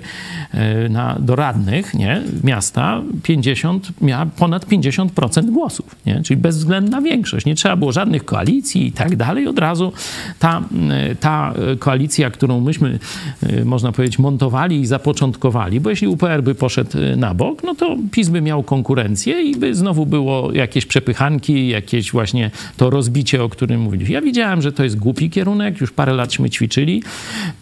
e, 0.52 0.90
na, 0.90 1.16
do 1.20 1.36
radnych 1.36 1.94
nie, 1.94 2.22
miasta 2.44 3.02
50, 3.24 3.88
miała 4.02 4.26
ponad 4.26 4.66
50% 4.66 5.52
głosów, 5.52 5.96
nie? 6.06 6.24
czyli 6.24 6.38
bezwzględna 6.38 7.02
większość. 7.02 7.46
Nie 7.46 7.56
trzeba 7.56 7.76
było 7.76 7.92
żadnych 7.92 8.26
koalicji 8.26 8.88
i 8.88 8.92
tak 8.92 9.16
dalej. 9.16 9.48
Od 9.48 9.60
razu 9.60 9.94
ta, 10.40 10.62
e, 10.90 11.16
ta 11.16 11.54
koalicja, 11.80 12.30
którą 12.32 12.62
myśmy, 12.62 13.00
e, 13.44 13.66
można 13.66 13.92
powiedzieć, 13.92 14.20
montowali 14.20 14.82
i 14.82 14.86
zapoczątkowali, 14.86 15.80
bo 15.80 15.90
jeśli 15.90 16.08
UPR 16.08 16.44
by 16.44 16.56
poszedł 16.56 16.98
e, 16.98 17.16
na 17.16 17.34
bok, 17.34 17.47
no 17.64 17.76
to 17.76 17.98
PiS 18.12 18.30
by 18.30 18.42
miał 18.42 18.64
konkurencję 18.64 19.42
i 19.42 19.56
by 19.56 19.76
znowu 19.76 20.06
było 20.06 20.54
jakieś 20.54 20.86
przepychanki, 20.86 21.68
jakieś 21.68 22.12
właśnie 22.12 22.52
to 22.78 22.90
rozbicie, 22.90 23.44
o 23.44 23.50
którym 23.50 23.82
mówiliśmy. 23.82 24.14
Ja 24.14 24.22
widziałem, 24.22 24.62
że 24.62 24.72
to 24.72 24.84
jest 24.84 24.98
głupi 24.98 25.30
kierunek, 25.30 25.82
już 25.82 25.92
parę 25.92 26.14
latśmy 26.14 26.50
ćwiczyli, 26.50 27.04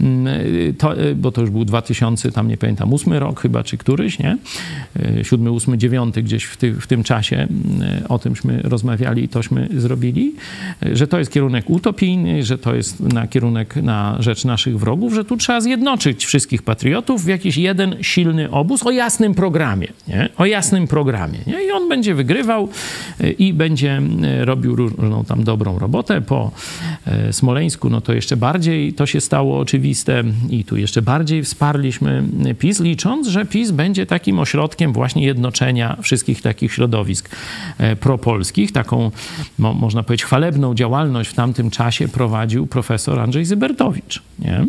Mm, 0.02 0.76
to, 0.78 0.98
e, 0.98 1.16
bo 1.16 1.32
to 1.32 1.42
już 1.42 1.50
był 1.50 1.66
2000, 1.66 2.32
tam 2.32 2.48
nie 2.48 2.58
pamiętam, 2.58 2.94
ósmy 2.94 3.20
rok 3.20 3.42
chyba, 3.42 3.64
czy 3.64 3.78
któryś, 3.78 4.20
nie? 4.20 4.38
E, 5.20 5.24
Siódmy, 5.24 5.52
ósmy, 5.52 5.78
dziewiąty 5.78 6.24
gdzieś 6.24 6.44
w, 6.44 6.58
ty, 6.58 6.74
w 6.74 6.88
tym 6.88 7.04
czasie 7.04 7.36
mm, 7.36 8.04
o 8.10 8.20
tymśmy 8.20 8.62
rozmawiali 8.64 9.24
i 9.24 9.28
tośmy 9.28 9.70
zrobili, 9.78 10.34
że 10.94 11.08
to 11.08 11.20
jest 11.20 11.32
kierunek 11.32 11.70
utopijny, 11.70 12.44
że 12.44 12.58
to 12.58 12.76
jest 12.76 13.00
na 13.00 13.28
kierunek 13.28 13.76
na 13.76 14.18
rzecz 14.20 14.46
naszych 14.46 14.80
wrogów, 14.80 15.14
że 15.14 15.26
tu 15.26 15.38
trzeba 15.38 15.62
zjednoczyć 15.62 16.26
wszystkich 16.26 16.64
patriotów 16.64 17.24
w 17.24 17.28
jakiś 17.28 17.58
jeden 17.58 17.96
silny 18.02 18.52
obóz 18.52 18.86
o 18.86 18.92
jasnym 18.92 19.34
programie. 19.34 19.75
Programie, 19.76 19.88
nie? 20.08 20.30
o 20.38 20.46
jasnym 20.46 20.88
programie. 20.88 21.40
Nie? 21.48 21.64
I 21.64 21.72
on 21.72 21.90
będzie 21.90 22.16
wygrywał 22.16 22.70
y, 23.22 23.32
i 23.32 23.54
będzie 23.54 24.02
y, 24.42 24.46
robił 24.46 24.76
różną 24.76 25.26
tam 25.26 25.44
dobrą 25.44 25.80
robotę. 25.80 26.22
Po 26.22 26.52
y, 27.30 27.34
Smoleńsku, 27.34 27.90
no 27.90 28.02
to 28.02 28.14
jeszcze 28.14 28.38
bardziej 28.38 28.94
to 28.94 29.06
się 29.06 29.22
stało 29.22 29.60
oczywiste 29.60 30.24
i 30.50 30.64
tu 30.66 30.78
jeszcze 30.78 31.02
bardziej 31.02 31.44
wsparliśmy 31.44 32.24
PiS, 32.60 32.80
licząc, 32.80 33.28
że 33.28 33.46
PiS 33.46 33.72
będzie 33.72 34.06
takim 34.06 34.40
ośrodkiem 34.40 34.94
właśnie 34.94 35.26
jednoczenia 35.26 35.98
wszystkich 36.02 36.42
takich 36.42 36.74
środowisk 36.74 37.30
propolskich. 38.00 38.72
Taką, 38.72 39.12
mo, 39.60 39.74
można 39.74 40.04
powiedzieć, 40.04 40.26
chwalebną 40.26 40.76
działalność 40.76 41.30
w 41.30 41.34
tamtym 41.34 41.70
czasie 41.72 42.08
prowadził 42.08 42.68
profesor 42.68 43.20
Andrzej 43.20 43.46
Zybertowicz. 43.46 44.22
Nie? 44.40 44.66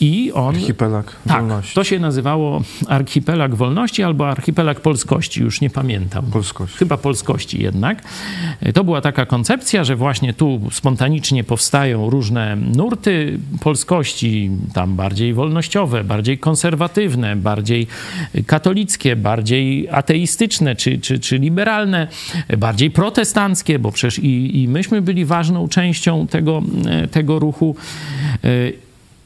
I 0.00 0.32
on... 0.34 0.54
Archipelag 0.54 1.16
tak, 1.26 1.38
wolności. 1.38 1.74
to 1.74 1.84
się 1.84 1.98
nazywało 1.98 2.62
Archipelag 2.88 3.49
Wolności 3.54 4.02
albo 4.02 4.28
Archipelag 4.28 4.80
Polskości, 4.80 5.40
już 5.40 5.60
nie 5.60 5.70
pamiętam. 5.70 6.26
Polskości. 6.26 6.78
Chyba 6.78 6.96
polskości 6.96 7.62
jednak. 7.62 8.02
To 8.74 8.84
była 8.84 9.00
taka 9.00 9.26
koncepcja, 9.26 9.84
że 9.84 9.96
właśnie 9.96 10.34
tu 10.34 10.60
spontanicznie 10.72 11.44
powstają 11.44 12.10
różne 12.10 12.56
nurty 12.56 13.38
polskości, 13.60 14.50
tam 14.74 14.96
bardziej 14.96 15.34
wolnościowe, 15.34 16.04
bardziej 16.04 16.38
konserwatywne, 16.38 17.36
bardziej 17.36 17.86
katolickie, 18.46 19.16
bardziej 19.16 19.88
ateistyczne 19.88 20.76
czy, 20.76 20.98
czy, 20.98 21.18
czy 21.18 21.38
liberalne, 21.38 22.06
bardziej 22.58 22.90
protestanckie, 22.90 23.78
bo 23.78 23.92
przecież 23.92 24.18
i, 24.18 24.62
i 24.62 24.68
myśmy 24.68 25.02
byli 25.02 25.24
ważną 25.24 25.68
częścią 25.68 26.26
tego, 26.26 26.62
tego 27.10 27.38
ruchu. 27.38 27.76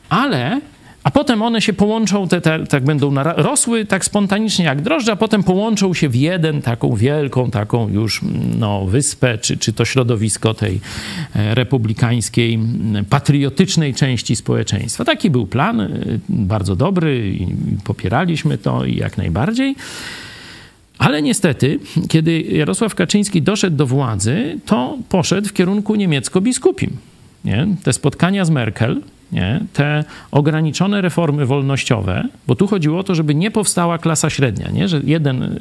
Ale 0.09 0.61
a 1.05 1.11
potem 1.11 1.43
one 1.43 1.61
się 1.61 1.73
połączą, 1.73 2.29
te, 2.29 2.41
te, 2.41 2.67
tak 2.67 2.85
będą 2.85 3.15
rosły 3.37 3.85
tak 3.85 4.05
spontanicznie 4.05 4.65
jak 4.65 4.83
drożdże, 4.83 5.13
a 5.13 5.17
potem 5.17 5.43
połączą 5.43 5.95
się 5.95 6.09
w 6.09 6.15
jeden, 6.15 6.63
taką 6.63 6.97
wielką, 6.97 7.51
taką 7.51 7.89
już 7.89 8.21
no, 8.59 8.87
wyspę, 8.87 9.39
czy, 9.39 9.57
czy 9.57 9.73
to 9.73 9.85
środowisko 9.85 10.55
tej 10.55 10.81
e, 11.35 11.55
republikańskiej, 11.55 12.59
patriotycznej 13.11 13.95
części 13.95 14.37
społeczeństwa. 14.37 15.05
Taki 15.05 15.31
był 15.31 15.47
plan, 15.47 15.81
e, 15.81 15.89
bardzo 16.29 16.77
dobry 16.77 17.31
i 17.31 17.47
popieraliśmy 17.85 18.59
to 18.59 18.85
i 18.85 18.97
jak 18.97 19.19
najbardziej. 19.19 19.77
Ale 20.99 21.23
niestety, 21.23 21.79
kiedy 22.09 22.41
Jarosław 22.41 22.95
Kaczyński 22.95 23.43
doszedł 23.43 23.77
do 23.77 23.87
władzy, 23.87 24.59
to 24.67 24.99
poszedł 25.09 25.49
w 25.49 25.53
kierunku 25.53 25.95
niemiecko-biskupim. 25.95 26.91
Nie? 27.45 27.67
Te 27.83 27.93
spotkania 27.93 28.45
z 28.45 28.51
Merkel, 28.51 29.01
nie? 29.33 29.61
te 29.73 30.05
ograniczone 30.31 31.01
reformy 31.01 31.47
wolnościowe, 31.47 32.29
bo 32.47 32.55
tu 32.55 32.67
chodziło 32.67 32.99
o 32.99 33.05
to, 33.05 33.15
żeby 33.15 33.35
nie 33.35 33.51
powstała 33.51 33.99
klasa 33.99 34.31
średnia, 34.31 34.71
nie? 34.71 34.89
że 34.89 35.01
jeden, 35.05 35.59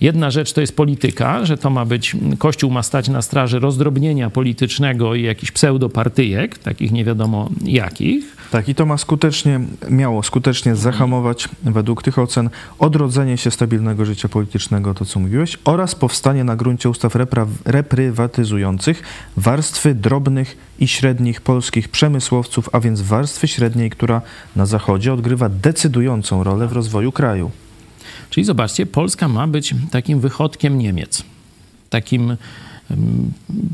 jedna 0.00 0.30
rzecz 0.30 0.52
to 0.52 0.60
jest 0.60 0.76
polityka, 0.76 1.44
że 1.44 1.56
to 1.56 1.70
ma 1.70 1.84
być, 1.84 2.16
Kościół 2.38 2.70
ma 2.70 2.82
stać 2.82 3.08
na 3.08 3.22
straży 3.22 3.58
rozdrobnienia 3.58 4.30
politycznego 4.30 5.14
i 5.14 5.22
jakichś 5.22 5.52
pseudopartyjek, 5.52 6.58
takich 6.58 6.92
nie 6.92 7.04
wiadomo 7.04 7.48
jakich, 7.64 8.36
tak, 8.50 8.68
i 8.68 8.74
to 8.74 8.86
ma 8.86 8.98
skutecznie, 8.98 9.60
miało 9.90 10.22
skutecznie 10.22 10.76
zahamować, 10.76 11.48
według 11.62 12.02
tych 12.02 12.18
ocen, 12.18 12.50
odrodzenie 12.78 13.38
się 13.38 13.50
stabilnego 13.50 14.04
życia 14.04 14.28
politycznego, 14.28 14.94
to 14.94 15.04
co 15.04 15.20
mówiłeś, 15.20 15.58
oraz 15.64 15.94
powstanie 15.94 16.44
na 16.44 16.56
gruncie 16.56 16.90
ustaw 16.90 17.14
reprywatyzujących 17.64 19.02
warstwy 19.36 19.94
drobnych 19.94 20.56
i 20.78 20.88
średnich 20.88 21.40
polskich 21.40 21.88
przemysłowców, 21.88 22.68
a 22.72 22.80
więc 22.80 23.00
warstwy 23.00 23.48
średniej, 23.48 23.90
która 23.90 24.22
na 24.56 24.66
Zachodzie 24.66 25.12
odgrywa 25.12 25.48
decydującą 25.48 26.44
rolę 26.44 26.68
w 26.68 26.72
rozwoju 26.72 27.12
kraju. 27.12 27.50
Czyli 28.30 28.44
zobaczcie, 28.44 28.86
Polska 28.86 29.28
ma 29.28 29.46
być 29.46 29.74
takim 29.90 30.20
wychodkiem 30.20 30.78
Niemiec, 30.78 31.22
takim 31.90 32.36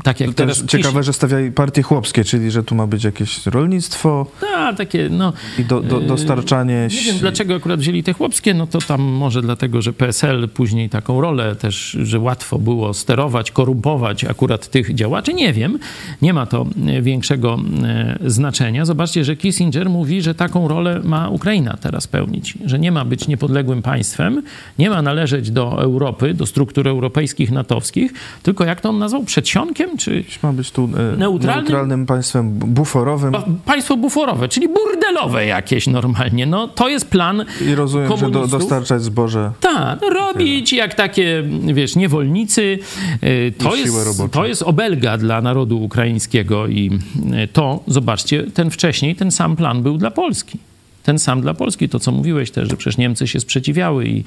tak 0.03 0.19
jak 0.19 0.29
to 0.29 0.35
teraz 0.35 0.65
ciekawe, 0.65 1.03
że 1.03 1.13
stawiają 1.13 1.51
partie 1.51 1.81
chłopskie, 1.81 2.23
czyli 2.23 2.51
że 2.51 2.63
tu 2.63 2.75
ma 2.75 2.87
być 2.87 3.03
jakieś 3.03 3.45
rolnictwo. 3.45 4.25
Tak, 4.41 4.77
takie 4.77 5.09
no... 5.09 5.33
I 5.59 5.65
do, 5.65 5.81
do, 5.81 5.99
dostarczanie... 5.99 6.87
Nie 6.91 7.01
wiem, 7.01 7.17
dlaczego 7.17 7.55
akurat 7.55 7.79
wzięli 7.79 8.03
te 8.03 8.13
chłopskie, 8.13 8.53
no 8.53 8.67
to 8.67 8.79
tam 8.79 9.01
może 9.01 9.41
dlatego, 9.41 9.81
że 9.81 9.93
PSL 9.93 10.49
później 10.49 10.89
taką 10.89 11.21
rolę 11.21 11.55
też, 11.55 11.97
że 12.03 12.19
łatwo 12.19 12.59
było 12.59 12.93
sterować, 12.93 13.51
korumpować 13.51 14.23
akurat 14.23 14.67
tych 14.67 14.95
działaczy. 14.95 15.33
Nie 15.33 15.53
wiem, 15.53 15.79
nie 16.21 16.33
ma 16.33 16.45
to 16.45 16.65
e, 16.87 17.01
większego 17.01 17.59
e, 17.83 18.17
znaczenia. 18.25 18.85
Zobaczcie, 18.85 19.25
że 19.25 19.35
Kissinger 19.35 19.89
mówi, 19.89 20.21
że 20.21 20.35
taką 20.35 20.67
rolę 20.67 21.01
ma 21.03 21.29
Ukraina 21.29 21.77
teraz 21.81 22.07
pełnić, 22.07 22.57
że 22.65 22.79
nie 22.79 22.91
ma 22.91 23.05
być 23.05 23.27
niepodległym 23.27 23.81
państwem, 23.81 24.43
nie 24.79 24.89
ma 24.89 25.01
należeć 25.01 25.51
do 25.51 25.81
Europy, 25.81 26.33
do 26.33 26.45
struktur 26.45 26.87
europejskich, 26.87 27.51
natowskich, 27.51 28.13
tylko 28.43 28.65
jak 28.65 28.81
to 28.81 28.89
on 28.89 29.04
nazwał? 29.05 29.23
Przedsionkiem? 29.23 29.97
Czy 29.97 30.23
ma 30.43 30.53
być 30.53 30.71
tu 30.71 30.83
e, 30.83 31.17
neutralnym, 31.17 31.63
neutralnym 31.63 32.05
państwem 32.05 32.51
buforowym? 32.51 33.33
Państwo 33.65 33.97
buforowe, 33.97 34.47
czyli 34.47 34.67
burdelowe 34.67 35.45
jakieś 35.45 35.87
normalnie. 35.87 36.45
No, 36.45 36.67
to 36.67 36.89
jest 36.89 37.09
plan 37.09 37.45
I 37.61 37.75
rozumiem, 37.75 38.17
że 38.17 38.29
do, 38.29 38.47
dostarczać 38.47 39.01
zboże. 39.01 39.51
Tak, 39.59 39.99
no, 40.01 40.09
robić 40.09 40.73
jak 40.73 40.93
takie, 40.93 41.43
wiesz, 41.73 41.95
niewolnicy. 41.95 42.79
E, 43.21 43.51
to 43.51 43.75
jest, 43.75 43.95
to 44.31 44.45
jest 44.45 44.61
obelga 44.61 45.17
dla 45.17 45.41
narodu 45.41 45.83
ukraińskiego 45.83 46.67
i 46.67 46.99
e, 47.33 47.47
to, 47.47 47.79
zobaczcie, 47.87 48.43
ten 48.53 48.71
wcześniej, 48.71 49.15
ten 49.15 49.31
sam 49.31 49.55
plan 49.55 49.83
był 49.83 49.97
dla 49.97 50.11
Polski 50.11 50.59
ten 51.05 51.19
sam 51.19 51.41
dla 51.41 51.53
Polski. 51.53 51.89
To, 51.89 51.99
co 51.99 52.11
mówiłeś 52.11 52.51
też, 52.51 52.69
że 52.69 52.77
przecież 52.77 52.97
Niemcy 52.97 53.27
się 53.27 53.39
sprzeciwiały 53.39 54.07
i 54.07 54.23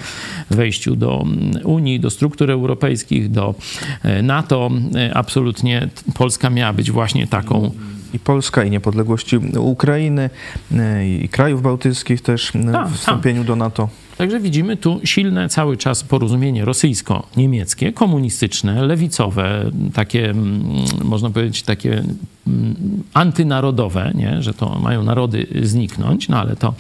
wejściu 0.51 0.97
do 0.97 1.23
mm, 1.23 1.67
Unii, 1.67 2.01
do 2.01 2.11
struktur 2.11 2.51
europejskich, 2.51 3.31
do 3.31 3.55
e, 4.03 4.23
NATO. 4.23 4.71
E, 4.95 5.17
absolutnie 5.17 5.88
Polska 6.14 6.51
miała 6.51 6.73
być 6.73 6.91
właśnie 6.91 7.27
taką 7.27 7.71
i 8.14 8.19
Polska, 8.19 8.64
i 8.64 8.71
niepodległości 8.71 9.37
Ukrainy, 9.59 10.31
e, 10.73 11.09
i 11.09 11.29
krajów 11.29 11.62
bałtyckich 11.62 12.21
też 12.23 12.53
w 12.88 12.95
wstąpieniu 12.95 13.45
do 13.45 13.57
NATO. 13.57 13.88
Także 14.18 14.40
widzimy 14.40 14.76
tu 14.76 15.00
silne 15.04 15.48
cały 15.48 15.76
czas 15.76 16.02
porozumienie 16.02 16.64
rosyjsko-niemieckie, 16.64 17.92
komunistyczne, 17.92 18.87
lewicowe, 18.87 19.70
takie, 19.94 20.31
mm, 20.31 20.62
można 21.04 21.31
powiedzieć, 21.31 21.62
takie 21.62 22.04
mm, 22.46 22.74
antynarodowe, 23.14 24.12
nie? 24.14 24.42
że 24.42 24.54
to 24.54 24.78
mają 24.78 25.02
narody 25.02 25.46
zniknąć, 25.62 26.28
no 26.28 26.40
ale 26.40 26.57
to 26.57 26.74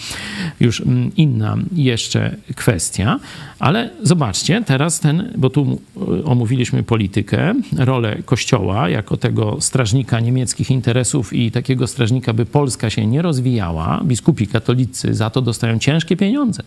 już 0.60 0.80
mm, 0.80 1.10
inna 1.16 1.56
jeszcze 1.72 2.36
kwestia. 2.56 3.20
Ale 3.58 3.90
zobaczcie, 4.02 4.62
teraz 4.66 5.00
ten, 5.00 5.32
bo 5.36 5.50
tu 5.50 5.80
omówiliśmy 6.24 6.82
politykę, 6.82 7.54
rolę 7.76 8.16
Kościoła 8.24 8.88
jako 8.88 9.16
tego 9.16 9.60
strażnika 9.60 10.20
niemieckich 10.20 10.70
interesów 10.70 11.32
i 11.32 11.50
takiego 11.50 11.86
strażnika, 11.86 12.32
by 12.32 12.46
Polska 12.46 12.90
się 12.90 13.06
nie 13.06 13.22
rozwijała. 13.22 14.00
Biskupi 14.04 14.46
katolicy 14.46 15.14
za 15.14 15.30
to 15.30 15.42
dostają 15.42 15.78
ciężkie 15.78 16.16
pieniądze. 16.16 16.62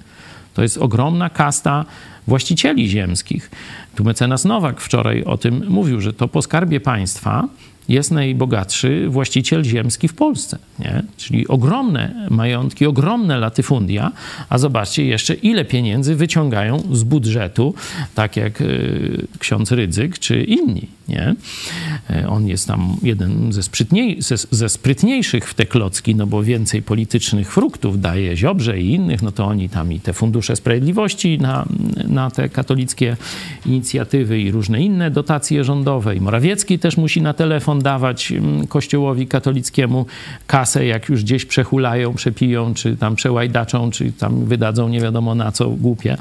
To 0.53 0.61
jest 0.61 0.77
ogromna 0.77 1.29
kasta 1.29 1.85
właścicieli 2.27 2.89
ziemskich. 2.89 3.51
Tu 3.95 4.03
mecenas 4.03 4.45
Nowak 4.45 4.81
wczoraj 4.81 5.23
o 5.23 5.37
tym 5.37 5.65
mówił, 5.67 6.01
że 6.01 6.13
to 6.13 6.27
po 6.27 6.41
skarbie 6.41 6.79
państwa 6.79 7.47
jest 7.89 8.11
najbogatszy 8.11 9.09
właściciel 9.09 9.63
ziemski 9.63 10.07
w 10.07 10.13
Polsce. 10.13 10.57
Nie? 10.79 11.03
Czyli 11.17 11.47
ogromne 11.47 12.27
majątki, 12.29 12.85
ogromne 12.85 13.39
latyfundia, 13.39 14.11
a 14.49 14.57
zobaczcie 14.57 15.05
jeszcze, 15.05 15.33
ile 15.33 15.65
pieniędzy 15.65 16.15
wyciągają 16.15 16.83
z 16.91 17.03
budżetu, 17.03 17.73
tak 18.15 18.37
jak 18.37 18.61
y, 18.61 19.27
ksiądz 19.39 19.71
Rydzyk 19.71 20.19
czy 20.19 20.43
inni. 20.43 20.87
E, 21.19 22.29
on 22.29 22.47
jest 22.47 22.67
tam 22.67 22.97
jeden 23.03 23.53
ze, 23.53 23.63
sprytniej, 23.63 24.21
ze, 24.21 24.35
ze 24.37 24.69
sprytniejszych 24.69 25.49
w 25.49 25.53
te 25.53 25.65
klocki, 25.65 26.15
no 26.15 26.27
bo 26.27 26.43
więcej 26.43 26.81
politycznych 26.81 27.53
fruktów 27.53 28.01
daje 28.01 28.37
Ziobrze 28.37 28.79
i 28.79 28.91
innych, 28.93 29.21
no 29.21 29.31
to 29.31 29.45
oni 29.45 29.69
tam 29.69 29.93
i 29.93 29.99
te 29.99 30.13
fundusze 30.13 30.55
sprawiedliwości 30.55 31.37
na, 31.39 31.65
na 32.07 32.31
te 32.31 32.49
katolickie 32.49 33.17
inicjatywy 33.65 34.41
i 34.41 34.51
różne 34.51 34.81
inne 34.81 35.11
dotacje 35.11 35.63
rządowe. 35.63 36.15
I 36.15 36.21
Morawiecki 36.21 36.79
też 36.79 36.97
musi 36.97 37.21
na 37.21 37.33
telefon 37.33 37.79
dawać 37.79 38.31
mm, 38.31 38.67
kościołowi 38.67 39.27
katolickiemu 39.27 40.05
kasę, 40.47 40.85
jak 40.85 41.09
już 41.09 41.23
gdzieś 41.23 41.45
przehulają, 41.45 42.13
przepiją, 42.13 42.73
czy 42.73 42.97
tam 42.97 43.15
przełajdaczą, 43.15 43.91
czy 43.91 44.11
tam 44.11 44.45
wydadzą 44.45 44.89
nie 44.89 45.01
wiadomo 45.01 45.35
na 45.35 45.51
co 45.51 45.69
głupie, 45.69 46.17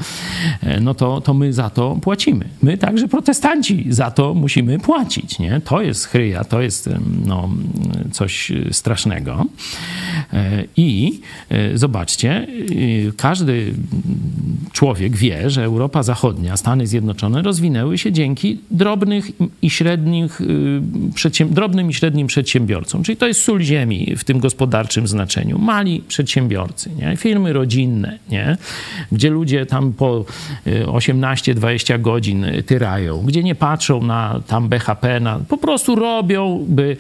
e, 0.63 0.81
no 0.81 0.95
to, 0.95 1.21
to 1.21 1.35
my 1.35 1.53
za 1.53 1.71
to 1.71 1.99
płacimy. 2.03 2.45
My 2.63 2.79
także 2.79 3.09
protestanci 3.09 3.87
za 3.89 4.11
to 4.11 4.35
musimy 4.35 4.79
płacić, 4.81 5.39
nie? 5.39 5.61
To 5.65 5.83
jest 5.83 6.07
chryja, 6.07 6.45
to 6.45 6.61
jest 6.61 6.91
no, 7.27 7.49
coś 8.13 8.53
strasznego. 8.71 9.47
E, 10.33 10.65
I 10.77 11.21
e, 11.49 11.79
zobaczcie, 11.79 12.47
każdy 13.17 13.75
człowiek 14.73 15.17
wie, 15.17 15.51
że 15.51 15.65
Europa 15.65 16.03
Zachodnia, 16.03 16.57
Stany 16.57 16.87
Zjednoczone 16.87 17.43
rozwinęły 17.43 17.99
się 17.99 18.13
dzięki 18.13 18.59
drobnych 18.71 19.31
i 19.63 19.71
średnich 19.71 20.41
przedsiębiorstwom 21.15 21.61
drobnym 21.61 21.91
i 21.91 21.95
średnim 21.95 22.27
przedsiębiorcom, 22.27 23.03
czyli 23.03 23.17
to 23.17 23.27
jest 23.27 23.43
sól 23.43 23.61
ziemi 23.61 24.17
w 24.17 24.25
tym 24.25 24.39
gospodarczym 24.39 25.07
znaczeniu. 25.07 25.59
Mali 25.59 26.03
przedsiębiorcy, 26.09 26.91
nie? 26.99 27.17
firmy 27.17 27.53
rodzinne, 27.53 28.19
nie? 28.29 28.57
gdzie 29.13 29.31
ludzie 29.31 29.67
tam 29.67 29.93
po 29.93 30.25
18-20 30.87 32.01
godzin 32.01 32.47
tyrają, 32.67 33.19
gdzie 33.19 33.43
nie 33.43 33.55
patrzą 33.55 34.03
na 34.03 34.41
tam 34.47 34.60
BHP, 34.69 35.21
na, 35.21 35.41
po 35.49 35.57
prostu 35.57 35.95
robią, 35.95 36.65
by 36.69 36.97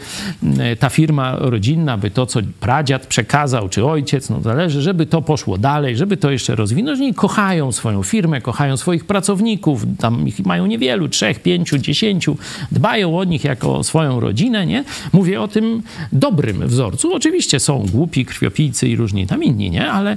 ta 0.78 0.88
firma 0.88 1.36
rodzinna, 1.38 1.98
by 1.98 2.10
to, 2.10 2.26
co 2.26 2.40
pradziad 2.60 3.06
przekazał, 3.06 3.68
czy 3.68 3.86
ojciec, 3.86 4.30
no 4.30 4.40
zależy, 4.40 4.82
żeby 4.82 5.06
to 5.06 5.22
poszło 5.22 5.58
dalej, 5.58 5.96
żeby 5.96 6.16
to 6.16 6.30
jeszcze 6.30 6.54
rozwinąć. 6.54 7.00
I 7.00 7.14
kochają 7.14 7.72
swoją 7.72 8.02
firmę, 8.02 8.40
kochają 8.40 8.76
swoich 8.76 9.04
pracowników, 9.04 9.84
tam 9.98 10.28
ich 10.28 10.46
mają 10.46 10.66
niewielu, 10.66 11.08
trzech, 11.08 11.42
pięciu, 11.42 11.78
dziesięciu, 11.78 12.36
dbają 12.72 13.18
o 13.18 13.24
nich 13.24 13.44
jako 13.44 13.84
swoją 13.84 14.20
rodzinę, 14.20 14.66
nie? 14.66 14.84
Mówię 15.12 15.40
o 15.40 15.48
tym 15.48 15.82
dobrym 16.12 16.66
wzorcu. 16.66 17.14
Oczywiście 17.14 17.60
są 17.60 17.86
głupi, 17.92 18.24
krwiopijcy 18.24 18.88
i 18.88 18.96
różni 18.96 19.26
tam 19.26 19.44
inni, 19.44 19.70
nie? 19.70 19.90
Ale 19.90 20.16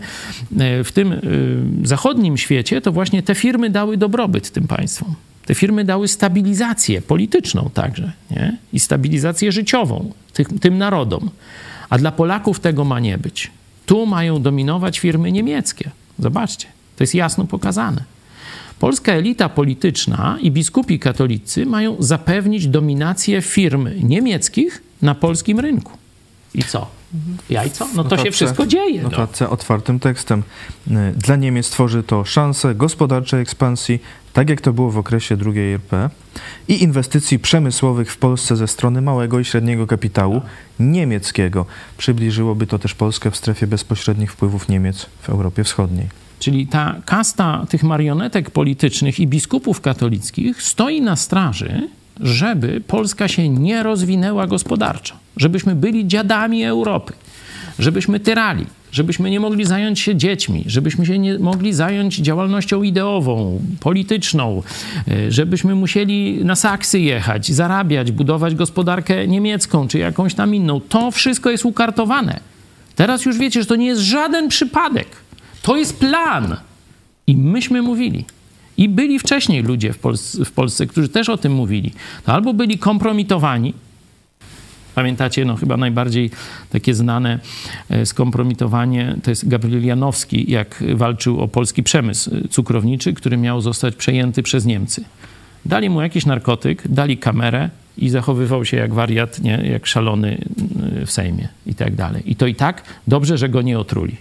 e, 0.59 0.83
w 0.83 0.91
tym 0.91 1.13
e, 1.13 1.19
zachodnim 1.83 2.37
świecie 2.37 2.81
to 2.81 2.91
właśnie 2.91 3.23
te 3.23 3.35
firmy 3.35 3.69
dały 3.69 3.97
dobrobyt 3.97 4.51
tym 4.51 4.67
państwom. 4.67 5.15
Te 5.45 5.55
firmy 5.55 5.85
dały 5.85 6.07
stabilizację 6.07 7.01
polityczną 7.01 7.69
także 7.73 8.11
nie? 8.31 8.57
i 8.73 8.79
stabilizację 8.79 9.51
życiową 9.51 10.11
tym, 10.33 10.45
tym 10.45 10.77
narodom. 10.77 11.29
A 11.89 11.97
dla 11.97 12.11
Polaków 12.11 12.59
tego 12.59 12.85
ma 12.85 12.99
nie 12.99 13.17
być. 13.17 13.51
Tu 13.85 14.05
mają 14.05 14.41
dominować 14.41 14.99
firmy 14.99 15.31
niemieckie. 15.31 15.89
Zobaczcie, 16.19 16.67
to 16.95 17.03
jest 17.03 17.15
jasno 17.15 17.45
pokazane. 17.45 18.03
Polska 18.79 19.11
elita 19.13 19.49
polityczna 19.49 20.37
i 20.41 20.51
biskupi 20.51 20.99
katolicy 20.99 21.65
mają 21.65 21.95
zapewnić 21.99 22.67
dominację 22.67 23.41
firm 23.41 23.89
niemieckich 24.03 24.83
na 25.01 25.15
polskim 25.15 25.59
rynku. 25.59 25.91
I 26.53 26.63
co? 26.63 26.87
Jajco? 27.49 27.87
No 27.95 28.03
to 28.03 28.17
się 28.17 28.31
wszystko 28.31 28.67
dzieje. 28.67 29.03
No. 29.03 29.09
Notatce 29.09 29.49
otwartym 29.49 29.99
tekstem. 29.99 30.43
Dla 31.15 31.35
Niemiec 31.35 31.69
tworzy 31.69 32.03
to 32.03 32.25
szansę 32.25 32.75
gospodarczej 32.75 33.41
ekspansji, 33.41 33.99
tak 34.33 34.49
jak 34.49 34.61
to 34.61 34.73
było 34.73 34.91
w 34.91 34.97
okresie 34.97 35.37
II 35.45 35.73
RP, 35.73 36.09
i 36.67 36.83
inwestycji 36.83 37.39
przemysłowych 37.39 38.11
w 38.11 38.17
Polsce 38.17 38.55
ze 38.55 38.67
strony 38.67 39.01
małego 39.01 39.39
i 39.39 39.45
średniego 39.45 39.87
kapitału 39.87 40.41
niemieckiego. 40.79 41.65
Przybliżyłoby 41.97 42.67
to 42.67 42.79
też 42.79 42.95
Polskę 42.95 43.31
w 43.31 43.35
strefie 43.35 43.67
bezpośrednich 43.67 44.31
wpływów 44.31 44.69
Niemiec 44.69 45.05
w 45.21 45.29
Europie 45.29 45.63
Wschodniej. 45.63 46.07
Czyli 46.39 46.67
ta 46.67 46.95
kasta 47.05 47.65
tych 47.69 47.83
marionetek 47.83 48.51
politycznych 48.51 49.19
i 49.19 49.27
biskupów 49.27 49.81
katolickich 49.81 50.61
stoi 50.61 51.01
na 51.01 51.15
straży, 51.15 51.89
żeby 52.19 52.81
Polska 52.87 53.27
się 53.27 53.49
nie 53.49 53.83
rozwinęła 53.83 54.47
gospodarczo, 54.47 55.15
żebyśmy 55.37 55.75
byli 55.75 56.07
dziadami 56.07 56.65
Europy, 56.65 57.13
żebyśmy 57.79 58.19
tyrali, 58.19 58.65
żebyśmy 58.93 59.29
nie 59.29 59.39
mogli 59.39 59.65
zająć 59.65 59.99
się 59.99 60.15
dziećmi, 60.15 60.63
żebyśmy 60.67 61.05
się 61.05 61.19
nie 61.19 61.39
mogli 61.39 61.73
zająć 61.73 62.17
działalnością 62.17 62.83
ideową, 62.83 63.59
polityczną, 63.79 64.63
e, 65.07 65.31
żebyśmy 65.31 65.75
musieli 65.75 66.45
na 66.45 66.55
saksy 66.55 66.99
jechać, 66.99 67.51
zarabiać, 67.51 68.11
budować 68.11 68.55
gospodarkę 68.55 69.27
niemiecką 69.27 69.87
czy 69.87 69.97
jakąś 69.97 70.33
tam 70.33 70.55
inną. 70.55 70.81
To 70.81 71.11
wszystko 71.11 71.49
jest 71.49 71.65
ukartowane. 71.65 72.39
Teraz 72.95 73.25
już 73.25 73.37
wiecie, 73.37 73.59
że 73.61 73.65
to 73.65 73.75
nie 73.75 73.85
jest 73.85 74.01
żaden 74.01 74.47
przypadek. 74.47 75.07
To 75.61 75.77
jest 75.77 75.99
plan. 75.99 76.57
I 77.27 77.37
myśmy 77.37 77.81
mówili. 77.81 78.25
I 78.77 78.89
byli 78.89 79.19
wcześniej 79.19 79.63
ludzie 79.63 79.93
w 79.93 79.97
Polsce, 79.97 80.45
w 80.45 80.51
Polsce, 80.51 80.87
którzy 80.87 81.09
też 81.09 81.29
o 81.29 81.37
tym 81.37 81.53
mówili. 81.53 81.91
To 82.25 82.33
albo 82.33 82.53
byli 82.53 82.77
kompromitowani, 82.77 83.73
Pamiętacie, 84.95 85.45
no 85.45 85.55
chyba 85.55 85.77
najbardziej 85.77 86.31
takie 86.69 86.95
znane 86.95 87.39
e, 87.89 88.05
skompromitowanie 88.05 89.15
to 89.23 89.31
jest 89.31 89.47
Gabriel 89.47 89.85
Janowski, 89.85 90.51
jak 90.51 90.83
walczył 90.95 91.41
o 91.41 91.47
polski 91.47 91.83
przemysł 91.83 92.31
cukrowniczy, 92.49 93.13
który 93.13 93.37
miał 93.37 93.61
zostać 93.61 93.95
przejęty 93.95 94.43
przez 94.43 94.65
Niemcy. 94.65 95.03
Dali 95.65 95.89
mu 95.89 96.01
jakiś 96.01 96.25
narkotyk, 96.25 96.87
dali 96.87 97.17
kamerę 97.17 97.69
i 97.97 98.09
zachowywał 98.09 98.65
się 98.65 98.77
jak 98.77 98.93
wariat, 98.93 99.39
nie? 99.39 99.61
jak 99.71 99.87
szalony 99.87 100.37
w 101.05 101.11
Sejmie 101.11 101.47
i 101.65 101.75
tak 101.75 101.95
dalej. 101.95 102.31
I 102.31 102.35
to 102.35 102.47
i 102.47 102.55
tak 102.55 102.83
dobrze, 103.07 103.37
że 103.37 103.49
go 103.49 103.61
nie 103.61 103.79
otruli, 103.79 104.17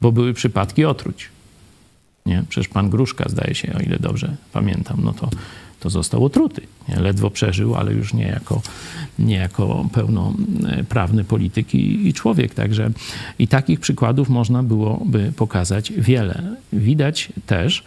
bo 0.00 0.12
były 0.12 0.34
przypadki 0.34 0.84
otruć. 0.84 1.28
Nie? 2.26 2.44
Przecież 2.48 2.68
pan 2.68 2.90
Gruszka, 2.90 3.24
zdaje 3.28 3.54
się, 3.54 3.72
o 3.78 3.80
ile 3.80 3.98
dobrze 3.98 4.36
pamiętam, 4.52 4.96
no 5.04 5.12
to, 5.12 5.30
to 5.82 5.90
został 5.90 6.24
otruty. 6.24 6.62
Ledwo 6.96 7.30
przeżył, 7.30 7.74
ale 7.74 7.92
już 7.92 8.14
nie 8.14 8.26
jako, 8.26 8.62
nie 9.18 9.36
jako 9.36 9.88
pełnoprawny 9.92 11.24
polityk 11.24 11.74
i, 11.74 12.08
i 12.08 12.12
człowiek. 12.12 12.54
Także 12.54 12.90
i 13.38 13.48
takich 13.48 13.80
przykładów 13.80 14.28
można 14.28 14.62
byłoby 14.62 15.32
pokazać 15.36 15.92
wiele. 15.92 16.56
Widać 16.72 17.32
też, 17.46 17.84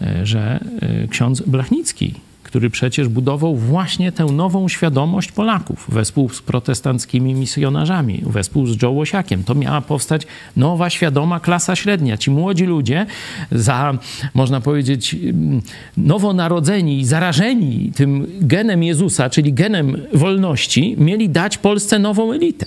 e, 0.00 0.26
że 0.26 0.64
e, 0.80 1.08
ksiądz 1.08 1.42
Blachnicki 1.46 2.14
który 2.52 2.70
przecież 2.70 3.08
budował 3.08 3.56
właśnie 3.56 4.12
tę 4.12 4.24
nową 4.24 4.68
świadomość 4.68 5.32
Polaków 5.32 5.86
wespół 5.88 6.28
z 6.28 6.42
protestanckimi 6.42 7.34
misjonarzami, 7.34 8.22
wespół 8.26 8.66
z 8.66 8.82
Joe 8.82 8.90
Łosiakiem. 8.90 9.44
To 9.44 9.54
miała 9.54 9.80
powstać 9.80 10.26
nowa, 10.56 10.90
świadoma 10.90 11.40
klasa 11.40 11.76
średnia. 11.76 12.16
Ci 12.16 12.30
młodzi 12.30 12.64
ludzie, 12.64 13.06
za, 13.52 13.98
można 14.34 14.60
powiedzieć, 14.60 15.14
mm, 15.14 15.62
nowonarodzeni 15.96 17.00
i 17.00 17.04
zarażeni 17.04 17.92
tym 17.96 18.26
genem 18.40 18.82
Jezusa, 18.82 19.30
czyli 19.30 19.52
genem 19.52 19.96
wolności, 20.14 20.96
mieli 20.98 21.28
dać 21.28 21.58
Polsce 21.58 21.98
nową 21.98 22.32
elitę. 22.32 22.66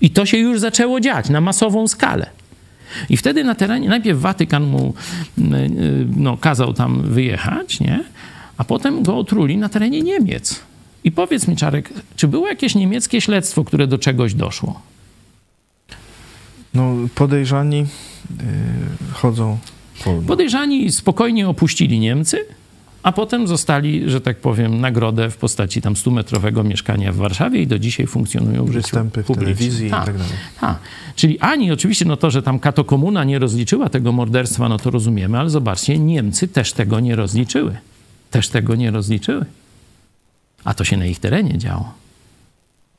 I 0.00 0.10
to 0.10 0.26
się 0.26 0.38
już 0.38 0.60
zaczęło 0.60 1.00
dziać 1.00 1.28
na 1.28 1.40
masową 1.40 1.88
skalę. 1.88 2.26
I 3.08 3.16
wtedy 3.16 3.44
na 3.44 3.54
terenie, 3.54 3.88
najpierw 3.88 4.20
Watykan 4.20 4.62
mu 4.62 4.94
mm, 5.38 5.54
y, 5.54 6.06
no, 6.16 6.36
kazał 6.36 6.72
tam 6.72 7.02
wyjechać, 7.02 7.80
nie? 7.80 8.04
A 8.58 8.64
potem 8.64 9.02
go 9.02 9.18
otruli 9.18 9.56
na 9.56 9.68
terenie 9.68 10.02
Niemiec. 10.02 10.60
I 11.04 11.12
powiedz 11.12 11.48
mi, 11.48 11.56
Czarek, 11.56 11.92
czy 12.16 12.28
było 12.28 12.48
jakieś 12.48 12.74
niemieckie 12.74 13.20
śledztwo, 13.20 13.64
które 13.64 13.86
do 13.86 13.98
czegoś 13.98 14.34
doszło? 14.34 14.80
No, 16.74 16.94
podejrzani 17.14 17.78
yy, 17.78 17.86
chodzą. 19.12 19.58
Po... 20.04 20.22
Podejrzani 20.26 20.92
spokojnie 20.92 21.48
opuścili 21.48 21.98
Niemcy, 21.98 22.38
a 23.02 23.12
potem 23.12 23.48
zostali, 23.48 24.10
że 24.10 24.20
tak 24.20 24.36
powiem, 24.36 24.80
nagrodę 24.80 25.30
w 25.30 25.36
postaci 25.36 25.82
tam 25.82 25.94
100-metrowego 25.94 26.64
mieszkania 26.64 27.12
w 27.12 27.16
Warszawie 27.16 27.62
i 27.62 27.66
do 27.66 27.78
dzisiaj 27.78 28.06
funkcjonują 28.06 28.64
w 28.64 28.70
Występy 28.70 29.22
w 29.22 29.26
telewizji 29.26 29.90
ta, 29.90 30.02
i 30.02 30.06
tak 30.06 30.16
dalej. 30.18 30.32
Ta. 30.60 30.78
Czyli 31.16 31.40
ani 31.40 31.72
oczywiście 31.72 32.04
no 32.04 32.16
to, 32.16 32.30
że 32.30 32.42
tam 32.42 32.58
katokomuna 32.58 33.24
nie 33.24 33.38
rozliczyła 33.38 33.88
tego 33.88 34.12
morderstwa, 34.12 34.68
no 34.68 34.78
to 34.78 34.90
rozumiemy, 34.90 35.38
ale 35.38 35.50
zobaczcie, 35.50 35.98
Niemcy 35.98 36.48
też 36.48 36.72
tego 36.72 37.00
nie 37.00 37.16
rozliczyły 37.16 37.76
też 38.34 38.48
tego 38.48 38.74
nie 38.74 38.90
rozliczyły. 38.90 39.44
A 40.64 40.74
to 40.74 40.84
się 40.84 40.96
na 40.96 41.06
ich 41.06 41.18
terenie 41.18 41.58
działo. 41.58 41.94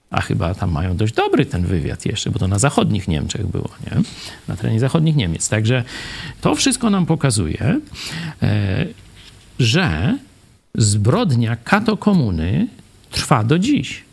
A 0.10 0.22
chyba 0.22 0.54
tam 0.56 0.72
mają 0.72 0.98
dość 0.98 1.14
dobry 1.14 1.46
ten 1.46 1.66
wywiad 1.66 2.06
jeszcze, 2.06 2.32
bo 2.32 2.40
to 2.40 2.48
na 2.48 2.60
zachodnich 2.60 3.08
Niemczech 3.08 3.48
było, 3.48 3.70
nie? 3.84 4.02
Na 4.48 4.56
terenie 4.56 4.80
zachodnich 4.80 5.16
Niemiec. 5.16 5.50
Także 5.50 5.84
to 6.42 6.56
wszystko 6.56 6.90
nam 6.90 7.06
pokazuje, 7.06 7.80
e, 8.42 8.86
że 9.60 10.18
zbrodnia 10.76 11.56
katokomuny 11.56 12.68
trwa 13.12 13.44
do 13.44 13.60
dziś. 13.60 14.04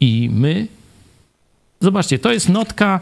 I 0.00 0.30
my, 0.32 0.66
zobaczcie, 1.80 2.18
to 2.18 2.32
jest 2.32 2.48
notka 2.48 3.00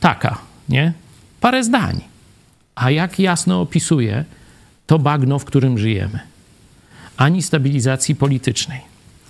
taka, 0.00 0.38
nie? 0.68 0.92
Parę 1.40 1.64
zdań. 1.64 2.00
A 2.74 2.90
jak 2.90 3.18
jasno 3.18 3.60
opisuje 3.60 4.24
to 4.86 4.98
bagno, 4.98 5.38
w 5.38 5.44
którym 5.44 5.78
żyjemy 5.78 6.31
ani 7.22 7.42
stabilizacji 7.42 8.14
politycznej, 8.14 8.80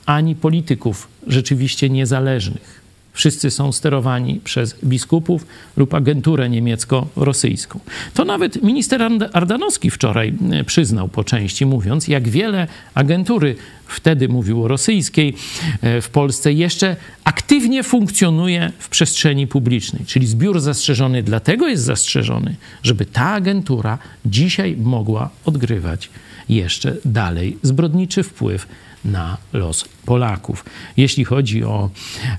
ani 0.06 0.34
polityków 0.34 1.08
rzeczywiście 1.26 1.90
niezależnych. 1.90 2.81
Wszyscy 3.12 3.50
są 3.50 3.72
sterowani 3.72 4.40
przez 4.44 4.76
biskupów 4.84 5.46
lub 5.76 5.94
agenturę 5.94 6.48
niemiecko-rosyjską. 6.48 7.80
To 8.14 8.24
nawet 8.24 8.62
minister 8.62 9.08
Ardanowski 9.32 9.90
wczoraj 9.90 10.34
przyznał 10.66 11.08
po 11.08 11.24
części, 11.24 11.66
mówiąc, 11.66 12.08
jak 12.08 12.28
wiele 12.28 12.66
agentury, 12.94 13.56
wtedy 13.86 14.28
mówił 14.28 14.64
o 14.64 14.68
rosyjskiej, 14.68 15.34
e, 15.82 16.00
w 16.00 16.08
Polsce 16.08 16.52
jeszcze 16.52 16.96
aktywnie 17.24 17.82
funkcjonuje 17.82 18.72
w 18.78 18.88
przestrzeni 18.88 19.46
publicznej. 19.46 20.04
Czyli 20.06 20.26
zbiór 20.26 20.60
zastrzeżony 20.60 21.22
dlatego 21.22 21.68
jest 21.68 21.84
zastrzeżony, 21.84 22.56
żeby 22.82 23.06
ta 23.06 23.30
agentura 23.30 23.98
dzisiaj 24.26 24.76
mogła 24.76 25.30
odgrywać 25.44 26.10
jeszcze 26.48 26.96
dalej 27.04 27.58
zbrodniczy 27.62 28.22
wpływ 28.22 28.66
na 29.04 29.36
los 29.52 29.84
Polaków. 30.06 30.64
Jeśli 30.96 31.24
chodzi 31.24 31.64
o 31.64 31.90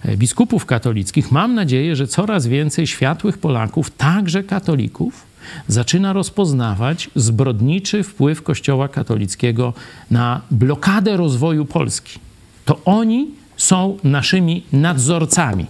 e, 0.06 0.17
biskupów 0.17 0.65
katolickich, 0.65 1.32
mam 1.32 1.56
nadzieję, 1.56 1.95
że 1.95 2.08
coraz 2.08 2.47
więcej 2.47 2.88
światłych 2.88 3.38
Polaków, 3.38 3.91
także 3.91 4.43
katolików, 4.43 5.26
zaczyna 5.68 6.14
rozpoznawać 6.14 7.09
zbrodniczy 7.16 8.03
wpływ 8.03 8.41
Kościoła 8.41 8.88
katolickiego 8.88 9.74
na 10.11 10.41
blokadę 10.51 11.18
rozwoju 11.18 11.66
Polski. 11.66 12.20
To 12.66 12.82
oni 12.86 13.32
są 13.57 13.97
naszymi 14.03 14.64
nadzorcami. 14.74 15.66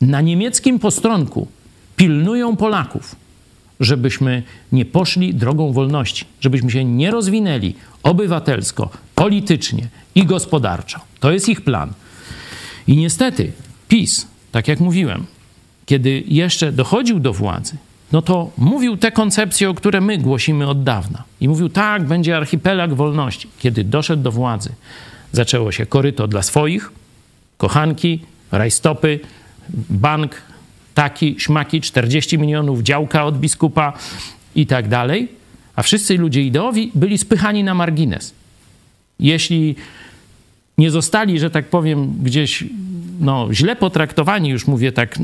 Na 0.00 0.20
niemieckim 0.20 0.78
postronku 0.78 1.46
pilnują 1.96 2.56
Polaków, 2.56 3.16
żebyśmy 3.80 4.42
nie 4.72 4.84
poszli 4.84 5.34
drogą 5.34 5.72
wolności, 5.72 6.24
żebyśmy 6.40 6.70
się 6.70 6.84
nie 6.84 7.10
rozwinęli 7.10 7.74
obywatelsko, 8.02 8.90
politycznie 9.14 9.88
i 10.14 10.24
gospodarczo. 10.24 11.00
To 11.20 11.32
jest 11.32 11.48
ich 11.48 11.60
plan. 11.60 11.92
I 12.86 12.96
niestety 12.96 13.52
PiS, 13.88 14.26
tak 14.52 14.68
jak 14.68 14.80
mówiłem, 14.80 15.24
kiedy 15.86 16.22
jeszcze 16.28 16.72
dochodził 16.72 17.20
do 17.20 17.32
władzy, 17.32 17.76
no 18.12 18.22
to 18.22 18.50
mówił 18.58 18.96
te 18.96 19.12
koncepcje, 19.12 19.70
o 19.70 19.74
które 19.74 20.00
my 20.00 20.18
głosimy 20.18 20.68
od 20.68 20.82
dawna. 20.82 21.24
I 21.40 21.48
mówił, 21.48 21.68
tak, 21.68 22.06
będzie 22.06 22.36
archipelag 22.36 22.94
wolności. 22.94 23.48
Kiedy 23.58 23.84
doszedł 23.84 24.22
do 24.22 24.32
władzy, 24.32 24.70
zaczęło 25.32 25.72
się 25.72 25.86
koryto 25.86 26.28
dla 26.28 26.42
swoich, 26.42 26.92
kochanki, 27.58 28.20
rajstopy, 28.52 29.20
bank, 29.90 30.42
taki, 30.94 31.36
śmaki, 31.38 31.80
40 31.80 32.38
milionów 32.38 32.82
działka 32.82 33.24
od 33.24 33.38
biskupa 33.38 33.92
i 34.54 34.66
tak 34.66 34.88
dalej. 34.88 35.28
A 35.76 35.82
wszyscy 35.82 36.18
ludzie 36.18 36.42
ideowi 36.42 36.90
byli 36.94 37.18
spychani 37.18 37.64
na 37.64 37.74
margines. 37.74 38.34
Jeśli 39.20 39.74
nie 40.78 40.90
zostali, 40.90 41.38
że 41.38 41.50
tak 41.50 41.68
powiem, 41.68 42.14
gdzieś 42.22 42.64
no, 43.20 43.48
źle 43.52 43.76
potraktowani, 43.76 44.48
już 44.48 44.66
mówię 44.66 44.92
tak, 44.92 45.18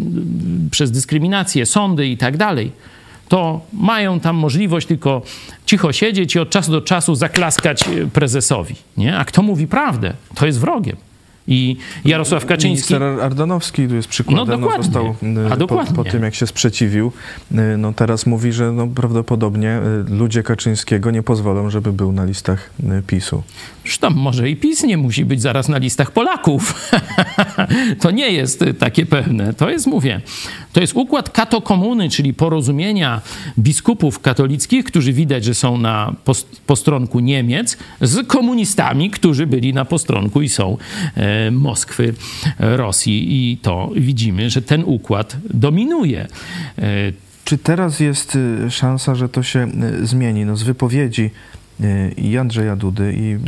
przez 0.71 0.91
dyskryminację, 0.91 1.67
sądy 1.67 2.09
i 2.09 2.17
tak 2.17 2.37
dalej, 2.37 2.73
to 3.29 3.61
mają 3.73 4.21
tam 4.21 4.37
możliwość 4.37 4.87
tylko 4.87 5.23
cicho 5.67 5.93
siedzieć 5.93 6.35
i 6.35 6.39
od 6.39 6.51
czasu 6.51 6.73
do 6.73 6.81
czasu 6.81 7.15
zaklaskać 7.15 7.85
prezesowi. 8.13 8.75
Nie? 8.97 9.19
A 9.19 9.25
kto 9.25 9.43
mówi 9.43 9.67
prawdę, 9.67 10.13
to 10.35 10.47
jest 10.47 10.61
wrogiem. 10.61 10.97
I 11.51 11.77
Jarosław 12.05 12.47
Kaczyński. 12.47 12.95
Minister 12.95 13.03
Ardanowski 13.03 13.89
tu 13.89 13.95
jest 13.95 14.09
przykładem. 14.09 14.47
No, 14.47 14.57
dokładnie. 14.57 14.85
został 14.85 15.15
A, 15.51 15.57
dokładnie. 15.57 15.97
Po, 15.97 16.05
po, 16.05 16.11
tym, 16.11 16.23
jak 16.23 16.35
się 16.35 16.47
sprzeciwił. 16.47 17.13
Y, 17.53 17.57
no, 17.79 17.93
teraz 17.93 18.27
mówi, 18.27 18.53
że 18.53 18.73
no, 18.73 18.87
prawdopodobnie 18.87 19.81
y, 20.09 20.15
ludzie 20.15 20.43
Kaczyńskiego 20.43 21.11
nie 21.11 21.23
pozwolą, 21.23 21.71
żeby 21.71 21.93
był 21.93 22.13
na 22.13 22.25
listach 22.25 22.71
y, 22.99 23.03
PiSu. 23.07 23.43
Zresztą 23.85 24.11
może 24.11 24.51
i 24.51 24.57
PiS 24.57 24.83
nie 24.83 24.97
musi 24.97 25.25
być 25.25 25.43
zaraz 25.43 25.69
na 25.69 25.79
listach 25.79 26.11
Polaków. 26.11 26.75
to 28.01 28.11
nie 28.11 28.33
jest 28.33 28.65
takie 28.79 29.07
pewne. 29.07 29.55
To 29.55 29.71
jest, 29.71 29.87
mówię, 29.87 30.21
to 30.73 30.81
jest 30.81 30.93
układ 30.97 31.31
katokomuny, 31.31 32.09
czyli 32.09 32.35
porozumienia 32.35 33.21
biskupów 33.59 34.19
katolickich, 34.21 34.85
którzy 34.85 35.13
widać, 35.13 35.45
że 35.45 35.55
są 35.55 35.79
na 35.79 36.15
postronku 36.67 37.21
Niemiec, 37.21 37.77
z 38.01 38.27
komunistami, 38.27 39.11
którzy 39.11 39.47
byli 39.47 39.75
na 39.75 39.85
postronku 39.85 40.43
i 40.43 40.49
są 40.49 40.77
e, 41.17 41.51
Moskwy, 41.51 42.15
Rosji. 42.59 43.53
I 43.53 43.57
to 43.57 43.91
widzimy, 43.97 44.51
że 44.51 44.63
ten 44.63 44.83
układ 44.87 45.37
dominuje. 45.55 46.27
E, 46.79 47.13
Czy 47.45 47.59
teraz 47.59 48.01
jest 48.01 48.37
y, 48.37 48.71
szansa, 48.71 49.15
że 49.15 49.29
to 49.29 49.43
się 49.43 49.69
y, 50.03 50.07
zmieni? 50.07 50.45
No 50.45 50.57
z 50.57 50.63
wypowiedzi 50.63 51.23
y, 51.23 51.31
i 52.17 52.39
Andrzeja 52.39 52.77
Dudy 52.77 53.15
i 53.17 53.39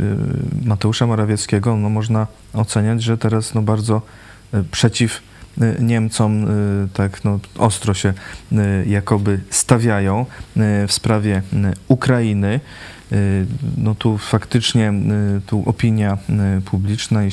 Mateusza 0.65 1.07
Morawieckiego 1.07 1.75
no 1.75 1.89
można 1.89 2.27
oceniać, 2.53 3.03
że 3.03 3.17
teraz 3.17 3.53
no 3.53 3.61
bardzo 3.61 4.01
przeciw 4.71 5.21
Y, 5.61 5.83
Niemcom 5.83 6.47
y, 6.83 6.87
tak 6.93 7.23
no, 7.23 7.39
ostro 7.57 7.93
się 7.93 8.13
y, 8.51 8.55
jakoby 8.87 9.39
stawiają 9.49 10.25
w 10.87 10.91
sprawie 10.91 11.41
Ukrainy. 11.87 12.59
No 13.77 13.95
tu 13.95 14.17
faktycznie 14.17 14.93
tu 15.47 15.63
opinia 15.65 16.17
publiczna 16.65 17.23
i, 17.23 17.29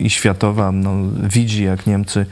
i 0.00 0.10
światowa 0.10 0.72
no, 0.72 0.94
widzi, 1.22 1.64
jak 1.64 1.86
Niemcy 1.86 2.26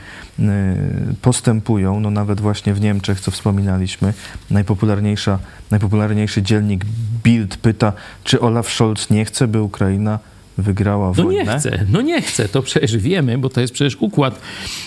postępują. 1.22 2.00
No 2.00 2.11
nawet 2.11 2.40
właśnie 2.40 2.74
w 2.74 2.80
Niemczech, 2.80 3.20
co 3.20 3.30
wspominaliśmy, 3.30 4.14
najpopularniejsza, 4.50 5.38
najpopularniejszy 5.70 6.42
dziennik 6.42 6.84
Bild 7.24 7.57
pyta, 7.57 7.92
czy 8.24 8.40
Olaf 8.40 8.68
Scholz 8.68 9.11
nie 9.11 9.24
chce, 9.24 9.48
by 9.48 9.62
Ukraina 9.62 10.18
wygrała 10.59 11.09
no 11.09 11.14
wojnę? 11.14 11.44
No 11.44 11.53
nie 11.53 11.59
chce, 11.59 11.86
no 11.90 12.00
nie 12.00 12.22
chce, 12.22 12.48
to 12.48 12.62
przecież 12.62 12.96
wiemy, 12.96 13.38
bo 13.38 13.48
to 13.48 13.61
jest 13.61 13.72
przecież 13.72 13.96
układ, 14.00 14.40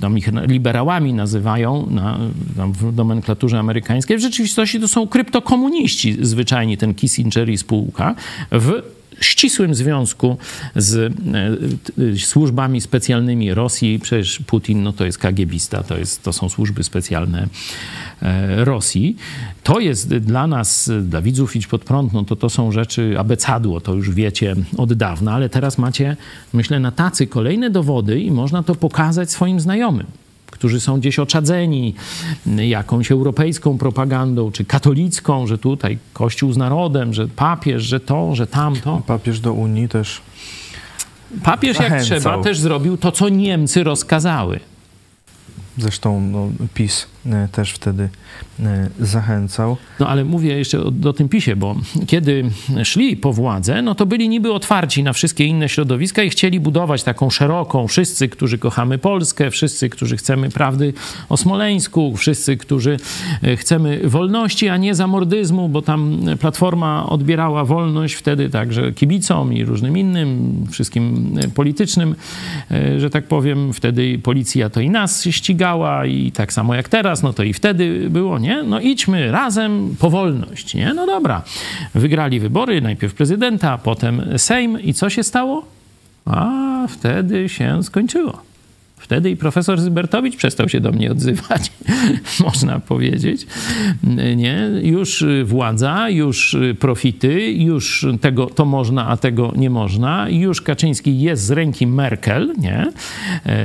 tam 0.00 0.18
ich 0.18 0.30
liberałami 0.46 1.14
nazywają 1.14 1.86
na, 1.90 2.18
w 2.72 2.96
nomenklaturze 2.96 3.58
amerykańskiej. 3.58 4.16
W 4.16 4.20
rzeczywistości 4.20 4.80
to 4.80 4.88
są 4.88 5.08
kryptokomuniści 5.08 6.16
zwyczajni, 6.20 6.76
ten 6.76 6.94
Kissinger 6.94 7.50
i 7.50 7.58
spółka, 7.58 8.14
w 8.50 8.82
ścisłym 9.20 9.74
związku 9.74 10.36
z 10.76 10.96
e, 10.96 12.18
służbami 12.18 12.80
specjalnymi 12.80 13.54
Rosji. 13.54 13.98
Przecież 13.98 14.38
Putin 14.46 14.82
no 14.82 14.92
to 14.92 15.04
jest 15.04 15.18
kagiebista, 15.18 15.82
to, 15.82 15.98
jest, 15.98 16.22
to 16.22 16.32
są 16.32 16.48
służby 16.48 16.84
specjalne 16.84 17.48
e, 18.22 18.64
Rosji. 18.64 19.16
To 19.62 19.80
jest 19.80 20.16
dla 20.16 20.46
nas, 20.46 20.90
dla 21.02 21.22
widzów 21.22 21.56
Idź 21.56 21.66
Pod 21.66 21.84
Prąd, 21.84 22.12
no 22.12 22.24
to 22.24 22.36
to 22.36 22.50
są 22.50 22.72
rzeczy 22.72 23.14
abecadło, 23.18 23.80
to 23.80 23.94
już 23.94 24.10
wiecie 24.10 24.56
od 24.76 24.92
dawna, 24.92 25.32
ale 25.32 25.48
teraz 25.48 25.78
macie, 25.78 26.16
myślę, 26.52 26.80
na 26.80 26.90
tacy 26.90 27.26
kolejne 27.26 27.70
dowody 27.70 28.20
i 28.20 28.30
można 28.30 28.62
to 28.62 28.74
pokazać 28.74 29.30
swoim 29.30 29.60
znajomym 29.60 30.06
którzy 30.50 30.80
są 30.80 31.00
gdzieś 31.00 31.18
oczadzeni 31.18 31.94
jakąś 32.46 33.12
europejską 33.12 33.78
propagandą, 33.78 34.52
czy 34.52 34.64
katolicką, 34.64 35.46
że 35.46 35.58
tutaj 35.58 35.98
Kościół 36.12 36.52
z 36.52 36.56
narodem, 36.56 37.14
że 37.14 37.28
papież, 37.28 37.82
że 37.82 38.00
to, 38.00 38.34
że 38.34 38.46
tamto. 38.46 39.02
Papież 39.06 39.40
do 39.40 39.52
Unii 39.52 39.88
też. 39.88 40.20
Papież, 41.44 41.76
jak 41.78 41.88
zachęcał. 41.88 42.20
trzeba, 42.20 42.42
też 42.42 42.58
zrobił 42.58 42.96
to, 42.96 43.12
co 43.12 43.28
Niemcy 43.28 43.84
rozkazały. 43.84 44.60
Zresztą 45.78 46.20
no, 46.20 46.48
PiS 46.74 47.06
też 47.52 47.72
wtedy 47.72 48.08
e, 48.60 48.88
zachęcał. 49.00 49.76
No 50.00 50.08
ale 50.08 50.24
mówię 50.24 50.58
jeszcze 50.58 50.80
o, 50.80 50.92
o 51.04 51.12
tym 51.12 51.28
PiSie, 51.28 51.56
bo 51.56 51.76
kiedy 52.06 52.50
szli 52.84 53.16
po 53.16 53.32
władzę, 53.32 53.82
no 53.82 53.94
to 53.94 54.06
byli 54.06 54.28
niby 54.28 54.52
otwarci 54.52 55.02
na 55.02 55.12
wszystkie 55.12 55.44
inne 55.44 55.68
środowiska 55.68 56.22
i 56.22 56.30
chcieli 56.30 56.60
budować 56.60 57.02
taką 57.02 57.30
szeroką, 57.30 57.88
wszyscy, 57.88 58.28
którzy 58.28 58.58
kochamy 58.58 58.98
Polskę, 58.98 59.50
wszyscy, 59.50 59.88
którzy 59.88 60.16
chcemy 60.16 60.50
prawdy 60.50 60.92
o 61.28 61.36
Smoleńsku, 61.36 62.16
wszyscy, 62.16 62.56
którzy 62.56 62.96
e, 63.42 63.56
chcemy 63.56 64.00
wolności, 64.04 64.68
a 64.68 64.76
nie 64.76 64.94
zamordyzmu, 64.94 65.68
bo 65.68 65.82
tam 65.82 66.20
Platforma 66.40 67.06
odbierała 67.06 67.64
wolność 67.64 68.14
wtedy 68.14 68.50
także 68.50 68.92
kibicom 68.92 69.52
i 69.52 69.64
różnym 69.64 69.98
innym, 69.98 70.54
wszystkim 70.70 71.34
politycznym, 71.54 72.14
że 72.98 73.10
tak 73.10 73.24
powiem. 73.24 73.72
Wtedy 73.72 74.18
policja 74.18 74.70
to 74.70 74.80
i 74.80 74.90
nas 74.90 75.24
ścigała, 75.24 76.06
i 76.06 76.32
tak 76.32 76.52
samo 76.52 76.74
jak 76.74 76.88
teraz, 76.88 77.09
no 77.22 77.32
to 77.32 77.42
i 77.42 77.52
wtedy 77.52 78.10
było, 78.10 78.38
nie? 78.38 78.62
No 78.62 78.80
idźmy 78.80 79.32
razem 79.32 79.96
po 79.98 80.10
wolność, 80.10 80.74
nie? 80.74 80.94
No 80.94 81.06
dobra. 81.06 81.42
Wygrali 81.94 82.40
wybory, 82.40 82.80
najpierw 82.80 83.14
prezydenta, 83.14 83.78
potem 83.78 84.38
Sejm 84.38 84.80
i 84.80 84.94
co 84.94 85.10
się 85.10 85.22
stało? 85.22 85.64
A 86.24 86.50
wtedy 86.88 87.48
się 87.48 87.82
skończyło. 87.82 88.49
Wtedy 89.00 89.30
i 89.30 89.36
profesor 89.36 89.80
Zybertowicz 89.80 90.36
przestał 90.36 90.68
się 90.68 90.80
do 90.80 90.92
mnie 90.92 91.12
odzywać, 91.12 91.72
można 92.46 92.80
powiedzieć. 92.80 93.46
Nie? 94.36 94.70
Już 94.82 95.24
władza, 95.44 96.10
już 96.10 96.56
profity, 96.78 97.52
już 97.52 98.06
tego 98.20 98.46
to 98.46 98.64
można, 98.64 99.06
a 99.08 99.16
tego 99.16 99.52
nie 99.56 99.70
można. 99.70 100.28
Już 100.28 100.62
Kaczyński 100.62 101.20
jest 101.20 101.44
z 101.44 101.50
ręki 101.50 101.86
Merkel, 101.86 102.54
nie? 102.58 102.92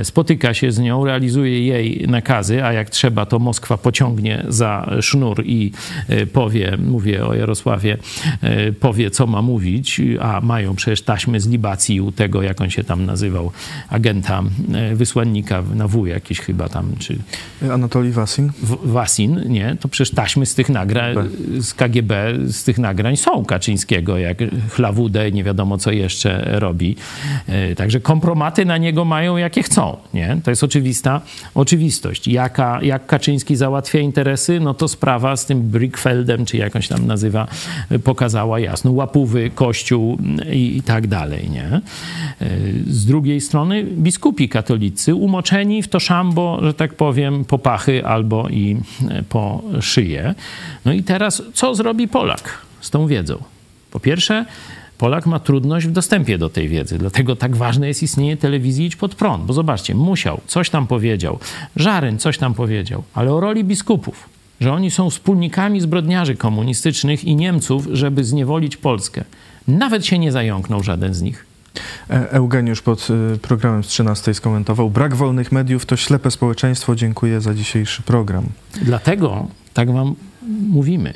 spotyka 0.04 0.54
się 0.54 0.72
z 0.72 0.80
nią, 0.80 1.06
realizuje 1.06 1.66
jej 1.66 2.06
nakazy, 2.08 2.64
a 2.64 2.74
jak 2.74 2.90
trzeba, 2.90 3.26
to 3.26 3.40
Moskwa 3.40 3.78
pociągnie 3.78 4.46
za 4.48 4.90
sznur 5.02 5.44
i 5.46 5.72
e, 6.10 6.26
powie, 6.26 6.78
mówię 6.86 7.26
o 7.26 7.34
Jarosławie, 7.34 7.98
e, 8.42 8.72
powie, 8.72 9.12
co 9.12 9.28
ma 9.28 9.42
mówić, 9.42 10.02
a 10.22 10.42
mają 10.42 10.76
przecież 10.76 11.02
taśmy 11.02 11.40
z 11.40 11.48
libacji 11.48 12.02
u 12.02 12.12
tego, 12.12 12.42
jak 12.42 12.62
on 12.62 12.70
się 12.70 12.84
tam 12.84 13.06
nazywał, 13.06 13.52
agenta 13.90 14.44
e, 14.74 14.96
wysłannika 15.26 15.64
na 15.76 15.88
W 15.88 16.06
jakiś 16.08 16.40
chyba 16.40 16.70
tam, 16.70 16.92
czy... 17.00 17.18
Anatolii 17.72 18.12
Wasin? 18.12 18.52
Wasin, 18.84 19.42
nie? 19.46 19.78
To 19.80 19.88
przecież 19.88 20.16
taśmy 20.16 20.46
z 20.46 20.56
tych 20.56 20.70
nagrań, 20.70 21.16
z 21.60 21.74
KGB, 21.74 22.34
z 22.48 22.64
tych 22.64 22.78
nagrań 22.78 23.18
są 23.18 23.46
Kaczyńskiego, 23.46 24.18
jak 24.18 24.38
chlawudę, 24.70 25.32
nie 25.32 25.44
wiadomo 25.44 25.78
co 25.78 25.92
jeszcze 25.92 26.60
robi. 26.60 26.96
E, 27.48 27.76
także 27.76 28.00
kompromaty 28.00 28.66
na 28.66 28.78
niego 28.78 29.06
mają 29.06 29.38
jakie 29.38 29.64
chcą, 29.64 29.98
nie? 30.14 30.38
To 30.44 30.52
jest 30.52 30.64
oczywista 30.64 31.22
oczywistość. 31.56 32.28
Jaka, 32.28 32.80
jak 32.82 33.06
Kaczyński 33.06 33.56
załatwia 33.56 34.00
interesy, 34.00 34.60
no 34.60 34.74
to 34.74 34.88
sprawa 34.88 35.38
z 35.38 35.46
tym 35.46 35.62
Brickfeldem, 35.62 36.46
czy 36.46 36.58
jakąś 36.58 36.88
tam 36.88 37.08
nazywa, 37.08 37.48
pokazała 38.04 38.60
jasno. 38.60 38.92
Łapówy, 38.92 39.52
kościół 39.56 40.18
i, 40.52 40.78
i 40.78 40.82
tak 40.82 41.08
dalej, 41.08 41.50
nie? 41.50 41.66
E, 41.66 41.82
z 42.88 43.06
drugiej 43.06 43.42
strony 43.42 43.84
biskupi 43.84 44.50
katolicy 44.50 45.15
umoczeni 45.16 45.84
w 45.84 45.88
to 45.88 46.00
szambo, 46.00 46.60
że 46.62 46.74
tak 46.74 46.94
powiem, 46.94 47.46
po 47.46 47.60
pachy 47.60 48.06
albo 48.06 48.50
i 48.50 48.78
po 49.30 49.64
szyję. 49.82 50.36
No 50.86 50.94
i 50.94 51.04
teraz 51.04 51.44
co 51.54 51.76
zrobi 51.76 52.08
Polak 52.08 52.58
z 52.82 52.90
tą 52.90 53.08
wiedzą? 53.08 53.38
Po 53.92 54.00
pierwsze, 54.00 54.46
Polak 54.98 55.26
ma 55.26 55.40
trudność 55.40 55.88
w 55.88 55.92
dostępie 55.92 56.38
do 56.38 56.50
tej 56.50 56.68
wiedzy, 56.68 56.98
dlatego 56.98 57.36
tak 57.36 57.56
ważne 57.56 57.88
jest 57.88 58.04
istnienie 58.04 58.38
telewizji 58.38 58.86
Idź 58.86 58.96
Pod 58.96 59.16
Prąd, 59.16 59.46
bo 59.46 59.54
zobaczcie, 59.54 59.96
Musiał 59.96 60.42
coś 60.48 60.70
tam 60.70 60.88
powiedział, 60.88 61.40
Żaryn 61.76 62.18
coś 62.18 62.38
tam 62.38 62.54
powiedział, 62.54 63.04
ale 63.14 63.34
o 63.34 63.40
roli 63.40 63.64
biskupów, 63.64 64.30
że 64.62 64.74
oni 64.74 64.92
są 64.92 65.10
wspólnikami 65.10 65.82
zbrodniarzy 65.82 66.36
komunistycznych 66.36 67.24
i 67.24 67.36
Niemców, 67.36 67.88
żeby 67.92 68.24
zniewolić 68.24 68.78
Polskę. 68.78 69.24
Nawet 69.68 70.06
się 70.06 70.20
nie 70.20 70.32
zająknął 70.32 70.84
żaden 70.84 71.14
z 71.14 71.22
nich. 71.22 71.55
E, 72.10 72.32
Eugeniusz 72.32 72.82
pod 72.82 73.08
y, 73.36 73.38
programem 73.38 73.84
z 73.84 73.88
13 73.88 74.34
skomentował: 74.34 74.90
Brak 74.90 75.16
wolnych 75.16 75.52
mediów 75.52 75.86
to 75.86 75.98
ślepe 75.98 76.32
społeczeństwo. 76.32 76.96
Dziękuję 76.96 77.42
za 77.42 77.54
dzisiejszy 77.54 78.02
program. 78.02 78.46
Dlatego 78.82 79.48
tak 79.74 79.92
wam 79.92 80.16
mówimy. 80.70 81.14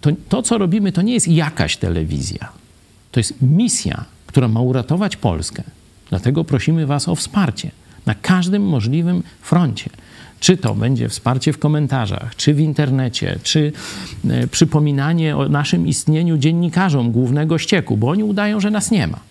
To, 0.00 0.10
to, 0.28 0.42
co 0.42 0.58
robimy, 0.58 0.92
to 0.92 1.02
nie 1.02 1.14
jest 1.14 1.28
jakaś 1.28 1.76
telewizja. 1.76 2.48
To 3.12 3.20
jest 3.20 3.34
misja, 3.42 4.04
która 4.26 4.48
ma 4.48 4.60
uratować 4.60 5.16
Polskę. 5.16 5.62
Dlatego 6.10 6.44
prosimy 6.44 6.86
Was 6.86 7.08
o 7.08 7.14
wsparcie 7.14 7.70
na 8.06 8.14
każdym 8.14 8.62
możliwym 8.62 9.22
froncie. 9.42 9.90
Czy 10.40 10.56
to 10.56 10.74
będzie 10.74 11.08
wsparcie 11.08 11.52
w 11.52 11.58
komentarzach, 11.58 12.36
czy 12.36 12.54
w 12.54 12.60
internecie, 12.60 13.38
czy 13.42 13.72
e, 14.30 14.46
przypominanie 14.46 15.36
o 15.36 15.48
naszym 15.48 15.86
istnieniu 15.86 16.38
dziennikarzom 16.38 17.12
głównego 17.12 17.58
ścieku, 17.58 17.96
bo 17.96 18.08
oni 18.08 18.24
udają, 18.24 18.60
że 18.60 18.70
nas 18.70 18.90
nie 18.90 19.06
ma 19.06 19.29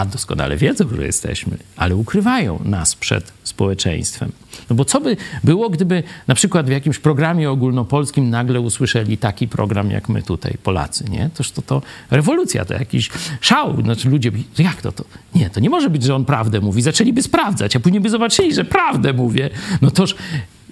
a 0.00 0.06
doskonale 0.06 0.56
wiedzą, 0.56 0.84
że 0.96 1.06
jesteśmy, 1.06 1.56
ale 1.76 1.96
ukrywają 1.96 2.60
nas 2.64 2.94
przed 2.94 3.32
społeczeństwem. 3.42 4.32
No 4.70 4.76
bo 4.76 4.84
co 4.84 5.00
by 5.00 5.16
było, 5.44 5.70
gdyby 5.70 6.02
na 6.28 6.34
przykład 6.34 6.66
w 6.66 6.70
jakimś 6.70 6.98
programie 6.98 7.50
ogólnopolskim 7.50 8.30
nagle 8.30 8.60
usłyszeli 8.60 9.18
taki 9.18 9.48
program 9.48 9.90
jak 9.90 10.08
my 10.08 10.22
tutaj, 10.22 10.54
Polacy, 10.62 11.04
nie? 11.10 11.30
Toż 11.34 11.50
to, 11.50 11.62
to 11.62 11.82
rewolucja, 12.10 12.64
to 12.64 12.74
jakiś 12.74 13.10
szał. 13.40 13.82
Znaczy 13.82 14.10
ludzie, 14.10 14.32
jak 14.58 14.82
to, 14.82 14.92
to? 14.92 15.04
Nie, 15.34 15.50
to 15.50 15.60
nie 15.60 15.70
może 15.70 15.90
być, 15.90 16.02
że 16.02 16.14
on 16.14 16.24
prawdę 16.24 16.60
mówi. 16.60 16.82
Zaczęliby 16.82 17.22
sprawdzać, 17.22 17.76
a 17.76 17.80
później 17.80 18.00
by 18.00 18.10
zobaczyli, 18.10 18.54
że 18.54 18.64
prawdę 18.64 19.12
mówię. 19.12 19.50
No 19.82 19.90
toż 19.90 20.14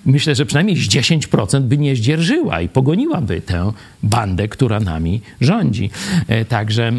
myślę, 0.09 0.35
że 0.35 0.47
przynajmniej 0.47 0.77
z 0.77 0.89
10% 0.89 1.61
by 1.61 1.79
nie 1.79 1.97
zdzierżyła 1.97 2.61
i 2.61 2.69
pogoniłaby 2.69 3.41
tę 3.41 3.73
bandę, 4.03 4.49
która 4.49 4.81
nami 4.81 5.21
rządzi. 5.41 5.91
E, 6.29 6.45
także 6.45 6.93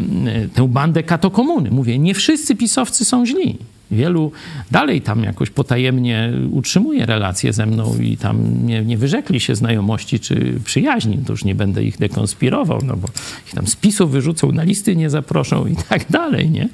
tę 0.54 0.68
bandę 0.68 1.02
katokomuny. 1.02 1.70
Mówię, 1.70 1.98
nie 1.98 2.14
wszyscy 2.14 2.56
pisowcy 2.56 3.04
są 3.04 3.26
źli 3.26 3.58
wielu 3.90 4.32
dalej 4.70 5.02
tam 5.02 5.22
jakoś 5.22 5.50
potajemnie 5.50 6.32
utrzymuje 6.50 7.06
relacje 7.06 7.52
ze 7.52 7.66
mną 7.66 7.96
i 8.02 8.16
tam 8.16 8.66
nie, 8.66 8.82
nie 8.82 8.98
wyrzekli 8.98 9.40
się 9.40 9.54
znajomości 9.54 10.20
czy 10.20 10.60
przyjaźni. 10.64 11.18
To 11.26 11.32
już 11.32 11.44
nie 11.44 11.54
będę 11.54 11.84
ich 11.84 11.98
dekonspirował, 11.98 12.80
no 12.84 12.96
bo 12.96 13.08
ich 13.46 13.54
tam 13.54 13.66
z 13.66 13.76
PiSu 13.76 14.08
wyrzucą, 14.08 14.52
na 14.52 14.62
listy 14.62 14.96
nie 14.96 15.10
zaproszą 15.10 15.66
i 15.66 15.76
tak 15.88 16.10
dalej, 16.10 16.50
nie? 16.50 16.68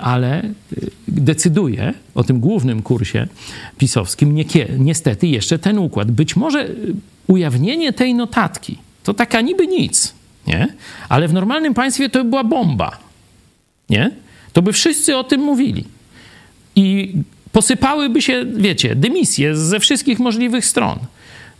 Ale 0.00 0.44
y, 0.44 0.90
decyduje 1.08 1.94
o 2.14 2.24
tym 2.24 2.40
głównym 2.40 2.82
kursie 2.82 3.26
pisowskim 3.78 4.34
nie, 4.34 4.44
niestety 4.78 5.26
jeszcze 5.26 5.58
ten 5.58 5.78
układ. 5.78 6.10
Być 6.10 6.36
może 6.36 6.68
ujawnienie 7.26 7.92
tej 7.92 8.14
notatki 8.14 8.78
to 9.02 9.14
taka 9.14 9.40
niby 9.40 9.66
nic, 9.66 10.14
nie? 10.46 10.68
Ale 11.08 11.28
w 11.28 11.32
normalnym 11.32 11.74
państwie 11.74 12.08
to 12.08 12.24
by 12.24 12.30
była 12.30 12.44
bomba, 12.44 12.98
nie? 13.90 14.10
To 14.52 14.62
by 14.62 14.72
wszyscy 14.72 15.16
o 15.16 15.24
tym 15.24 15.40
mówili 15.40 15.95
i 16.76 17.14
posypałyby 17.52 18.22
się, 18.22 18.44
wiecie, 18.56 18.94
dymisje 18.94 19.56
ze 19.56 19.80
wszystkich 19.80 20.18
możliwych 20.18 20.66
stron. 20.66 20.98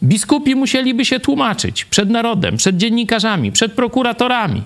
Biskupi 0.03 0.55
musieliby 0.55 1.05
się 1.05 1.21
tłumaczyć 1.21 1.85
przed 1.85 2.11
narodem, 2.11 2.57
przed 2.57 2.77
dziennikarzami, 2.77 3.53
przed 3.53 3.73
prokuratorami. 3.73 4.63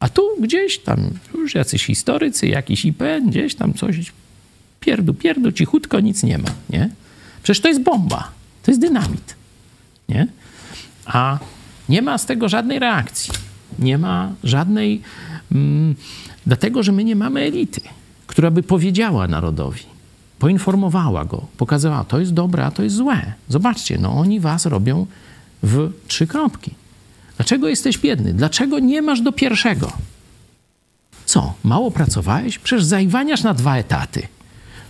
A 0.00 0.08
tu 0.08 0.22
gdzieś 0.40 0.78
tam 0.78 1.10
już 1.34 1.54
jacyś 1.54 1.86
historycy, 1.86 2.46
jakiś 2.46 2.84
IPN, 2.84 3.30
gdzieś 3.30 3.54
tam 3.54 3.74
coś 3.74 4.12
pierdu, 4.80 5.14
pierdu, 5.14 5.52
cichutko, 5.52 6.00
nic 6.00 6.22
nie 6.22 6.38
ma, 6.38 6.50
nie? 6.70 6.90
Przecież 7.42 7.60
to 7.60 7.68
jest 7.68 7.82
bomba, 7.82 8.30
to 8.62 8.70
jest 8.70 8.80
dynamit, 8.80 9.34
nie? 10.08 10.26
A 11.06 11.38
nie 11.88 12.02
ma 12.02 12.18
z 12.18 12.26
tego 12.26 12.48
żadnej 12.48 12.78
reakcji. 12.78 13.32
Nie 13.78 13.98
ma 13.98 14.32
żadnej... 14.44 15.00
Mm, 15.52 15.94
dlatego, 16.46 16.82
że 16.82 16.92
my 16.92 17.04
nie 17.04 17.16
mamy 17.16 17.40
elity 17.40 17.80
która 18.40 18.50
by 18.50 18.62
powiedziała 18.62 19.28
narodowi, 19.28 19.82
poinformowała 20.38 21.24
go, 21.24 21.46
pokazała, 21.56 22.04
to 22.04 22.20
jest 22.20 22.34
dobre, 22.34 22.66
a 22.66 22.70
to 22.70 22.82
jest 22.82 22.96
złe. 22.96 23.32
Zobaczcie, 23.48 23.98
no 23.98 24.12
oni 24.12 24.40
was 24.40 24.66
robią 24.66 25.06
w 25.62 25.92
trzy 26.08 26.26
kropki. 26.26 26.74
Dlaczego 27.36 27.68
jesteś 27.68 27.98
biedny? 27.98 28.32
Dlaczego 28.32 28.78
nie 28.78 29.02
masz 29.02 29.20
do 29.20 29.32
pierwszego? 29.32 29.92
Co, 31.24 31.54
mało 31.64 31.90
pracowałeś? 31.90 32.58
Przecież 32.58 32.84
zajwaniasz 32.84 33.42
na 33.42 33.54
dwa 33.54 33.76
etaty. 33.76 34.28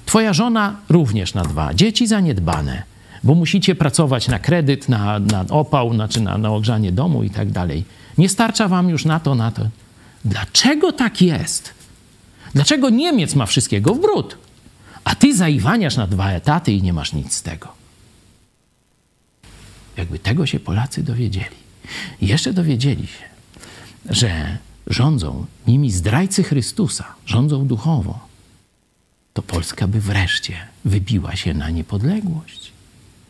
Twoja 0.07 0.33
żona 0.33 0.77
również 0.89 1.35
na 1.35 1.43
dwa. 1.43 1.75
Dzieci 1.75 2.07
zaniedbane, 2.07 2.83
bo 3.25 3.35
musicie 3.35 3.75
pracować 3.75 4.29
na 4.29 4.39
kredyt, 4.39 4.89
na, 4.89 5.19
na 5.19 5.45
opał, 5.49 5.95
znaczy 5.95 6.21
na, 6.21 6.39
na 6.39 6.51
ogrzanie 6.51 6.93
domu 6.93 7.23
i 7.23 7.31
tak 7.31 7.51
dalej. 7.51 7.85
Nie 8.19 8.29
starcza 8.29 8.69
wam 8.69 8.89
już 8.89 9.05
na 9.05 9.21
to, 9.21 9.35
na 9.35 9.51
to. 9.51 9.63
Dlaczego 10.25 10.93
tak 10.93 11.23
jest? 11.23 11.80
Dlaczego 12.55 12.91
Niemiec 12.91 13.35
ma 13.35 13.47
wszystkiego 13.47 13.95
w 13.95 14.01
brud, 14.01 14.39
a 15.05 15.15
ty 15.15 15.37
zaiwaniasz 15.37 15.97
na 15.97 16.07
dwa 16.07 16.31
etaty 16.31 16.73
i 16.73 16.83
nie 16.83 16.93
masz 16.93 17.13
nic 17.13 17.35
z 17.35 17.43
tego? 17.43 17.69
Jakby 19.97 20.19
tego 20.19 20.47
się 20.47 20.61
Polacy 20.61 21.03
dowiedzieli. 21.03 21.57
I 22.21 22.27
jeszcze 22.27 22.53
dowiedzieli 22.53 23.07
się, 23.07 23.25
że 24.11 24.59
rządzą 24.87 25.47
nimi 25.67 25.91
zdrajcy 25.91 26.43
Chrystusa, 26.43 27.05
rządzą 27.27 27.67
duchowo, 27.67 28.19
to 29.33 29.43
Polska 29.43 29.89
by 29.89 30.01
wreszcie 30.01 30.55
wybiła 30.85 31.37
się 31.37 31.55
na 31.55 31.71
niepodległość. 31.71 32.73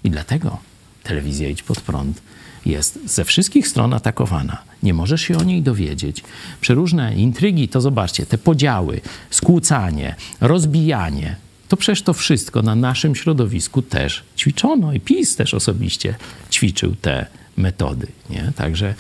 I 0.05 0.11
dlatego 0.11 0.59
telewizja 1.03 1.49
Idź 1.49 1.63
Pod 1.63 1.81
Prąd 1.81 2.23
jest 2.67 2.99
ze 3.05 3.25
wszystkich 3.25 3.69
stron 3.69 3.95
atakowana. 3.95 4.63
Nie 4.83 4.95
możesz 4.95 5.21
się 5.21 5.39
o 5.39 5.43
niej 5.43 5.63
dowiedzieć. 5.63 6.23
Przeróżne 6.61 7.15
intrygi, 7.15 7.69
to 7.69 7.81
zobaczcie, 7.81 8.27
te 8.27 8.39
podziały, 8.39 9.01
skłócanie, 9.31 10.15
rozbijanie, 10.41 11.37
to 11.69 11.77
przecież 11.77 12.03
to 12.03 12.13
wszystko 12.13 12.63
na 12.63 12.75
naszym 12.75 13.15
środowisku 13.15 13.83
też 13.83 14.23
ćwiczono 14.39 14.93
i 14.93 15.01
PiS 15.01 15.37
też 15.37 15.55
osobiście 15.55 16.15
ćwiczył 16.51 16.95
te 16.95 17.27
metody. 17.57 18.07
Nie? 18.31 18.53
Także 18.57 18.95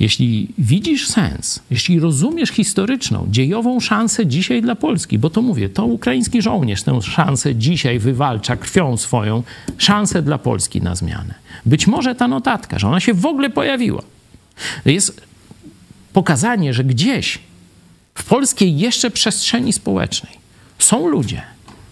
jeśli 0.00 0.48
widzisz 0.58 1.08
sens, 1.08 1.60
jeśli 1.70 2.00
rozumiesz 2.00 2.50
historyczną, 2.50 3.26
dziejową 3.30 3.80
szansę 3.80 4.26
dzisiaj 4.26 4.62
dla 4.62 4.74
Polski, 4.74 5.18
bo 5.18 5.30
to 5.30 5.42
mówię, 5.42 5.68
to 5.68 5.84
ukraiński 5.84 6.42
żołnierz 6.42 6.82
tę 6.82 7.02
szansę 7.02 7.54
dzisiaj 7.54 7.98
wywalcza 7.98 8.56
krwią 8.56 8.96
swoją, 8.96 9.42
szansę 9.78 10.22
dla 10.22 10.38
Polski 10.38 10.82
na 10.82 10.94
zmianę. 10.94 11.34
Być 11.66 11.86
może 11.86 12.14
ta 12.14 12.28
notatka, 12.28 12.78
że 12.78 12.88
ona 12.88 13.00
się 13.00 13.14
w 13.14 13.26
ogóle 13.26 13.50
pojawiła, 13.50 14.02
jest 14.84 15.20
pokazanie, 16.12 16.74
że 16.74 16.84
gdzieś 16.84 17.38
w 18.14 18.24
polskiej 18.24 18.78
jeszcze 18.78 19.10
przestrzeni 19.10 19.72
społecznej 19.72 20.32
są 20.78 21.08
ludzie, 21.08 21.42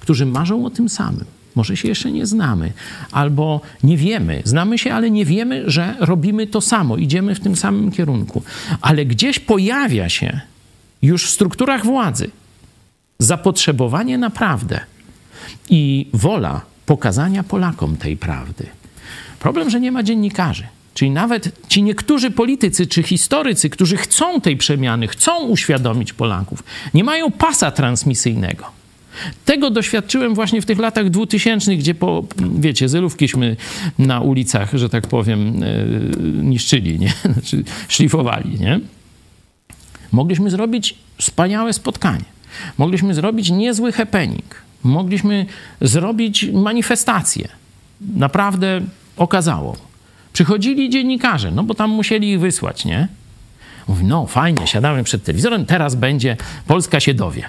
którzy 0.01 0.27
marzą 0.27 0.67
o 0.67 0.71
tym 0.71 0.89
samym 0.89 1.25
może 1.57 1.77
się 1.77 1.89
jeszcze 1.89 2.12
nie 2.12 2.27
znamy, 2.27 2.73
albo 3.12 3.61
nie 3.83 3.97
wiemy. 3.97 4.43
Znamy 4.45 4.79
się, 4.79 4.95
ale 4.95 5.11
nie 5.11 5.25
wiemy, 5.25 5.71
że 5.71 5.95
robimy 6.01 6.47
to 6.47 6.61
samo, 6.61 6.97
idziemy 6.97 7.35
w 7.35 7.41
tym 7.41 7.57
samym 7.57 7.93
kierunku. 7.93 8.43
Ale 8.81 9.07
gdzieś 9.07 9.39
pojawia 9.39 10.09
się 10.09 10.41
już 11.03 11.27
w 11.27 11.31
strukturach 11.31 11.85
władzy 11.85 12.31
zapotrzebowanie 13.19 14.19
na 14.19 14.31
prawdę 14.31 14.81
i 15.71 16.07
wola 16.12 16.61
pokazania 16.87 17.43
Polakom 17.43 17.97
tej 17.97 18.17
prawdy. 18.17 18.67
Problem, 19.39 19.71
że 19.71 19.81
nie 19.81 19.93
ma 19.93 20.03
dziennikarzy. 20.03 20.67
Czyli 20.97 21.11
nawet 21.11 21.69
ci 21.69 21.83
niektórzy 21.83 22.31
politycy 22.31 22.87
czy 22.87 23.03
historycy, 23.03 23.71
którzy 23.71 23.97
chcą 23.97 24.41
tej 24.41 24.57
przemiany, 24.57 25.09
chcą 25.09 25.47
uświadomić 25.47 26.13
Polaków, 26.13 26.65
nie 26.95 27.05
mają 27.05 27.31
pasa 27.31 27.71
transmisyjnego. 27.71 28.65
Tego 29.45 29.71
doświadczyłem 29.71 30.35
właśnie 30.35 30.63
w 30.63 30.67
tych 30.67 30.79
latach 30.79 31.11
dwutysięcznych, 31.11 31.79
gdzie 31.79 31.95
po, 31.95 32.25
wiecie, 32.59 32.89
zelówkiśmy 32.89 33.57
na 33.99 34.21
ulicach, 34.21 34.71
że 34.75 34.89
tak 34.89 35.07
powiem, 35.07 35.63
e, 35.63 35.85
niszczyli, 36.43 36.99
nie? 36.99 37.13
Znaczy 37.33 37.65
szlifowali, 37.89 38.61
nie? 38.61 38.81
Mogliśmy 40.13 40.51
zrobić 40.51 40.95
wspaniałe 41.19 41.73
spotkanie. 41.73 42.25
Mogliśmy 42.79 43.15
zrobić 43.15 43.51
niezły 43.51 43.93
happening. 43.93 44.55
Mogliśmy 44.83 45.47
zrobić 45.81 46.47
manifestację. 46.53 47.49
Naprawdę 48.01 48.81
okazałą. 49.17 49.77
Przychodzili 50.37 50.91
dziennikarze, 50.91 51.51
no 51.51 51.62
bo 51.62 51.74
tam 51.74 51.91
musieli 51.91 52.32
ich 52.32 52.41
wysłać, 52.41 52.84
nie? 52.84 53.09
Mówi, 53.89 54.05
no 54.05 54.26
fajnie, 54.26 54.66
siadamy 54.66 55.05
przed 55.05 55.24
telewizorem, 55.24 55.66
teraz 55.66 55.95
będzie, 55.95 56.37
Polska 56.66 57.01
się 57.01 57.14
dowie 57.14 57.49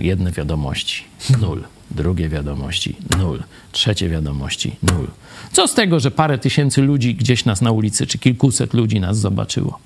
jedne 0.00 0.32
wiadomości. 0.32 1.04
Nul. 1.40 1.64
Drugie 1.90 2.28
wiadomości 2.28 2.96
nul. 3.18 3.42
Trzecie 3.72 4.08
wiadomości 4.08 4.76
nul. 4.82 5.08
Co 5.52 5.68
z 5.68 5.74
tego, 5.74 6.00
że 6.00 6.10
parę 6.10 6.38
tysięcy 6.38 6.82
ludzi 6.82 7.14
gdzieś 7.14 7.44
nas 7.44 7.60
na 7.60 7.70
ulicy, 7.70 8.06
czy 8.06 8.18
kilkuset 8.18 8.74
ludzi 8.74 9.00
nas 9.00 9.18
zobaczyło? 9.18 9.78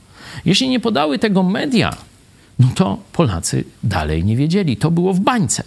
Jeśli 0.44 0.68
nie 0.68 0.80
podały 0.80 1.18
tego 1.18 1.42
media, 1.42 1.96
no 2.58 2.68
to 2.74 2.98
Polacy 3.12 3.64
dalej 3.84 4.24
nie 4.24 4.36
wiedzieli. 4.36 4.76
To 4.76 4.90
było 4.90 5.14
w 5.14 5.20
bańce. 5.20 5.62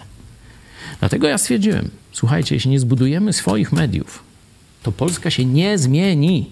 Dlatego 1.00 1.28
ja 1.28 1.38
stwierdziłem, 1.38 1.90
słuchajcie, 2.12 2.56
jeśli 2.56 2.72
nie 2.72 2.80
zbudujemy 2.80 3.34
swoich 3.34 3.72
mediów, 3.72 4.33
to 4.84 4.92
Polska 4.92 5.30
się 5.30 5.46
nie 5.46 5.78
zmieni, 5.78 6.50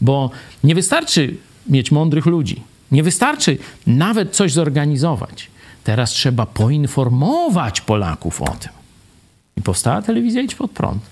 bo 0.00 0.30
nie 0.64 0.74
wystarczy 0.74 1.36
mieć 1.68 1.92
mądrych 1.92 2.26
ludzi, 2.26 2.62
nie 2.92 3.02
wystarczy 3.02 3.58
nawet 3.86 4.36
coś 4.36 4.52
zorganizować. 4.52 5.50
Teraz 5.84 6.10
trzeba 6.10 6.46
poinformować 6.46 7.80
Polaków 7.80 8.42
o 8.42 8.48
tym. 8.48 8.72
I 9.56 9.62
powstała 9.62 10.02
telewizja 10.02 10.42
Idź 10.42 10.54
Pod 10.54 10.70
Prąd. 10.70 11.02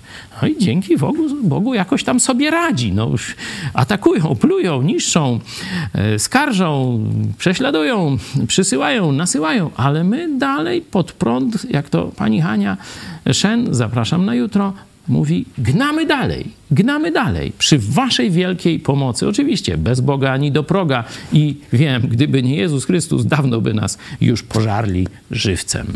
No 0.42 0.48
i 0.48 0.59
dzięki 0.59 0.96
Bogu, 0.96 1.22
Bogu 1.42 1.74
jakoś 1.74 2.05
tam 2.05 2.20
sobie 2.20 2.50
radzi. 2.50 2.92
No 2.92 3.09
już 3.09 3.36
atakują, 3.74 4.36
plują, 4.40 4.82
niszczą, 4.82 5.40
e, 5.94 6.18
skarżą, 6.18 7.00
prześladują, 7.38 8.16
przysyłają, 8.46 9.12
nasyłają, 9.12 9.70
ale 9.76 10.05
my 10.05 10.38
dalej 10.38 10.80
pod 10.80 11.12
prąd, 11.12 11.70
jak 11.70 11.88
to 11.88 12.05
pani 12.16 12.40
Hania 12.40 12.76
Szen, 13.32 13.74
zapraszam 13.74 14.24
na 14.24 14.34
jutro, 14.34 14.72
mówi: 15.09 15.44
gnamy 15.59 16.07
dalej, 16.07 16.44
gnamy 16.70 17.12
dalej 17.12 17.53
przy 17.59 17.78
waszej 17.78 18.30
wielkiej 18.30 18.80
pomocy. 18.80 19.28
Oczywiście 19.28 19.76
bez 19.76 20.00
Boga 20.00 20.32
ani 20.32 20.53
do 20.53 20.62
proga. 20.62 21.05
I 21.32 21.57
wiem, 21.72 22.03
gdyby 22.03 22.42
nie 22.42 22.57
Jezus 22.57 22.84
Chrystus, 22.84 23.26
dawno 23.26 23.61
by 23.61 23.74
nas 23.74 23.98
już 24.20 24.42
pożarli 24.42 25.07
żywcem. 25.30 25.86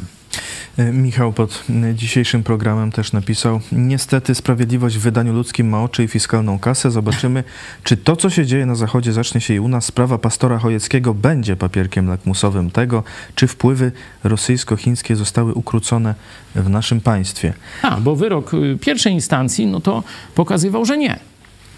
E, 0.76 0.92
Michał 0.92 1.32
pod 1.32 1.64
e, 1.70 1.94
dzisiejszym 1.94 2.42
programem 2.42 2.92
też 2.92 3.12
napisał: 3.12 3.60
Niestety, 3.72 4.34
sprawiedliwość 4.34 4.96
w 4.96 5.00
wydaniu 5.00 5.32
ludzkim 5.32 5.68
ma 5.68 5.82
oczy 5.82 6.04
i 6.04 6.08
fiskalną 6.08 6.58
kasę. 6.58 6.90
Zobaczymy, 6.90 7.44
czy 7.84 7.96
to, 7.96 8.16
co 8.16 8.30
się 8.30 8.46
dzieje 8.46 8.66
na 8.66 8.74
Zachodzie, 8.74 9.12
zacznie 9.12 9.40
się 9.40 9.54
i 9.54 9.60
u 9.60 9.68
nas. 9.68 9.84
Sprawa 9.84 10.18
pastora 10.18 10.58
Chojeckiego 10.58 11.14
będzie 11.14 11.56
papierkiem 11.56 12.08
lakmusowym 12.08 12.70
tego, 12.70 13.02
czy 13.34 13.46
wpływy 13.46 13.92
rosyjsko-chińskie 14.24 15.16
zostały 15.16 15.54
ukrócone 15.54 16.14
w 16.54 16.68
naszym 16.68 17.00
państwie. 17.00 17.52
A, 17.82 18.00
bo 18.00 18.16
wyrok 18.16 18.54
y, 18.54 18.78
pierwszej 18.80 19.12
instancji, 19.12 19.66
no 19.66 19.80
to 19.80 20.02
pokazywał, 20.34 20.84
że 20.84 20.98
nie 20.98 21.18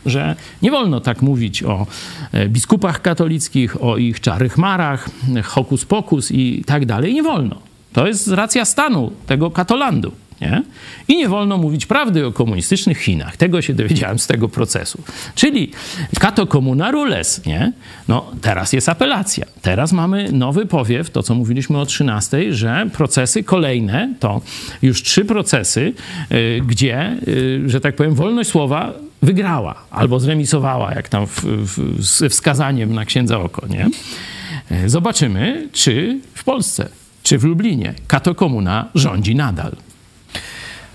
że 0.07 0.37
nie 0.63 0.71
wolno 0.71 1.01
tak 1.01 1.23
mówić 1.23 1.63
o 1.63 1.87
e, 2.33 2.49
biskupach 2.49 3.03
katolickich, 3.03 3.83
o 3.83 3.97
ich 3.97 4.21
czarych 4.21 4.59
marach, 4.59 5.09
hokus 5.45 5.85
pokus 5.85 6.31
i 6.33 6.65
tak 6.67 6.87
dalej. 6.87 7.15
Nie 7.15 7.23
wolno. 7.23 7.68
To 7.93 8.07
jest 8.07 8.29
racja 8.29 8.65
stanu 8.65 9.13
tego 9.27 9.51
katolandu. 9.51 10.13
Nie? 10.41 10.63
I 11.09 11.17
nie 11.17 11.29
wolno 11.29 11.59
mówić 11.59 11.87
prawdy 11.87 12.27
o 12.27 12.33
komunistycznych 12.33 12.99
Chinach. 12.99 13.37
Tego 13.37 13.63
się 13.63 13.75
dowiedziałem 13.75 14.19
z 14.19 14.27
tego 14.27 14.49
procesu. 14.49 15.03
Czyli 15.35 15.73
kato 16.21 16.47
comuna 16.47 16.91
rules, 16.91 17.47
nie? 17.47 17.73
No, 18.09 18.31
teraz 18.43 18.73
jest 18.73 18.89
apelacja. 18.89 19.47
Teraz 19.63 19.93
mamy 19.93 20.33
nowy 20.33 20.67
powiew, 20.67 21.11
to 21.11 21.23
co 21.23 21.35
mówiliśmy 21.35 21.79
o 21.79 21.87
13, 21.87 22.53
że 22.53 22.91
procesy 22.93 23.43
kolejne, 23.43 24.15
to 24.21 24.41
już 24.83 25.03
trzy 25.03 25.25
procesy, 25.25 25.93
y, 26.33 26.63
gdzie, 26.67 27.17
y, 27.29 27.63
że 27.67 27.81
tak 27.81 27.97
powiem, 27.97 28.15
wolność 28.15 28.51
słowa 28.51 28.93
wygrała 29.23 29.75
albo 29.91 30.21
zremisowała, 30.21 30.95
jak 30.95 31.09
tam 31.09 31.27
w, 31.27 31.45
w, 31.45 32.03
z 32.05 32.33
wskazaniem 32.33 32.95
na 32.95 33.05
księdza 33.05 33.39
oko, 33.39 33.67
nie? 33.67 33.89
Y, 34.85 34.89
zobaczymy, 34.89 35.69
czy 35.73 36.21
w 36.35 36.45
Polsce 36.45 36.89
czy 37.29 37.39
w 37.39 37.45
Lublinie 37.45 37.95
Kato 38.07 38.35
Komuna 38.35 38.89
rządzi 38.95 39.35
nadal. 39.35 39.77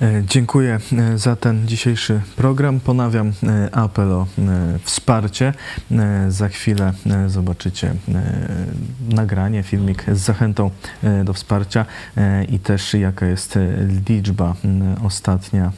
E, 0.01 0.23
dziękuję 0.29 0.79
e, 0.97 1.17
za 1.17 1.35
ten 1.35 1.67
dzisiejszy 1.67 2.21
program. 2.35 2.79
Ponawiam 2.79 3.27
e, 3.43 3.75
apel 3.75 4.11
o 4.11 4.27
wsparcie. 4.83 5.53
Za 6.27 6.49
chwilę 6.49 6.93
zobaczycie 7.27 7.95
nagranie, 9.09 9.63
filmik 9.63 10.05
z 10.13 10.17
zachętą 10.17 10.71
do 11.23 11.33
wsparcia 11.33 11.85
i 12.49 12.59
też 12.59 12.93
jaka 12.93 13.25
jest 13.25 13.59
liczba 14.07 14.55
ostatnia, 15.03 15.71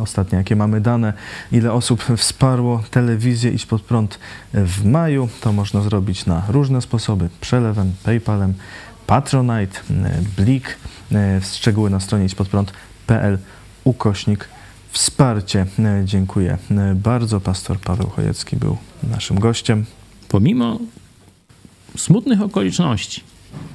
ostatnia 0.00 0.38
jakie 0.38 0.56
mamy 0.56 0.80
dane, 0.80 1.12
ile 1.52 1.72
osób 1.72 2.04
wsparło 2.16 2.82
telewizję 2.90 3.50
Iść 3.50 3.66
Pod 3.66 3.82
Prąd 3.82 4.18
w 4.54 4.84
maju. 4.84 5.28
To 5.40 5.52
można 5.52 5.80
zrobić 5.80 6.26
na 6.26 6.42
różne 6.48 6.82
sposoby, 6.82 7.28
przelewem, 7.40 7.92
paypalem, 8.04 8.54
Patronite, 9.06 9.80
Blik, 10.36 10.76
szczegóły 11.52 11.90
na 11.90 12.00
stronie 12.00 12.24
idźpodprąd.pl 12.24 13.38
ukośnik 13.84 14.48
wsparcie. 14.90 15.66
Dziękuję 16.04 16.58
bardzo. 16.94 17.40
Pastor 17.40 17.78
Paweł 17.78 18.08
Chojecki 18.08 18.56
był 18.56 18.76
naszym 19.02 19.40
gościem. 19.40 19.84
Pomimo 20.28 20.78
smutnych 21.96 22.42
okoliczności, 22.42 23.22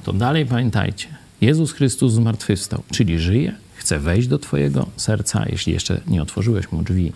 to 0.04 0.12
dalej 0.12 0.46
pamiętajcie, 0.46 1.08
Jezus 1.40 1.72
Chrystus 1.72 2.12
zmartwychwstał, 2.12 2.82
czyli 2.90 3.18
żyje, 3.18 3.52
chce 3.80 3.98
wejść 3.98 4.28
do 4.28 4.38
Twojego 4.38 4.86
serca, 4.96 5.44
jeśli 5.48 5.72
jeszcze 5.72 6.00
nie 6.06 6.22
otworzyłeś 6.22 6.72
mu 6.72 6.82
drzwi 6.82 7.12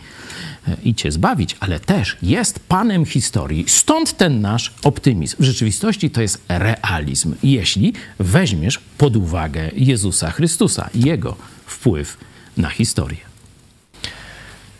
e, 0.68 0.76
i 0.84 0.94
Cię 0.94 1.12
zbawić, 1.12 1.56
ale 1.60 1.80
też 1.80 2.16
jest 2.22 2.60
Panem 2.68 3.04
historii. 3.06 3.64
Stąd 3.68 4.16
ten 4.16 4.40
nasz 4.40 4.74
optymizm. 4.84 5.36
W 5.40 5.44
rzeczywistości 5.44 6.10
to 6.10 6.22
jest 6.22 6.42
realizm, 6.48 7.34
jeśli 7.42 7.92
weźmiesz 8.18 8.80
pod 8.98 9.16
uwagę 9.16 9.70
Jezusa 9.76 10.30
Chrystusa 10.30 10.90
i 10.94 11.00
Jego 11.00 11.36
wpływ 11.66 12.16
na 12.56 12.68
historię. 12.68 13.20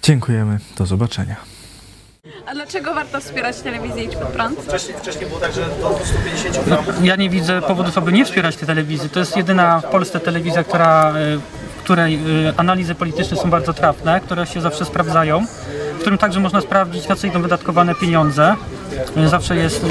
Dziękujemy. 0.02 0.58
Do 0.78 0.86
zobaczenia. 0.86 1.54
A 2.46 2.54
dlaczego 2.54 2.94
warto 2.94 3.20
wspierać 3.20 3.60
telewizję 3.60 4.04
Idź 4.04 4.16
Pod 4.16 4.28
Prąd? 4.28 4.60
Wcześniej, 4.60 4.98
wcześniej 4.98 5.26
było 5.26 5.40
tak, 5.40 5.52
że 5.52 5.60
do 5.60 5.98
150 6.04 6.66
gram. 6.66 6.84
Ja 7.02 7.16
nie 7.16 7.30
widzę 7.30 7.62
powodów, 7.62 7.98
aby 7.98 8.12
nie 8.12 8.24
wspierać 8.24 8.56
tej 8.56 8.66
telewizji. 8.66 9.10
To 9.10 9.20
jest 9.20 9.36
jedyna 9.36 9.80
w 9.80 9.84
Polsce 9.84 10.20
telewizja, 10.20 10.64
która, 10.64 11.14
y, 11.16 11.38
w 11.38 11.63
której 11.84 12.14
y, 12.48 12.52
analizy 12.56 12.94
polityczne 12.94 13.36
są 13.36 13.50
bardzo 13.50 13.72
trafne, 13.74 14.20
które 14.20 14.46
się 14.46 14.60
zawsze 14.60 14.84
sprawdzają, 14.84 15.46
w 15.96 16.00
którym 16.00 16.18
także 16.18 16.40
można 16.40 16.60
sprawdzić, 16.60 17.08
na 17.08 17.16
co 17.16 17.26
idą 17.26 17.42
wydatkowane 17.42 17.94
pieniądze. 17.94 18.54
Y, 19.16 19.28
Zawsze 19.28 19.56
jest, 19.56 19.86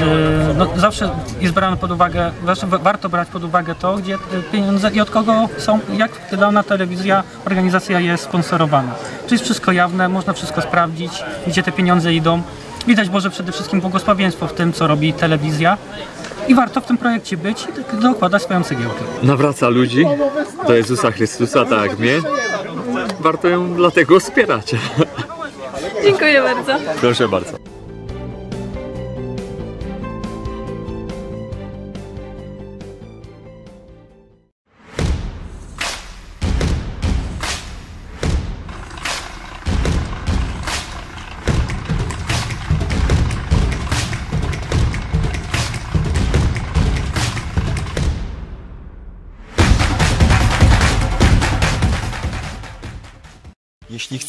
no, 0.58 0.66
zawsze 0.76 1.10
jest 1.40 1.54
brane 1.54 1.76
pod 1.76 1.90
uwagę, 1.90 2.30
zawsze 2.46 2.66
wa- 2.66 2.78
warto 2.78 3.08
brać 3.08 3.28
pod 3.28 3.44
uwagę 3.44 3.74
to, 3.74 3.96
gdzie 3.96 4.18
pieniądze 4.52 4.90
i 4.90 5.00
od 5.00 5.10
kogo 5.10 5.48
są, 5.58 5.80
jak 5.96 6.10
dana 6.38 6.62
telewizja, 6.62 7.22
organizacja 7.46 8.00
jest 8.00 8.24
sponsorowana. 8.24 8.92
Czyli 9.22 9.32
jest 9.32 9.44
wszystko 9.44 9.72
jawne, 9.72 10.08
można 10.08 10.32
wszystko 10.32 10.60
sprawdzić, 10.62 11.12
gdzie 11.46 11.62
te 11.62 11.72
pieniądze 11.72 12.14
idą. 12.14 12.42
Widać 12.86 13.08
może 13.08 13.30
przede 13.30 13.52
wszystkim 13.52 13.80
błogosławieństwo 13.80 14.46
w 14.46 14.52
tym, 14.52 14.72
co 14.72 14.86
robi 14.86 15.12
telewizja. 15.12 15.78
I 16.48 16.54
warto 16.54 16.80
w 16.80 16.86
tym 16.86 16.98
projekcie 16.98 17.36
być 17.36 17.62
i 17.62 17.66
tak 17.66 17.96
dokładać 17.96 18.42
swoją 18.42 18.62
cegiełkę. 18.62 19.04
nawraca 19.22 19.68
ludzi 19.68 20.04
do 20.66 20.74
Jezusa 20.74 21.10
Chrystusa, 21.10 21.64
tak 21.64 21.90
jak 21.90 21.98
mnie. 21.98 22.20
Warto 23.20 23.48
ją 23.48 23.74
dlatego 23.74 24.20
wspierać. 24.20 24.74
Dziękuję 26.04 26.42
bardzo. 26.42 26.74
Proszę 27.00 27.28
bardzo. 27.28 27.63